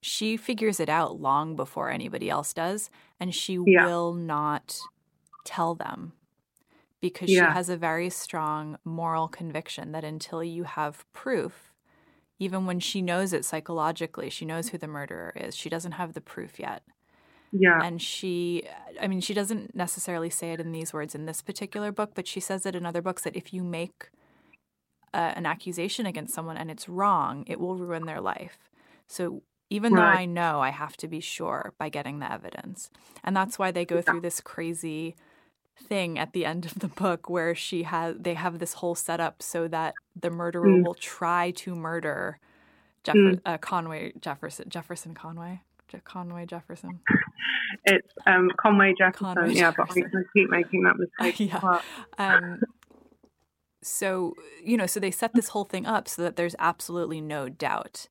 she 0.01 0.37
figures 0.37 0.79
it 0.79 0.89
out 0.89 1.19
long 1.19 1.55
before 1.55 1.89
anybody 1.89 2.29
else 2.29 2.53
does 2.53 2.89
and 3.19 3.33
she 3.33 3.57
yeah. 3.65 3.85
will 3.85 4.13
not 4.13 4.77
tell 5.43 5.73
them 5.73 6.13
because 6.99 7.29
yeah. 7.29 7.47
she 7.47 7.53
has 7.53 7.69
a 7.69 7.77
very 7.77 8.09
strong 8.09 8.77
moral 8.83 9.27
conviction 9.27 9.91
that 9.91 10.03
until 10.03 10.43
you 10.43 10.63
have 10.63 11.05
proof 11.13 11.73
even 12.39 12.65
when 12.65 12.79
she 12.79 13.01
knows 13.01 13.33
it 13.33 13.45
psychologically 13.45 14.29
she 14.29 14.45
knows 14.45 14.69
who 14.69 14.77
the 14.77 14.87
murderer 14.87 15.33
is 15.35 15.55
she 15.55 15.69
doesn't 15.69 15.93
have 15.93 16.13
the 16.13 16.21
proof 16.21 16.59
yet 16.59 16.83
yeah. 17.51 17.81
And 17.83 18.01
she, 18.01 18.63
I 19.01 19.07
mean, 19.07 19.21
she 19.21 19.33
doesn't 19.33 19.75
necessarily 19.75 20.29
say 20.29 20.51
it 20.53 20.59
in 20.59 20.71
these 20.71 20.93
words 20.93 21.15
in 21.15 21.25
this 21.25 21.41
particular 21.41 21.91
book, 21.91 22.11
but 22.13 22.27
she 22.27 22.39
says 22.39 22.65
it 22.65 22.75
in 22.75 22.85
other 22.85 23.01
books 23.01 23.23
that 23.23 23.35
if 23.35 23.53
you 23.53 23.63
make 23.63 24.09
uh, 25.13 25.33
an 25.35 25.45
accusation 25.45 26.05
against 26.05 26.33
someone 26.33 26.57
and 26.57 26.69
it's 26.69 26.89
wrong, 26.89 27.43
it 27.47 27.59
will 27.59 27.75
ruin 27.75 28.05
their 28.05 28.21
life. 28.21 28.57
So 29.07 29.43
even 29.69 29.93
right. 29.93 30.01
though 30.01 30.19
I 30.21 30.25
know, 30.25 30.61
I 30.61 30.69
have 30.69 30.97
to 30.97 31.07
be 31.07 31.19
sure 31.19 31.73
by 31.77 31.89
getting 31.89 32.19
the 32.19 32.31
evidence. 32.31 32.89
And 33.23 33.35
that's 33.35 33.57
why 33.57 33.71
they 33.71 33.85
go 33.85 34.01
through 34.01 34.21
this 34.21 34.41
crazy 34.41 35.15
thing 35.79 36.17
at 36.17 36.33
the 36.33 36.45
end 36.45 36.65
of 36.65 36.79
the 36.79 36.87
book 36.87 37.29
where 37.29 37.53
she 37.53 37.83
has 37.83 38.15
they 38.19 38.33
have 38.33 38.57
this 38.57 38.73
whole 38.73 38.95
setup 38.95 39.43
so 39.43 39.67
that 39.67 39.93
the 40.19 40.31
murderer 40.31 40.67
mm. 40.67 40.83
will 40.83 40.95
try 40.95 41.51
to 41.51 41.75
murder 41.75 42.39
Jeff- 43.03 43.15
mm. 43.15 43.39
uh, 43.45 43.59
Conway 43.59 44.13
Jefferson 44.19 44.67
Jefferson 44.69 45.13
Conway 45.13 45.61
Conway 46.03 46.45
Jefferson. 46.45 46.99
It's 47.85 48.07
um, 48.25 48.49
Conway 48.59 48.93
Jefferson. 48.97 49.35
Conway 49.35 49.53
yeah, 49.53 49.71
Jefferson. 49.71 50.09
but 50.11 50.19
I 50.19 50.23
keep 50.33 50.49
making 50.49 50.83
that 50.83 50.95
mistake. 50.97 51.39
yeah. 51.51 51.81
Um, 52.17 52.59
so 53.81 54.33
you 54.63 54.77
know, 54.77 54.85
so 54.85 54.99
they 54.99 55.11
set 55.11 55.33
this 55.33 55.49
whole 55.49 55.63
thing 55.63 55.85
up 55.85 56.07
so 56.07 56.21
that 56.21 56.35
there's 56.35 56.55
absolutely 56.59 57.21
no 57.21 57.49
doubt, 57.49 58.07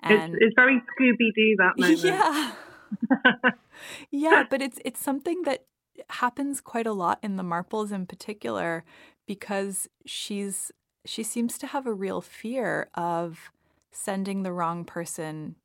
And 0.00 0.34
it's, 0.34 0.44
it's 0.46 0.54
very 0.56 0.80
Scooby 0.98 1.34
Doo 1.34 1.56
that 1.58 1.78
moment. 1.78 2.00
Yeah. 2.00 3.50
yeah, 4.10 4.44
but 4.48 4.62
it's 4.62 4.78
it's 4.84 5.00
something 5.00 5.42
that 5.42 5.64
happens 6.10 6.60
quite 6.60 6.86
a 6.86 6.92
lot 6.92 7.18
in 7.22 7.36
the 7.36 7.42
Marples 7.42 7.92
in 7.92 8.06
particular 8.06 8.84
because 9.26 9.88
she's 10.06 10.72
she 11.04 11.22
seems 11.22 11.58
to 11.58 11.66
have 11.66 11.86
a 11.86 11.92
real 11.92 12.20
fear 12.20 12.88
of 12.94 13.50
sending 13.90 14.42
the 14.42 14.52
wrong 14.52 14.84
person 14.84 15.56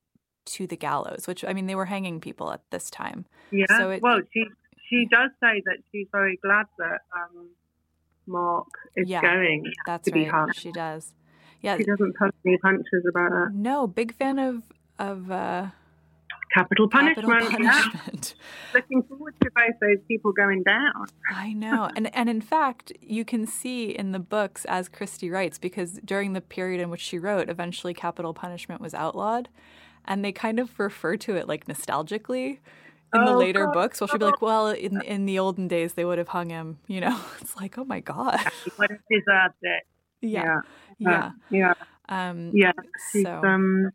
to 0.45 0.67
the 0.67 0.75
gallows, 0.77 1.27
which 1.27 1.43
I 1.45 1.53
mean 1.53 1.67
they 1.67 1.75
were 1.75 1.85
hanging 1.85 2.19
people 2.19 2.51
at 2.51 2.61
this 2.71 2.89
time. 2.89 3.25
Yeah. 3.51 3.65
So 3.77 3.89
it- 3.91 4.01
well, 4.01 4.19
she 4.33 4.45
she 4.89 5.07
does 5.09 5.31
say 5.41 5.61
that 5.65 5.77
she's 5.91 6.07
very 6.11 6.37
glad 6.43 6.65
that 6.77 7.01
um, 7.15 7.49
Mark 8.27 8.67
is 8.95 9.09
Yeah, 9.09 9.21
going 9.21 9.63
That's 9.85 10.05
to 10.05 10.11
be 10.11 10.23
right. 10.23 10.31
hung. 10.31 10.51
She 10.53 10.71
does. 10.71 11.13
Yeah. 11.61 11.77
She 11.77 11.83
doesn't 11.83 12.15
pull 12.17 12.29
any 12.45 12.57
punches 12.57 13.05
about 13.09 13.31
that. 13.31 13.51
No, 13.53 13.87
big 13.87 14.13
fan 14.15 14.37
of 14.39 14.63
of 14.99 15.31
uh, 15.31 15.67
Capital 16.53 16.87
capital 16.87 17.31
punishment. 17.31 17.63
Yeah. 17.63 17.71
punishment. 17.81 18.35
Looking 18.75 19.01
forward 19.03 19.33
to 19.41 19.49
both 19.55 19.73
those 19.81 19.97
people 20.07 20.31
going 20.33 20.61
down. 20.61 21.07
I 21.31 21.51
know. 21.53 21.89
And 21.95 22.13
and 22.15 22.29
in 22.29 22.41
fact, 22.41 22.91
you 23.01 23.25
can 23.25 23.47
see 23.47 23.89
in 23.89 24.11
the 24.11 24.19
books 24.19 24.63
as 24.65 24.87
Christie 24.87 25.31
writes 25.31 25.57
because 25.57 25.99
during 26.05 26.33
the 26.33 26.41
period 26.41 26.79
in 26.79 26.91
which 26.91 27.01
she 27.01 27.17
wrote, 27.17 27.49
eventually 27.49 27.95
capital 27.95 28.35
punishment 28.35 28.81
was 28.81 28.93
outlawed, 28.93 29.49
and 30.05 30.23
they 30.23 30.31
kind 30.31 30.59
of 30.59 30.77
refer 30.79 31.15
to 31.17 31.35
it 31.35 31.47
like 31.47 31.65
nostalgically 31.67 32.59
in 33.13 33.25
the 33.25 33.31
Oh, 33.31 33.37
later 33.37 33.65
God. 33.65 33.73
books. 33.73 34.01
Well, 34.01 34.07
she'll 34.07 34.19
be 34.19 34.25
like, 34.25 34.41
"Well, 34.41 34.69
in 34.69 35.01
in 35.01 35.25
the 35.25 35.39
olden 35.39 35.67
days 35.67 35.93
they 35.93 36.05
would 36.05 36.17
have 36.17 36.29
hung 36.29 36.49
him," 36.49 36.79
you 36.87 36.99
know. 37.01 37.19
It's 37.41 37.55
like, 37.55 37.77
"Oh 37.77 37.85
my 37.85 37.99
god." 37.99 38.39
He 38.63 38.71
would 38.77 38.89
have. 38.91 39.53
Yeah. 39.63 39.81
Yeah. 40.21 40.61
Yeah. 40.99 41.31
Yeah. 41.49 41.73
Um 42.09 42.51
Yeah. 42.53 42.71
She's 43.11 43.23
so 43.23 43.41
um 43.43 43.91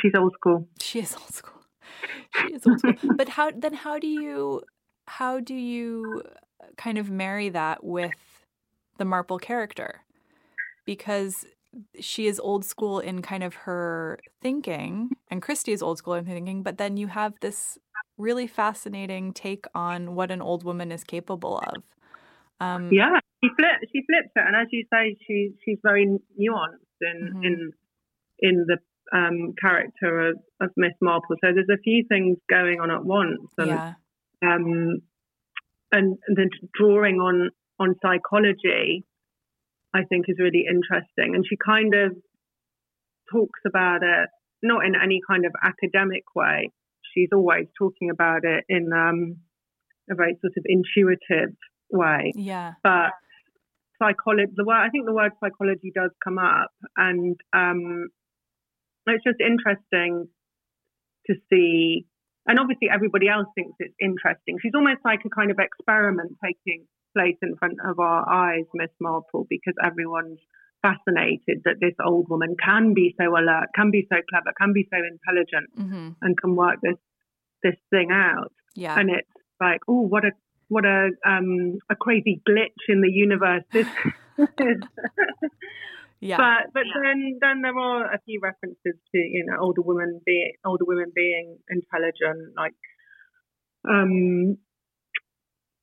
she's 0.00 0.12
old 0.16 0.34
school. 0.34 0.68
she 0.80 1.00
is 1.00 1.14
old 1.16 1.32
school. 1.34 1.62
She 2.36 2.54
is 2.54 2.66
old 2.66 2.80
school. 2.80 2.94
but 3.16 3.28
how 3.28 3.50
then 3.50 3.74
how 3.74 3.98
do 3.98 4.06
you 4.06 4.62
how 5.06 5.40
do 5.40 5.54
you 5.54 6.22
kind 6.76 6.98
of 6.98 7.10
marry 7.10 7.48
that 7.50 7.84
with 7.84 8.46
the 8.98 9.04
Marple 9.04 9.38
character? 9.38 10.00
Because 10.86 11.46
she 12.00 12.26
is 12.26 12.40
old 12.40 12.64
school 12.64 12.98
in 12.98 13.22
kind 13.22 13.42
of 13.42 13.54
her 13.54 14.18
thinking, 14.40 15.10
and 15.30 15.40
Christie 15.42 15.72
is 15.72 15.82
old 15.82 15.98
school 15.98 16.14
in 16.14 16.26
her 16.26 16.34
thinking, 16.34 16.62
but 16.62 16.78
then 16.78 16.96
you 16.96 17.08
have 17.08 17.34
this 17.40 17.78
really 18.16 18.46
fascinating 18.46 19.32
take 19.32 19.66
on 19.74 20.14
what 20.14 20.30
an 20.30 20.40
old 20.40 20.64
woman 20.64 20.92
is 20.92 21.04
capable 21.04 21.58
of. 21.58 21.82
Um, 22.60 22.90
Yeah. 22.92 23.18
She 23.42 23.50
flips 23.56 23.92
she 23.92 24.02
flips 24.06 24.32
it 24.36 24.44
and 24.46 24.56
as 24.56 24.68
you 24.70 24.84
say 24.92 25.16
she 25.26 25.52
she's 25.64 25.78
very 25.82 26.06
nuanced 26.06 27.00
in 27.02 27.34
Mhm. 27.34 27.44
in 27.44 27.72
in 28.38 28.66
the 28.66 28.78
um 29.12 29.52
character 29.60 30.28
of, 30.30 30.38
of 30.60 30.70
Miss 30.76 30.94
Marple. 31.02 31.36
So 31.42 31.52
there's 31.52 31.68
a 31.68 31.82
few 31.82 32.04
things 32.08 32.38
going 32.48 32.80
on 32.80 32.90
at 32.90 33.04
once 33.04 33.50
and 33.58 33.68
yeah. 33.68 33.94
um, 34.42 35.02
and 35.92 36.18
then 36.34 36.50
drawing 36.72 37.20
on 37.20 37.50
on 37.78 37.96
psychology, 38.00 39.04
I 39.94 40.02
think 40.04 40.26
is 40.28 40.38
really 40.38 40.64
interesting. 40.68 41.34
And 41.34 41.44
she 41.48 41.56
kind 41.56 41.94
of 41.94 42.16
talks 43.32 43.60
about 43.66 44.02
it 44.02 44.28
not 44.62 44.84
in 44.84 44.94
any 45.00 45.20
kind 45.28 45.44
of 45.44 45.52
academic 45.62 46.24
way. 46.34 46.70
She's 47.14 47.28
always 47.32 47.66
talking 47.78 48.10
about 48.10 48.44
it 48.44 48.64
in 48.68 48.90
um, 48.92 49.36
a 50.10 50.14
very 50.14 50.36
sort 50.40 50.54
of 50.56 50.64
intuitive 50.66 51.54
way. 51.90 52.32
Yeah. 52.34 52.72
But 52.82 53.12
psychology, 54.02 54.52
the 54.56 54.64
word 54.64 54.82
I 54.82 54.88
think 54.88 55.06
the 55.06 55.14
word 55.14 55.32
psychology 55.38 55.92
does 55.94 56.10
come 56.22 56.38
up, 56.38 56.72
and 56.96 57.36
um, 57.54 58.08
it's 59.06 59.24
just 59.24 59.40
interesting 59.40 60.28
to 61.26 61.34
see. 61.50 62.06
And 62.46 62.58
obviously, 62.58 62.88
everybody 62.92 63.28
else 63.28 63.46
thinks 63.54 63.76
it's 63.78 63.94
interesting. 64.00 64.58
She's 64.60 64.74
almost 64.74 65.00
like 65.04 65.20
a 65.24 65.30
kind 65.30 65.50
of 65.50 65.58
experiment 65.58 66.32
taking 66.44 66.84
place 67.14 67.36
in 67.42 67.56
front 67.56 67.78
of 67.84 67.98
our 67.98 68.28
eyes, 68.28 68.64
Miss 68.74 68.90
Marple, 69.00 69.46
because 69.48 69.74
everyone's 69.82 70.40
fascinated 70.82 71.62
that 71.64 71.76
this 71.80 71.94
old 72.04 72.28
woman 72.28 72.56
can 72.62 72.92
be 72.92 73.14
so 73.18 73.30
alert, 73.30 73.68
can 73.74 73.90
be 73.90 74.06
so 74.12 74.16
clever, 74.28 74.52
can 74.60 74.72
be 74.74 74.86
so 74.92 74.98
intelligent, 74.98 75.70
hmm 75.76 76.10
and 76.20 76.38
can 76.38 76.54
work 76.54 76.76
this 76.82 76.98
this 77.62 77.76
thing 77.90 78.10
out. 78.12 78.52
Yeah. 78.74 78.98
And 78.98 79.10
it's 79.10 79.28
like, 79.60 79.80
oh, 79.88 80.02
what 80.02 80.24
a 80.24 80.32
what 80.68 80.84
a 80.84 81.10
um 81.26 81.78
a 81.90 81.96
crazy 81.96 82.42
glitch 82.48 82.84
in 82.88 83.00
the 83.00 83.10
universe 83.10 83.64
this 83.72 83.86
is. 84.38 84.82
yeah. 86.20 86.36
But 86.36 86.72
but 86.74 86.84
then 87.02 87.38
then 87.40 87.62
there 87.62 87.78
are 87.78 88.12
a 88.12 88.20
few 88.26 88.40
references 88.42 88.96
to 89.12 89.18
you 89.18 89.44
know 89.46 89.56
older 89.60 89.82
women 89.82 90.20
being 90.26 90.52
older 90.64 90.84
women 90.84 91.12
being 91.14 91.58
intelligent, 91.68 92.52
like 92.56 92.74
um. 93.88 94.58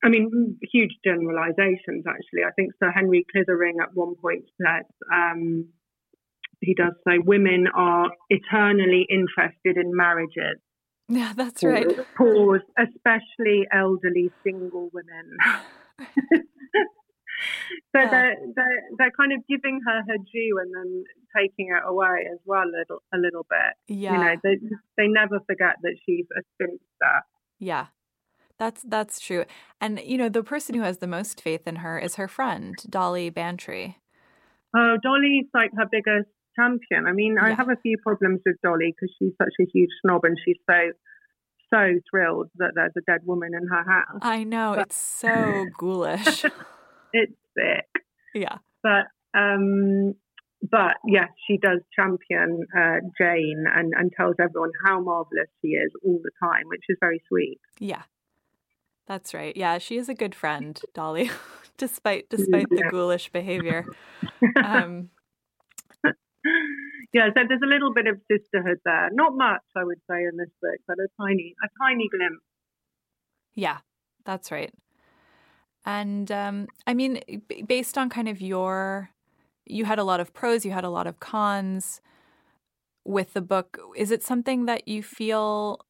I 0.04 0.08
mean, 0.08 0.58
huge 0.72 0.92
generalizations. 1.04 2.04
Actually, 2.06 2.44
I 2.46 2.50
think 2.56 2.72
Sir 2.82 2.90
Henry 2.90 3.24
Clithering 3.30 3.76
at 3.82 3.94
one 3.94 4.14
point 4.20 4.44
says 4.60 4.84
um, 5.12 5.68
he 6.60 6.74
does 6.74 6.92
say 7.06 7.18
women 7.18 7.66
are 7.74 8.10
eternally 8.28 9.06
interested 9.08 9.76
in 9.76 9.94
marriages. 9.94 10.58
yeah, 11.08 11.32
that's 11.36 11.62
right. 11.62 11.86
Pause, 12.16 12.60
especially 12.78 13.66
elderly 13.72 14.30
single 14.44 14.90
women. 14.92 15.36
so 17.94 18.00
Yeah. 18.00 18.10
they're, 18.10 18.36
they're 18.56 18.82
they're 18.98 19.10
kind 19.16 19.32
of 19.32 19.40
giving 19.48 19.80
her 19.86 20.02
her 20.08 20.16
due 20.32 20.58
and 20.60 20.72
then 20.74 21.04
taking 21.36 21.68
it 21.68 21.82
away 21.86 22.26
as 22.32 22.38
well 22.44 22.64
a 22.64 22.70
little 22.78 23.02
a 23.14 23.18
little 23.18 23.46
bit. 23.48 23.72
Yeah. 23.96 24.12
You 24.12 24.18
know, 24.18 24.34
they 24.42 24.56
they 24.96 25.08
never 25.08 25.40
forget 25.46 25.76
that 25.82 25.96
she's 26.06 26.26
a 26.36 26.42
spinster. 26.54 27.16
Yeah. 27.58 27.86
That's 28.62 28.82
that's 28.82 29.18
true. 29.18 29.44
And 29.80 29.98
you 30.04 30.16
know, 30.16 30.28
the 30.28 30.44
person 30.44 30.76
who 30.76 30.82
has 30.82 30.98
the 30.98 31.08
most 31.08 31.40
faith 31.40 31.66
in 31.66 31.76
her 31.76 31.98
is 31.98 32.14
her 32.14 32.28
friend, 32.28 32.76
Dolly 32.88 33.28
Bantry. 33.28 33.98
Oh, 34.76 34.98
Dolly's 35.02 35.46
like 35.52 35.72
her 35.76 35.86
biggest 35.90 36.28
champion. 36.54 37.08
I 37.08 37.12
mean, 37.12 37.38
I 37.42 37.54
have 37.54 37.70
a 37.70 37.76
few 37.82 37.96
problems 37.98 38.40
with 38.46 38.54
Dolly 38.62 38.94
because 38.94 39.12
she's 39.18 39.32
such 39.36 39.54
a 39.60 39.64
huge 39.74 39.90
snob 40.00 40.20
and 40.22 40.38
she's 40.44 40.58
so 40.70 40.92
so 41.74 41.98
thrilled 42.08 42.50
that 42.58 42.70
there's 42.76 42.92
a 42.96 43.00
dead 43.10 43.22
woman 43.24 43.50
in 43.52 43.66
her 43.66 43.82
house. 43.82 44.20
I 44.22 44.44
know, 44.44 44.74
it's 44.74 44.94
so 44.94 45.66
ghoulish. 45.76 46.44
It's 47.14 47.36
sick. 47.58 47.90
yeah. 48.32 48.58
but 48.82 49.04
um 49.38 50.14
but 50.70 50.94
yes 51.04 51.28
she 51.46 51.58
does 51.58 51.80
champion 51.94 52.64
uh, 52.74 53.00
jane 53.18 53.64
and 53.74 53.92
and 53.94 54.10
tells 54.16 54.36
everyone 54.40 54.70
how 54.86 54.98
marvelous 55.00 55.50
she 55.60 55.68
is 55.72 55.90
all 56.04 56.20
the 56.22 56.30
time 56.40 56.64
which 56.68 56.84
is 56.88 56.96
very 57.00 57.20
sweet 57.28 57.60
Yeah. 57.80 58.04
That's 59.06 59.34
right. 59.34 59.56
Yeah, 59.56 59.78
she 59.78 59.96
is 59.96 60.08
a 60.08 60.14
good 60.14 60.34
friend, 60.34 60.80
Dolly, 60.94 61.30
despite 61.76 62.28
despite 62.28 62.68
the 62.70 62.84
ghoulish 62.90 63.30
behavior. 63.30 63.86
Um 64.62 65.10
yeah 67.12 67.28
so 67.36 67.42
there's 67.48 67.62
a 67.62 67.66
little 67.66 67.92
bit 67.94 68.08
of 68.08 68.18
sisterhood 68.30 68.78
there 68.84 69.10
not 69.12 69.32
much 69.36 69.62
i 69.76 69.84
would 69.84 70.00
say 70.10 70.24
in 70.24 70.36
this 70.36 70.50
book 70.60 70.80
but 70.88 70.98
a 70.98 71.06
tiny 71.20 71.54
a 71.62 71.68
tiny 71.80 72.08
glimpse 72.10 72.42
Yeah, 73.54 73.78
that's 74.24 74.50
right. 74.50 74.72
And 75.84 76.30
um, 76.30 76.68
I 76.86 76.94
mean, 76.94 77.20
based 77.66 77.98
on 77.98 78.08
kind 78.08 78.28
of 78.28 78.40
your, 78.40 79.10
you 79.66 79.84
had 79.84 79.98
a 79.98 80.04
lot 80.04 80.20
of 80.20 80.32
pros, 80.32 80.64
you 80.64 80.70
had 80.70 80.84
a 80.84 80.90
lot 80.90 81.06
of 81.06 81.20
cons 81.20 82.00
with 83.04 83.32
the 83.32 83.40
book. 83.40 83.78
Is 83.96 84.10
it 84.10 84.22
something 84.22 84.66
that 84.66 84.86
you 84.86 85.02
feel 85.02 85.80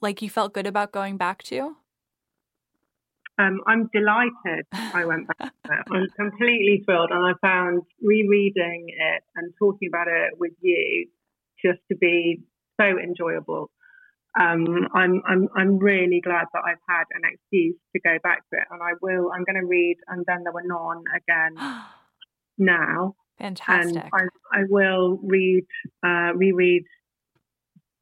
like 0.00 0.22
you 0.22 0.30
felt 0.30 0.54
good 0.54 0.66
about 0.66 0.90
going 0.90 1.16
back 1.16 1.42
to? 1.44 1.76
Um, 3.42 3.60
I'm 3.66 3.88
delighted 3.92 4.66
I 4.72 5.04
went 5.04 5.26
back 5.28 5.52
to 5.64 5.72
it. 5.72 5.84
I'm 5.90 6.06
completely 6.16 6.82
thrilled, 6.84 7.10
and 7.10 7.24
I 7.24 7.32
found 7.46 7.82
rereading 8.00 8.86
it 8.88 9.22
and 9.36 9.52
talking 9.58 9.88
about 9.88 10.08
it 10.08 10.38
with 10.38 10.52
you 10.60 11.08
just 11.64 11.80
to 11.90 11.96
be 11.96 12.42
so 12.80 12.86
enjoyable. 12.86 13.70
Um, 14.38 14.88
I'm 14.94 15.22
I'm 15.26 15.48
I'm 15.56 15.78
really 15.78 16.20
glad 16.22 16.46
that 16.52 16.62
I've 16.64 16.82
had 16.88 17.04
an 17.12 17.22
excuse 17.30 17.76
to 17.94 18.00
go 18.00 18.16
back 18.22 18.38
to 18.50 18.60
it, 18.60 18.66
and 18.70 18.80
I 18.82 18.92
will. 19.02 19.30
I'm 19.32 19.44
going 19.44 19.60
to 19.60 19.66
read, 19.66 19.96
and 20.08 20.24
then 20.26 20.44
there 20.44 20.52
were 20.52 20.62
none 20.64 21.04
again 21.14 21.82
now, 22.58 23.14
Fantastic. 23.38 23.96
and 23.96 24.30
I 24.52 24.60
I 24.60 24.62
will 24.68 25.18
read 25.22 25.66
uh, 26.04 26.32
reread 26.34 26.84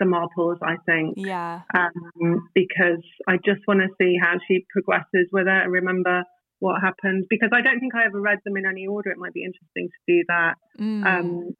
the 0.01 0.07
Marples. 0.07 0.59
I 0.63 0.77
think 0.87 1.15
yeah. 1.17 1.61
um, 1.77 2.49
because 2.55 3.05
I 3.29 3.37
just 3.37 3.61
want 3.69 3.81
to 3.81 3.89
see 4.01 4.17
how 4.21 4.35
she 4.49 4.67
progresses 4.73 5.29
with 5.31 5.47
it 5.47 5.63
and 5.63 5.73
remember 5.73 6.25
what 6.59 6.81
happened. 6.81 7.27
Because 7.31 7.51
I 7.53 7.61
don't 7.61 7.79
think 7.79 7.95
I 7.95 8.07
ever 8.07 8.21
read 8.21 8.39
them 8.45 8.57
in 8.57 8.67
any 8.67 8.87
order. 8.87 9.11
It 9.11 9.19
might 9.19 9.35
be 9.35 9.45
interesting 9.45 9.89
to 9.89 10.01
do 10.13 10.25
that. 10.29 10.55
Mm. 10.81 11.07
Um, 11.07 11.51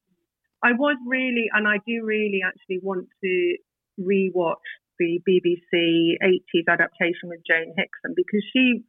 I 0.65 0.73
was 0.73 0.97
really, 1.07 1.47
and 1.53 1.69
I 1.69 1.77
do 1.87 2.05
really 2.05 2.41
actually 2.45 2.81
want 2.83 3.07
to 3.23 3.57
rewatch 4.01 4.67
the 4.99 5.21
BBC 5.29 6.17
80s 6.23 6.69
adaptation 6.69 7.29
with 7.29 7.41
Jane 7.49 7.73
Hickson 7.77 8.13
because 8.15 8.45
she 8.53 8.85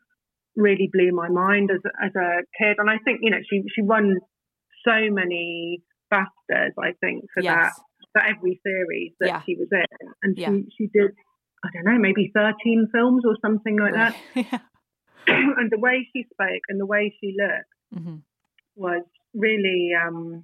really 0.56 0.90
blew 0.92 1.12
my 1.14 1.30
mind 1.30 1.72
as 1.72 1.80
a, 1.86 2.06
as 2.06 2.12
a 2.16 2.44
kid. 2.60 2.76
And 2.78 2.90
I 2.90 2.98
think, 3.06 3.20
you 3.22 3.32
know, 3.32 3.40
she, 3.50 3.64
she 3.74 3.82
won 3.82 4.18
so 4.86 4.98
many 5.10 5.82
BAFTAs, 6.12 6.76
I 6.78 6.92
think, 7.00 7.24
for 7.34 7.42
yes. 7.42 7.56
that 7.56 7.72
for 8.14 8.22
every 8.22 8.60
series 8.64 9.12
that 9.20 9.28
Yeah. 9.28 9.42
she 9.46 9.56
was 9.56 9.68
in, 9.72 10.08
and 10.24 10.38
Yeah. 10.38 10.50
she 10.50 10.66
she 10.78 10.88
did 10.88 11.12
I 11.64 11.70
don't 11.74 11.86
know 11.86 12.00
maybe 12.00 12.32
thirteen 12.34 12.88
films 12.92 13.24
or 13.26 13.36
something 13.42 13.78
like 13.80 13.94
that. 13.94 14.16
yeah. 14.36 14.60
and 15.28 15.70
the 15.72 15.80
way 15.80 16.08
she 16.14 16.24
spoke 16.34 16.64
and 16.70 16.80
the 16.80 16.86
way 16.86 17.16
she 17.20 17.36
looked 17.38 18.04
hmm 18.06 18.18
was 18.76 19.04
really 19.34 19.92
um, 20.02 20.44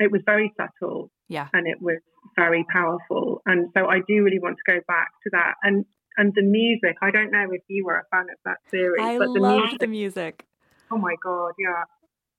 it 0.00 0.10
was 0.10 0.22
very 0.24 0.52
subtle 0.56 1.10
Yeah. 1.28 1.48
and 1.52 1.66
it 1.66 1.80
was 1.80 1.98
very 2.36 2.64
powerful. 2.72 3.42
And 3.46 3.70
so 3.76 3.86
I 3.86 3.98
do 4.06 4.22
really 4.22 4.38
want 4.38 4.56
to 4.64 4.72
go 4.72 4.80
back 4.86 5.08
to 5.24 5.30
that. 5.32 5.54
And 5.62 5.84
and 6.16 6.32
the 6.34 6.42
music, 6.42 6.96
I 7.02 7.10
don't 7.12 7.30
know 7.30 7.46
if 7.52 7.62
you 7.68 7.84
were 7.84 7.98
a 7.98 8.04
fan 8.10 8.26
of 8.30 8.38
that 8.44 8.58
series, 8.70 9.04
I 9.04 9.18
but 9.18 9.32
the 9.34 9.40
love 9.40 9.60
music, 9.62 9.78
the 9.80 9.86
music. 9.86 10.46
oh 10.92 10.98
my 10.98 11.14
god, 11.22 11.52
yeah. 11.58 11.84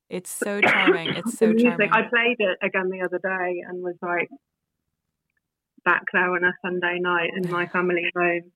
It's 0.10 0.30
so 0.30 0.60
charming. 0.62 1.10
It's 1.10 1.38
so 1.38 1.54
charming. 1.54 1.90
I 1.92 2.04
played 2.04 2.38
it 2.40 2.58
again 2.62 2.90
the 2.90 3.02
other 3.02 3.20
day 3.20 3.64
and 3.68 3.82
was 3.84 3.96
like 4.02 4.30
back 5.86 6.04
there 6.12 6.32
on 6.32 6.44
a 6.44 6.54
Sunday 6.62 7.00
night 7.00 7.32
in 7.36 7.50
my 7.50 7.68
family 7.68 8.12
home, 8.16 8.52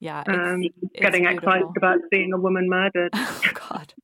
yeah. 0.00 0.22
It's, 0.26 0.30
um, 0.30 0.62
it's 0.62 0.74
getting 1.00 1.26
excited 1.26 1.68
about 1.76 1.98
seeing 2.12 2.32
a 2.32 2.38
woman 2.38 2.68
murdered. 2.68 3.10
Oh 3.42 3.42
God, 3.54 3.94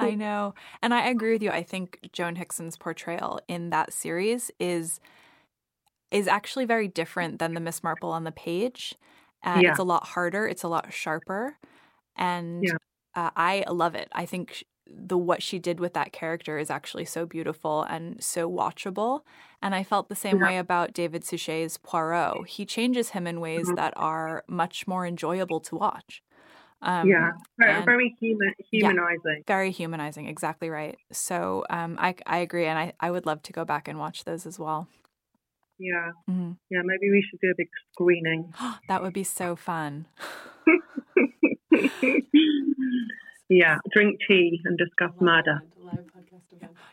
I 0.00 0.14
know, 0.14 0.54
and 0.82 0.94
I 0.94 1.08
agree 1.08 1.32
with 1.32 1.42
you. 1.42 1.50
I 1.50 1.62
think 1.62 2.08
Joan 2.12 2.36
Hickson's 2.36 2.76
portrayal 2.76 3.40
in 3.48 3.70
that 3.70 3.92
series 3.92 4.50
is 4.58 5.00
is 6.10 6.28
actually 6.28 6.64
very 6.64 6.86
different 6.88 7.38
than 7.40 7.54
the 7.54 7.60
Miss 7.60 7.82
Marple 7.82 8.10
on 8.10 8.24
the 8.24 8.32
page. 8.32 8.94
Uh, 9.44 9.60
Yeah. 9.62 9.70
It's 9.70 9.78
a 9.80 9.84
lot 9.84 10.06
harder. 10.08 10.46
It's 10.46 10.62
a 10.62 10.68
lot 10.68 10.92
sharper, 10.92 11.58
and 12.16 12.62
Yeah. 12.64 12.76
uh, 13.14 13.30
I 13.36 13.64
love 13.68 13.94
it. 13.94 14.08
I 14.12 14.26
think 14.26 14.64
the 14.88 15.18
what 15.18 15.42
she 15.42 15.58
did 15.58 15.80
with 15.80 15.94
that 15.94 16.12
character 16.12 16.58
is 16.58 16.70
actually 16.70 17.04
so 17.04 17.26
beautiful 17.26 17.82
and 17.84 18.22
so 18.22 18.50
watchable. 18.50 19.22
And 19.62 19.74
I 19.74 19.82
felt 19.82 20.08
the 20.08 20.14
same 20.16 20.38
Yeah. 20.38 20.44
way 20.46 20.58
about 20.58 20.92
David 20.92 21.24
Suchet's 21.24 21.78
Poirot. 21.78 22.46
He 22.48 22.64
changes 22.66 23.10
him 23.10 23.26
in 23.26 23.40
ways 23.40 23.68
Mhm. 23.68 23.76
that 23.76 23.94
are 23.96 24.44
much 24.48 24.86
more 24.86 25.06
enjoyable 25.06 25.60
to 25.60 25.76
watch. 25.76 26.22
Um, 26.82 27.08
yeah, 27.08 27.30
very, 27.58 27.84
very 27.84 28.16
human, 28.20 28.52
humanizing. 28.70 29.44
very 29.46 29.70
humanizing 29.70 30.26
exactly 30.28 30.68
right 30.68 30.98
so 31.10 31.64
um, 31.70 31.96
I, 31.98 32.14
I 32.26 32.38
agree 32.38 32.66
and 32.66 32.78
I, 32.78 32.92
I 33.00 33.10
would 33.10 33.24
love 33.24 33.42
to 33.44 33.52
go 33.52 33.64
back 33.64 33.88
and 33.88 33.98
watch 33.98 34.24
those 34.24 34.44
as 34.46 34.58
well 34.58 34.86
Yeah, 35.78 36.10
hmm 36.26 36.52
yeah. 36.70 36.80
Maybe 36.84 37.10
we 37.10 37.22
should 37.28 37.40
do 37.40 37.50
a 37.50 37.54
big 37.56 37.68
screening. 37.92 38.52
that 38.88 39.02
would 39.02 39.14
be 39.14 39.24
so 39.24 39.56
fun 39.56 40.06
yeah, 43.48 43.78
drink 43.92 44.18
tea 44.26 44.60
and 44.64 44.76
discuss 44.78 45.12
murder. 45.20 45.62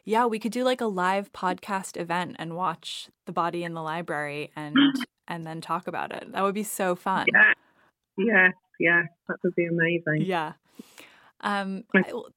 yeah 0.06 0.26
we 0.26 0.40
could 0.40 0.52
do 0.52 0.64
like 0.64 0.82
a 0.82 0.86
live 0.86 1.32
podcast 1.32 2.00
event 2.00 2.36
and 2.40 2.56
watch 2.56 3.10
the 3.26 3.32
body 3.32 3.64
in 3.64 3.74
the 3.74 3.82
library 3.82 4.52
and 4.56 4.76
and 5.28 5.48
then 5.48 5.62
talk 5.62 5.88
about 5.88 6.12
it 6.12 6.32
that 6.32 6.44
would 6.44 6.54
be 6.56 6.64
so 6.64 6.96
fun 6.96 7.26
Yeah, 7.34 7.54
yeah, 8.18 8.50
yeah. 8.80 9.04
That 9.28 9.38
would 9.44 9.56
be 9.56 9.66
amazing. 9.66 10.22
Yeah. 10.28 10.54
Um, 11.42 11.84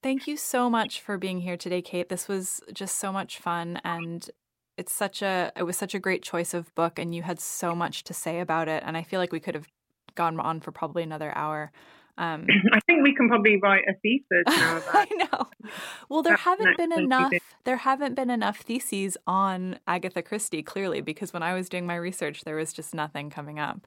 thank 0.02 0.26
you 0.26 0.36
so 0.36 0.68
much 0.70 1.00
for 1.00 1.16
being 1.18 1.40
here 1.40 1.56
today, 1.56 1.82
Kate. 1.82 2.08
This 2.08 2.26
was 2.28 2.60
just 2.72 2.98
so 2.98 3.12
much 3.12 3.38
fun, 3.38 3.80
and 3.84 4.28
it's 4.76 4.92
such 4.92 5.22
a 5.22 5.52
it 5.56 5.62
was 5.62 5.76
such 5.76 5.94
a 5.94 5.98
great 5.98 6.22
choice 6.22 6.54
of 6.54 6.74
book, 6.74 6.98
and 6.98 7.14
you 7.14 7.22
had 7.22 7.38
so 7.40 7.74
much 7.74 8.04
to 8.04 8.14
say 8.14 8.40
about 8.40 8.68
it. 8.68 8.82
And 8.86 8.96
I 8.96 9.02
feel 9.02 9.20
like 9.20 9.32
we 9.32 9.40
could 9.40 9.54
have 9.54 9.68
gone 10.14 10.40
on 10.40 10.60
for 10.60 10.72
probably 10.72 11.02
another 11.02 11.32
hour. 11.36 11.70
Um, 12.18 12.46
I 12.72 12.80
think 12.86 13.02
we 13.02 13.14
can 13.14 13.28
probably 13.28 13.58
write 13.62 13.84
a 13.88 13.94
thesis 14.02 14.44
now 14.46 14.78
about. 14.78 14.94
I 14.94 15.06
know. 15.14 15.70
Well, 16.08 16.22
there 16.22 16.32
That's 16.32 16.42
haven't 16.42 16.76
been 16.76 16.92
enough. 16.92 17.32
There 17.64 17.76
haven't 17.76 18.14
been 18.14 18.30
enough 18.30 18.58
theses 18.58 19.16
on 19.26 19.78
Agatha 19.86 20.22
Christie, 20.22 20.62
clearly, 20.62 21.00
because 21.00 21.32
when 21.32 21.42
I 21.42 21.54
was 21.54 21.68
doing 21.68 21.86
my 21.86 21.96
research, 21.96 22.44
there 22.44 22.56
was 22.56 22.72
just 22.72 22.94
nothing 22.94 23.30
coming 23.30 23.58
up. 23.58 23.86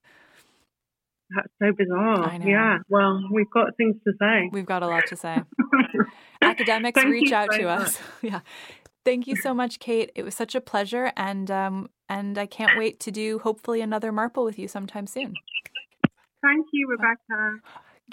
That's 1.35 1.49
so 1.61 1.71
bizarre. 1.77 2.39
Yeah. 2.43 2.79
Well, 2.89 3.21
we've 3.31 3.49
got 3.51 3.77
things 3.77 3.95
to 4.07 4.13
say. 4.19 4.49
We've 4.51 4.65
got 4.65 4.81
a 4.83 4.87
lot 4.87 5.05
to 5.07 5.15
say. 5.15 5.41
academics 6.41 7.01
Thank 7.01 7.11
reach 7.11 7.31
out 7.31 7.49
so 7.51 7.57
to 7.57 7.65
much. 7.65 7.81
us 7.81 7.99
yeah 8.21 8.39
thank 9.03 9.27
you 9.27 9.35
so 9.35 9.53
much 9.53 9.77
kate 9.79 10.09
it 10.15 10.23
was 10.23 10.33
such 10.33 10.55
a 10.55 10.61
pleasure 10.61 11.11
and 11.17 11.51
um 11.51 11.89
and 12.07 12.37
i 12.37 12.45
can't 12.45 12.77
wait 12.77 12.97
to 13.01 13.11
do 13.11 13.39
hopefully 13.39 13.81
another 13.81 14.11
marple 14.11 14.45
with 14.45 14.57
you 14.57 14.65
sometime 14.67 15.05
soon 15.05 15.33
Thank 16.41 16.67
you, 16.71 16.87
Rebecca. 16.87 17.59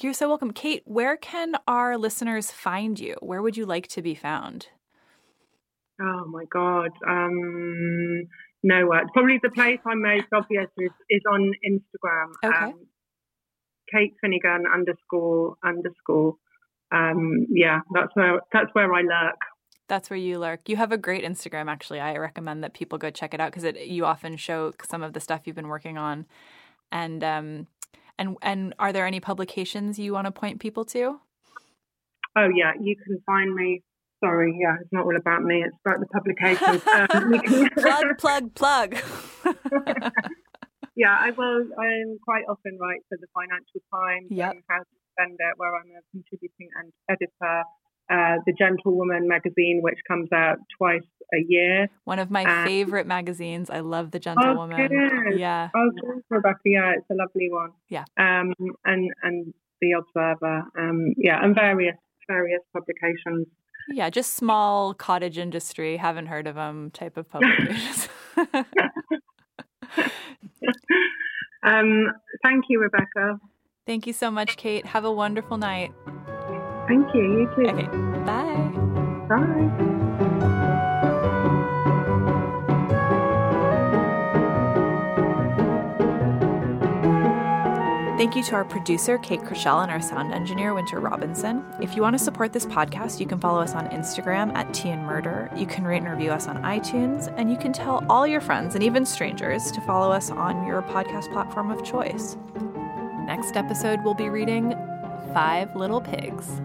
You're 0.03 0.15
so 0.15 0.29
welcome 0.29 0.53
kate 0.53 0.83
where 0.85 1.17
can 1.17 1.55
our 1.67 1.97
listeners 1.97 2.51
find 2.51 2.99
you 3.01 3.17
where 3.21 3.41
would 3.43 3.57
you 3.57 3.67
like 3.67 3.87
to 3.89 4.03
be 4.03 4.15
found 4.15 4.69
Oh 6.01 6.27
my 6.27 6.45
God. 6.53 6.91
Um, 7.09 8.25
nowhere. 8.63 9.05
Probably 9.15 9.41
the 9.43 9.49
place 9.51 9.79
I'm 9.87 10.03
most 10.03 10.27
obvious 10.31 10.69
is, 10.77 10.91
is 11.09 11.23
on 11.31 11.53
Instagram. 11.67 12.33
Okay. 12.45 12.65
Um, 12.73 12.87
Kate 13.91 14.13
Finnigan 14.21 14.65
underscore 14.73 15.57
underscore. 15.65 16.35
Um, 16.93 17.47
yeah, 17.51 17.81
that's 17.95 18.15
where 18.15 18.41
that's 18.53 18.69
where 18.75 18.93
I 18.93 19.01
lurk. 19.01 19.39
that's 19.89 20.11
where 20.11 20.19
you 20.19 20.39
lurk 20.39 20.69
you 20.69 20.77
have 20.77 20.91
a 20.93 20.99
great 20.99 21.25
instagram 21.25 21.69
actually 21.69 22.01
i 22.01 22.17
recommend 22.17 22.63
that 22.65 22.75
people 22.75 22.99
go 22.99 23.09
check 23.09 23.33
it 23.33 23.41
out 23.41 23.53
because 23.53 23.63
it 23.65 23.87
you 23.87 24.05
often 24.05 24.37
show 24.37 24.73
some 24.89 25.03
of 25.03 25.13
the 25.13 25.21
stuff 25.21 25.43
you've 25.45 25.55
been 25.57 25.69
working 25.69 25.97
on 25.97 26.27
and 26.91 27.23
um 27.23 27.67
and 28.19 28.37
and 28.43 28.75
are 28.79 28.93
there 28.93 29.07
any 29.07 29.21
publications 29.21 29.99
you 29.99 30.13
want 30.13 30.27
to 30.27 30.33
point 30.33 30.61
people 30.61 30.85
to 30.87 31.21
Oh 32.39 32.49
yeah, 32.55 32.73
you 32.79 32.95
can 32.97 33.19
find 33.25 33.55
me. 33.55 33.83
Sorry, 34.23 34.59
yeah, 34.61 34.77
it's 34.81 34.93
not 34.93 35.05
all 35.05 35.17
about 35.17 35.43
me. 35.43 35.63
It's 35.63 35.77
about 35.85 36.01
the 36.01 36.07
publications. 36.07 36.83
Um, 36.93 37.39
can- 37.41 37.71
plug 37.77 38.19
plug 38.19 38.55
plug 38.55 38.97
yeah, 40.97 41.13
I 41.13 41.31
will. 41.31 41.69
I 41.79 42.17
quite 42.25 42.45
often 42.49 42.79
write 42.81 43.05
for 43.09 43.19
the 43.21 43.29
Financial 43.37 43.81
Times 43.93 44.33
and 44.33 44.65
How 44.69 44.81
to 44.81 44.97
Spend 45.13 45.37
It, 45.37 45.55
where 45.61 45.77
I'm 45.77 45.93
a 45.93 46.01
contributing 46.11 46.73
and 46.81 46.91
editor. 47.09 47.63
Uh, 48.09 48.37
the 48.47 48.53
Gentlewoman 48.53 49.27
magazine, 49.27 49.81
which 49.83 49.99
comes 50.07 50.31
out 50.33 50.59
twice 50.79 51.03
a 51.35 51.39
year. 51.49 51.89
One 52.05 52.21
of 52.21 52.31
my 52.31 52.45
Uh, 52.45 52.65
favorite 52.65 53.07
magazines. 53.07 53.69
I 53.69 53.81
love 53.81 54.13
The 54.13 54.19
Oh, 54.19 54.21
Gentlewoman. 54.21 54.89
good. 54.89 55.39
Yeah. 55.41 55.71
Oh, 55.75 55.91
good, 55.91 56.23
Rebecca. 56.31 56.61
Yeah, 56.65 56.93
it's 56.97 57.11
a 57.11 57.15
lovely 57.15 57.51
one. 57.51 57.71
Yeah. 57.89 58.05
Um, 58.17 58.55
and 58.85 59.13
and 59.25 59.53
the 59.81 59.93
Observer. 59.93 60.65
Um, 60.79 61.15
yeah, 61.17 61.43
and 61.45 61.55
various 61.55 61.97
various 62.29 62.63
publications. 62.73 63.47
Yeah, 63.89 64.09
just 64.11 64.35
small 64.35 64.95
cottage 64.95 65.39
industry, 65.39 65.97
haven't 65.97 66.27
heard 66.27 66.47
of 66.47 66.55
them 66.57 66.91
type 66.93 67.17
of 67.17 67.29
publications. 67.29 68.09
um, 71.63 72.13
thank 72.43 72.65
you, 72.69 72.81
Rebecca. 72.81 73.39
Thank 73.87 74.07
you 74.07 74.13
so 74.13 74.31
much, 74.31 74.57
Kate. 74.57 74.85
Have 74.87 75.05
a 75.05 75.13
wonderful 75.13 75.57
night. 75.57 75.93
Thank 76.89 77.15
you. 77.15 77.23
You 77.23 77.47
too. 77.55 77.71
Okay, 77.71 77.87
bye. 78.25 78.71
Bye. 79.29 79.97
Thank 88.17 88.35
you 88.35 88.43
to 88.45 88.55
our 88.55 88.65
producer, 88.65 89.19
Kate 89.19 89.41
Krischel, 89.41 89.83
and 89.83 89.91
our 89.91 90.01
sound 90.01 90.33
engineer, 90.33 90.73
Winter 90.73 91.01
Robinson. 91.01 91.63
If 91.83 91.95
you 91.95 92.01
want 92.01 92.17
to 92.17 92.25
support 92.25 92.53
this 92.53 92.65
podcast, 92.65 93.21
you 93.21 93.27
can 93.27 93.39
follow 93.39 93.61
us 93.61 93.75
on 93.75 93.89
Instagram 93.89 94.55
at 94.55 94.73
Tea 94.73 94.89
and 94.89 95.05
Murder. 95.05 95.51
You 95.55 95.67
can 95.67 95.85
rate 95.85 95.99
and 95.99 96.11
review 96.11 96.31
us 96.31 96.49
on 96.49 96.57
iTunes, 96.63 97.33
and 97.37 97.51
you 97.51 97.59
can 97.59 97.75
tell 97.75 98.05
all 98.09 98.27
your 98.27 98.41
friends 98.41 98.75
and 98.75 98.83
even 98.83 99.05
strangers 99.05 99.71
to 99.71 99.83
follow 99.83 100.11
us 100.11 100.31
on 100.31 100.67
your 100.67 100.81
podcast 100.83 101.31
platform 101.31 101.71
of 101.71 101.85
choice. 101.85 102.37
Next 103.27 103.55
episode, 103.55 104.03
we'll 104.03 104.15
be 104.15 104.31
reading 104.31 104.75
Five 105.35 105.77
Little 105.77 106.01
Pigs. 106.01 106.63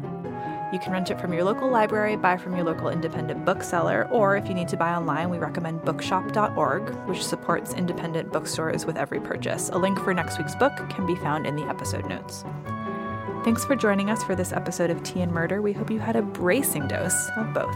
You 0.72 0.80
can 0.80 0.94
rent 0.94 1.12
it 1.12 1.20
from 1.20 1.34
your 1.34 1.44
local 1.44 1.70
library, 1.70 2.16
buy 2.16 2.38
from 2.38 2.56
your 2.56 2.64
local 2.64 2.90
independent 2.90 3.44
bookseller, 3.44 4.08
or 4.10 4.38
if 4.38 4.48
you 4.48 4.54
need 4.54 4.70
to 4.70 4.78
buy 4.78 4.94
online, 4.94 5.30
we 5.30 5.38
recommend 5.38 5.84
bookshop.org, 5.84 6.90
which 7.08 7.24
supports 7.24 7.74
independent 7.74 8.32
bookstores 8.32 8.86
with 8.86 8.96
every 8.96 9.20
purchase. 9.20 9.70
A 9.70 9.78
link 9.78 10.00
for 10.00 10.14
next 10.14 10.38
week's 10.38 10.56
book 10.56 10.74
can 10.90 11.06
be 11.06 11.16
found 11.16 11.46
in 11.46 11.58
the 11.58 11.64
episode 11.64 12.08
notes. 12.08 12.46
Thanks 13.44 13.66
for 13.66 13.76
joining 13.76 14.10
us 14.10 14.24
for 14.24 14.36
this 14.36 14.54
episode 14.54 14.92
of 14.92 15.04
Tea 15.04 15.22
and 15.22 15.32
Murder. 15.32 15.62
We 15.62 15.74
hope 15.74 15.92
you 15.92 16.00
had 16.00 16.16
a 16.16 16.22
bracing 16.22 16.88
dose 16.88 17.30
of 17.36 17.54
both. 17.54 17.76